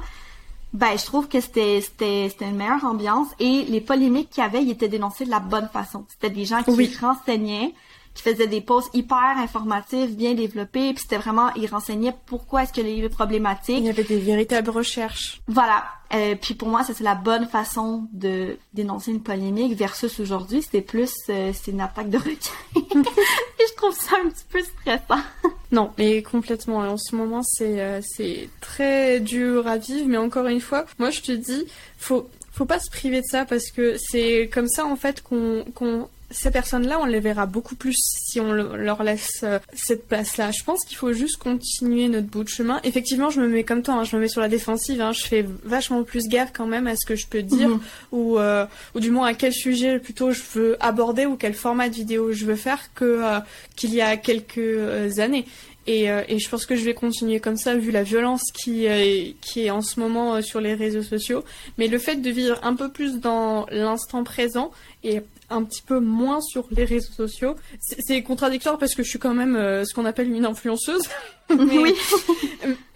ben 0.73 0.97
je 0.97 1.05
trouve 1.05 1.27
que 1.27 1.39
c'était 1.39 1.81
c'était 1.81 2.27
c'était 2.29 2.49
une 2.49 2.55
meilleure 2.57 2.83
ambiance 2.83 3.27
et 3.39 3.63
les 3.69 3.79
polémiques 3.81 4.31
qu'il 4.31 4.43
y 4.43 4.45
avait, 4.45 4.63
ils 4.63 4.71
étaient 4.71 4.87
dénoncés 4.89 5.25
de 5.25 5.29
la 5.29 5.39
bonne 5.39 5.69
façon. 5.71 6.05
C'était 6.09 6.31
des 6.31 6.45
gens 6.45 6.63
qui 6.63 6.71
Oui. 6.71 6.91
renseignaient 6.99 7.73
qui 8.13 8.23
faisaient 8.23 8.47
des 8.47 8.61
posts 8.61 8.93
hyper 8.93 9.37
informatifs, 9.37 10.11
bien 10.15 10.33
développés, 10.33 10.93
puis 10.93 11.01
c'était 11.01 11.17
vraiment, 11.17 11.53
ils 11.55 11.67
renseignaient 11.67 12.15
pourquoi 12.25 12.63
est-ce 12.63 12.73
que 12.73 12.81
les 12.81 12.95
livres 12.95 13.09
problématiques, 13.09 13.77
Il 13.79 13.85
y 13.85 13.89
avait 13.89 14.03
des 14.03 14.19
véritables 14.19 14.69
recherches. 14.69 15.41
voilà. 15.47 15.83
Euh, 16.13 16.35
puis 16.39 16.53
pour 16.53 16.67
moi, 16.67 16.83
ça 16.83 16.93
c'est 16.93 17.03
la 17.03 17.15
bonne 17.15 17.47
façon 17.47 18.07
de 18.13 18.57
dénoncer 18.73 19.09
une 19.09 19.23
polémique 19.23 19.75
versus 19.75 20.19
aujourd'hui, 20.19 20.61
c'était 20.61 20.81
plus 20.81 21.11
euh, 21.29 21.51
c'est 21.55 21.71
une 21.71 21.81
attaque 21.81 22.09
de 22.11 22.17
requin. 22.17 22.51
Et 22.75 23.65
je 23.67 23.75
trouve 23.75 23.95
ça 23.95 24.17
un 24.23 24.29
petit 24.29 24.45
peu 24.47 24.59
stressant. 24.61 25.23
Non, 25.71 25.91
mais 25.97 26.21
complètement. 26.21 26.77
En 26.79 26.97
ce 26.97 27.15
moment, 27.15 27.41
c'est 27.43 27.81
euh, 27.81 27.99
c'est 28.03 28.47
très 28.61 29.21
dur 29.21 29.67
à 29.67 29.77
vivre. 29.77 30.07
Mais 30.07 30.17
encore 30.17 30.45
une 30.45 30.61
fois, 30.61 30.85
moi, 30.99 31.09
je 31.09 31.21
te 31.21 31.31
dis, 31.31 31.65
faut 31.97 32.29
faut 32.51 32.65
pas 32.65 32.79
se 32.79 32.91
priver 32.91 33.21
de 33.21 33.25
ça 33.25 33.45
parce 33.45 33.71
que 33.71 33.95
c'est 33.97 34.51
comme 34.53 34.67
ça 34.67 34.85
en 34.85 34.95
fait 34.95 35.23
qu'on 35.23 35.65
qu'on 35.73 36.07
ces 36.33 36.51
personnes-là, 36.51 36.99
on 36.99 37.05
les 37.05 37.19
verra 37.21 37.45
beaucoup 37.45 37.75
plus 37.75 37.95
si 37.97 38.39
on 38.41 38.51
le- 38.51 38.75
leur 38.75 39.03
laisse 39.03 39.41
euh, 39.43 39.59
cette 39.73 40.07
place-là. 40.07 40.51
Je 40.51 40.63
pense 40.63 40.83
qu'il 40.83 40.97
faut 40.97 41.13
juste 41.13 41.37
continuer 41.37 42.07
notre 42.09 42.27
bout 42.27 42.43
de 42.43 42.49
chemin. 42.49 42.79
Effectivement, 42.83 43.29
je 43.29 43.39
me 43.39 43.47
mets 43.47 43.63
comme 43.63 43.81
toi, 43.83 43.93
hein, 43.93 44.03
je 44.03 44.15
me 44.15 44.21
mets 44.21 44.27
sur 44.27 44.41
la 44.41 44.49
défensive. 44.49 44.99
hein, 45.01 45.11
je 45.13 45.23
fais 45.25 45.45
vachement 45.63 46.03
plus 46.03 46.27
gaffe 46.27 46.51
quand 46.53 46.67
même 46.67 46.87
à 46.87 46.95
ce 46.95 47.05
que 47.05 47.15
je 47.15 47.27
peux 47.27 47.43
dire 47.43 47.69
Mhm. 47.69 47.79
ou 48.11 48.37
euh, 48.39 48.65
ou 48.95 48.99
du 48.99 49.11
moins 49.11 49.27
à 49.27 49.33
quel 49.33 49.53
sujet 49.53 49.99
plutôt 49.99 50.31
je 50.31 50.41
veux 50.55 50.77
aborder 50.79 51.25
ou 51.25 51.35
quel 51.37 51.53
format 51.53 51.87
de 51.89 51.93
vidéo 51.95 52.33
je 52.33 52.45
veux 52.45 52.55
faire 52.55 52.79
que 52.95 53.05
euh, 53.05 53.39
qu'il 53.75 53.93
y 53.93 54.01
a 54.01 54.17
quelques 54.17 55.19
années. 55.19 55.45
Et, 55.85 56.09
euh, 56.09 56.23
et 56.29 56.39
je 56.39 56.49
pense 56.49 56.65
que 56.65 56.75
je 56.77 56.83
vais 56.85 56.93
continuer 56.93 57.39
comme 57.41 57.57
ça 57.57 57.75
vu 57.75 57.91
la 57.91 58.03
violence 58.03 58.43
qui, 58.53 58.87
euh, 58.87 59.25
qui 59.41 59.65
est 59.65 59.69
en 59.69 59.81
ce 59.81 59.99
moment 59.99 60.35
euh, 60.35 60.41
sur 60.41 60.61
les 60.61 60.73
réseaux 60.75 61.03
sociaux. 61.03 61.43
Mais 61.77 61.87
le 61.89 61.97
fait 61.99 62.15
de 62.15 62.29
vivre 62.29 62.57
un 62.63 62.73
peu 62.75 62.89
plus 62.89 63.19
dans 63.19 63.65
l'instant 63.69 64.23
présent 64.23 64.71
et 65.03 65.19
un 65.49 65.63
petit 65.63 65.81
peu 65.81 65.99
moins 65.99 66.39
sur 66.41 66.65
les 66.71 66.85
réseaux 66.85 67.11
sociaux, 67.11 67.55
c'est 67.79 68.23
contradictoire 68.23 68.77
parce 68.77 68.95
que 68.95 69.03
je 69.03 69.09
suis 69.09 69.19
quand 69.19 69.33
même 69.33 69.55
euh, 69.57 69.83
ce 69.83 69.93
qu'on 69.93 70.05
appelle 70.05 70.31
une 70.31 70.45
influenceuse. 70.45 71.03
Mais- 71.49 71.77
Oui. 71.77 71.93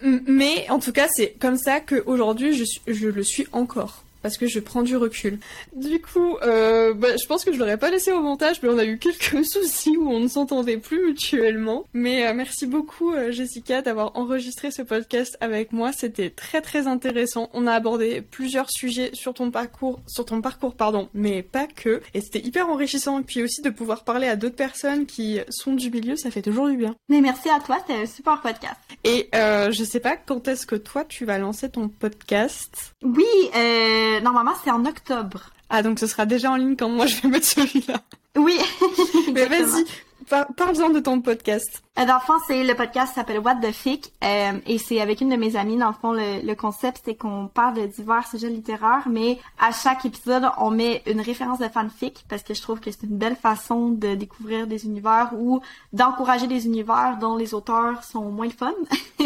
Mais 0.26 0.66
en 0.70 0.78
tout 0.78 0.92
cas, 0.92 1.08
c'est 1.14 1.34
comme 1.38 1.58
ça 1.58 1.80
qu'aujourd'hui, 1.80 2.58
je 2.86 3.08
le 3.08 3.22
suis 3.22 3.46
encore. 3.52 4.02
Parce 4.22 4.36
que 4.36 4.46
je 4.46 4.60
prends 4.60 4.82
du 4.82 4.96
recul. 4.96 5.38
Du 5.74 6.00
coup, 6.00 6.36
euh, 6.42 6.94
bah, 6.94 7.16
je 7.20 7.26
pense 7.26 7.44
que 7.44 7.52
je 7.52 7.58
l'aurais 7.58 7.76
pas 7.76 7.90
laissé 7.90 8.12
au 8.12 8.20
montage, 8.20 8.60
mais 8.62 8.68
on 8.68 8.78
a 8.78 8.84
eu 8.84 8.98
quelques 8.98 9.44
soucis 9.44 9.96
où 9.96 10.10
on 10.10 10.20
ne 10.20 10.28
s'entendait 10.28 10.78
plus 10.78 11.06
mutuellement. 11.06 11.84
Mais 11.92 12.26
euh, 12.26 12.34
merci 12.34 12.66
beaucoup, 12.66 13.12
euh, 13.12 13.30
Jessica, 13.30 13.82
d'avoir 13.82 14.16
enregistré 14.16 14.70
ce 14.70 14.82
podcast 14.82 15.36
avec 15.40 15.72
moi. 15.72 15.92
C'était 15.92 16.30
très 16.30 16.60
très 16.60 16.86
intéressant. 16.86 17.50
On 17.52 17.66
a 17.66 17.72
abordé 17.72 18.22
plusieurs 18.22 18.70
sujets 18.70 19.10
sur 19.14 19.34
ton 19.34 19.50
parcours, 19.50 20.00
sur 20.06 20.24
ton 20.24 20.40
parcours, 20.40 20.74
pardon, 20.74 21.08
mais 21.14 21.42
pas 21.42 21.66
que. 21.66 22.00
Et 22.14 22.20
c'était 22.20 22.40
hyper 22.40 22.68
enrichissant. 22.68 23.20
Et 23.20 23.22
puis 23.24 23.42
aussi 23.42 23.62
de 23.62 23.70
pouvoir 23.70 24.04
parler 24.04 24.26
à 24.26 24.36
d'autres 24.36 24.56
personnes 24.56 25.06
qui 25.06 25.40
sont 25.48 25.74
du 25.74 25.90
milieu, 25.90 26.16
ça 26.16 26.30
fait 26.30 26.42
toujours 26.42 26.68
du 26.68 26.76
bien. 26.76 26.94
Mais 27.08 27.20
merci 27.20 27.48
à 27.48 27.60
toi, 27.60 27.78
c'était 27.86 28.00
un 28.00 28.06
super 28.06 28.40
podcast. 28.40 28.76
Et 29.04 29.28
euh, 29.34 29.70
je 29.70 29.84
sais 29.84 30.00
pas 30.00 30.16
quand 30.16 30.48
est-ce 30.48 30.66
que 30.66 30.76
toi 30.76 31.04
tu 31.04 31.24
vas 31.24 31.38
lancer 31.38 31.70
ton 31.70 31.88
podcast. 31.88 32.94
Oui, 33.02 33.24
euh, 33.54 34.07
normalement 34.20 34.54
c'est 34.62 34.70
en 34.70 34.84
octobre. 34.84 35.50
Ah 35.70 35.82
donc 35.82 35.98
ce 35.98 36.06
sera 36.06 36.26
déjà 36.26 36.50
en 36.50 36.56
ligne 36.56 36.76
quand 36.76 36.88
moi 36.88 37.06
je 37.06 37.20
vais 37.20 37.28
mettre 37.28 37.46
celui-là. 37.46 38.00
Oui. 38.36 38.58
Mais 39.32 39.46
vas-y, 39.46 39.84
Parle-en 40.28 40.90
de 40.90 41.00
ton 41.00 41.22
podcast. 41.22 41.82
Euh, 41.98 42.04
dans 42.04 42.16
le 42.16 42.20
fond, 42.20 42.34
c'est 42.46 42.62
le 42.62 42.74
podcast 42.74 43.14
s'appelle 43.14 43.38
What 43.38 43.56
the 43.56 43.72
Fic 43.72 44.12
euh, 44.22 44.58
et 44.66 44.76
c'est 44.76 45.00
avec 45.00 45.22
une 45.22 45.30
de 45.30 45.36
mes 45.36 45.56
amies. 45.56 45.78
Dans 45.78 45.88
le 45.88 45.94
fond, 45.94 46.12
le, 46.12 46.54
concept 46.54 47.00
c'est 47.04 47.14
qu'on 47.14 47.48
parle 47.48 47.74
de 47.74 47.86
divers 47.86 48.26
sujets 48.26 48.50
littéraires, 48.50 49.04
mais 49.08 49.38
à 49.58 49.72
chaque 49.72 50.04
épisode, 50.04 50.44
on 50.58 50.70
met 50.70 51.02
une 51.06 51.22
référence 51.22 51.60
de 51.60 51.68
fanfic 51.68 52.26
parce 52.28 52.42
que 52.42 52.52
je 52.52 52.60
trouve 52.60 52.78
que 52.78 52.90
c'est 52.90 53.04
une 53.04 53.16
belle 53.16 53.36
façon 53.36 53.88
de 53.88 54.14
découvrir 54.16 54.66
des 54.66 54.84
univers 54.84 55.30
ou 55.38 55.60
d'encourager 55.94 56.46
des 56.46 56.66
univers 56.66 57.16
dont 57.18 57.36
les 57.36 57.54
auteurs 57.54 58.04
sont 58.04 58.24
moins 58.30 58.50
fun. 58.50 58.74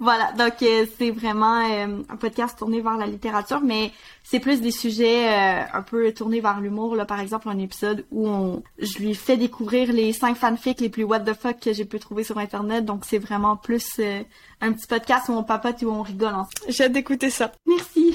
voilà, 0.00 0.32
donc 0.32 0.62
euh, 0.62 0.86
c'est 0.98 1.10
vraiment 1.10 1.60
euh, 1.60 2.02
un 2.08 2.16
podcast 2.16 2.58
tourné 2.58 2.80
vers 2.80 2.96
la 2.96 3.06
littérature, 3.06 3.60
mais 3.60 3.92
c'est 4.30 4.40
plus 4.40 4.60
des 4.60 4.70
sujets 4.70 5.26
un 5.26 5.80
peu 5.80 6.12
tournés 6.12 6.40
vers 6.40 6.60
l'humour. 6.60 6.94
Là, 6.94 7.06
par 7.06 7.18
exemple, 7.18 7.48
un 7.48 7.58
épisode 7.58 8.04
où 8.10 8.28
on, 8.28 8.62
je 8.78 8.98
lui 8.98 9.14
fais 9.14 9.38
découvrir 9.38 9.90
les 9.90 10.12
cinq 10.12 10.36
fanfics 10.36 10.80
les 10.80 10.90
plus 10.90 11.04
what 11.04 11.20
the 11.20 11.32
fuck 11.32 11.58
que 11.58 11.72
j'ai 11.72 11.86
pu 11.86 11.98
trouver 11.98 12.24
sur 12.24 12.36
internet. 12.36 12.84
Donc 12.84 13.06
c'est 13.06 13.18
vraiment 13.18 13.56
plus 13.56 13.86
euh, 14.00 14.22
un 14.60 14.72
petit 14.72 14.86
podcast 14.86 15.30
où 15.30 15.32
on 15.32 15.44
papote 15.44 15.82
et 15.82 15.86
où 15.86 15.90
on 15.90 16.02
rigole 16.02 16.34
ensemble. 16.34 16.50
J'ai 16.68 16.84
hâte 16.84 16.92
d'écouter 16.92 17.30
ça. 17.30 17.52
Merci. 17.66 18.14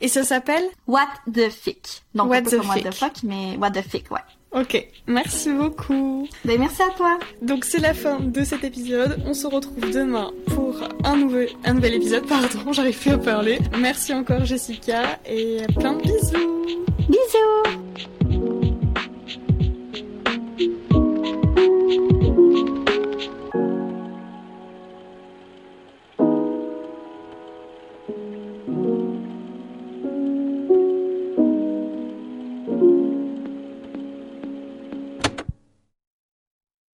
et 0.00 0.08
ça 0.08 0.24
s'appelle 0.24 0.64
What 0.86 1.08
the 1.30 1.50
Fic. 1.50 2.04
Donc 2.14 2.30
what, 2.30 2.40
the 2.40 2.56
comme 2.56 2.66
what 2.66 2.80
the 2.80 2.94
fuck, 2.94 3.22
mais 3.22 3.58
what 3.58 3.72
the 3.72 3.82
fic, 3.82 4.10
ouais. 4.10 4.20
Ok, 4.52 4.84
merci 5.06 5.52
beaucoup. 5.52 6.28
Ben, 6.44 6.58
merci 6.58 6.82
à 6.82 6.90
toi. 6.96 7.18
Donc 7.40 7.64
c'est 7.64 7.78
la 7.78 7.94
fin 7.94 8.18
de 8.18 8.42
cet 8.42 8.64
épisode. 8.64 9.22
On 9.24 9.32
se 9.32 9.46
retrouve 9.46 9.90
demain 9.92 10.32
pour 10.48 10.82
un, 11.04 11.16
nouvel, 11.16 11.50
un 11.64 11.74
nouvel 11.74 11.94
épisode. 11.94 12.26
Pardon, 12.26 12.72
j'arrive 12.72 12.98
plus 12.98 13.10
à 13.12 13.18
parler. 13.18 13.60
Merci 13.78 14.12
encore 14.12 14.44
Jessica 14.44 15.20
et 15.24 15.58
plein 15.78 15.92
de 15.92 16.02
bisous. 16.02 16.64
Bisous. 17.08 17.80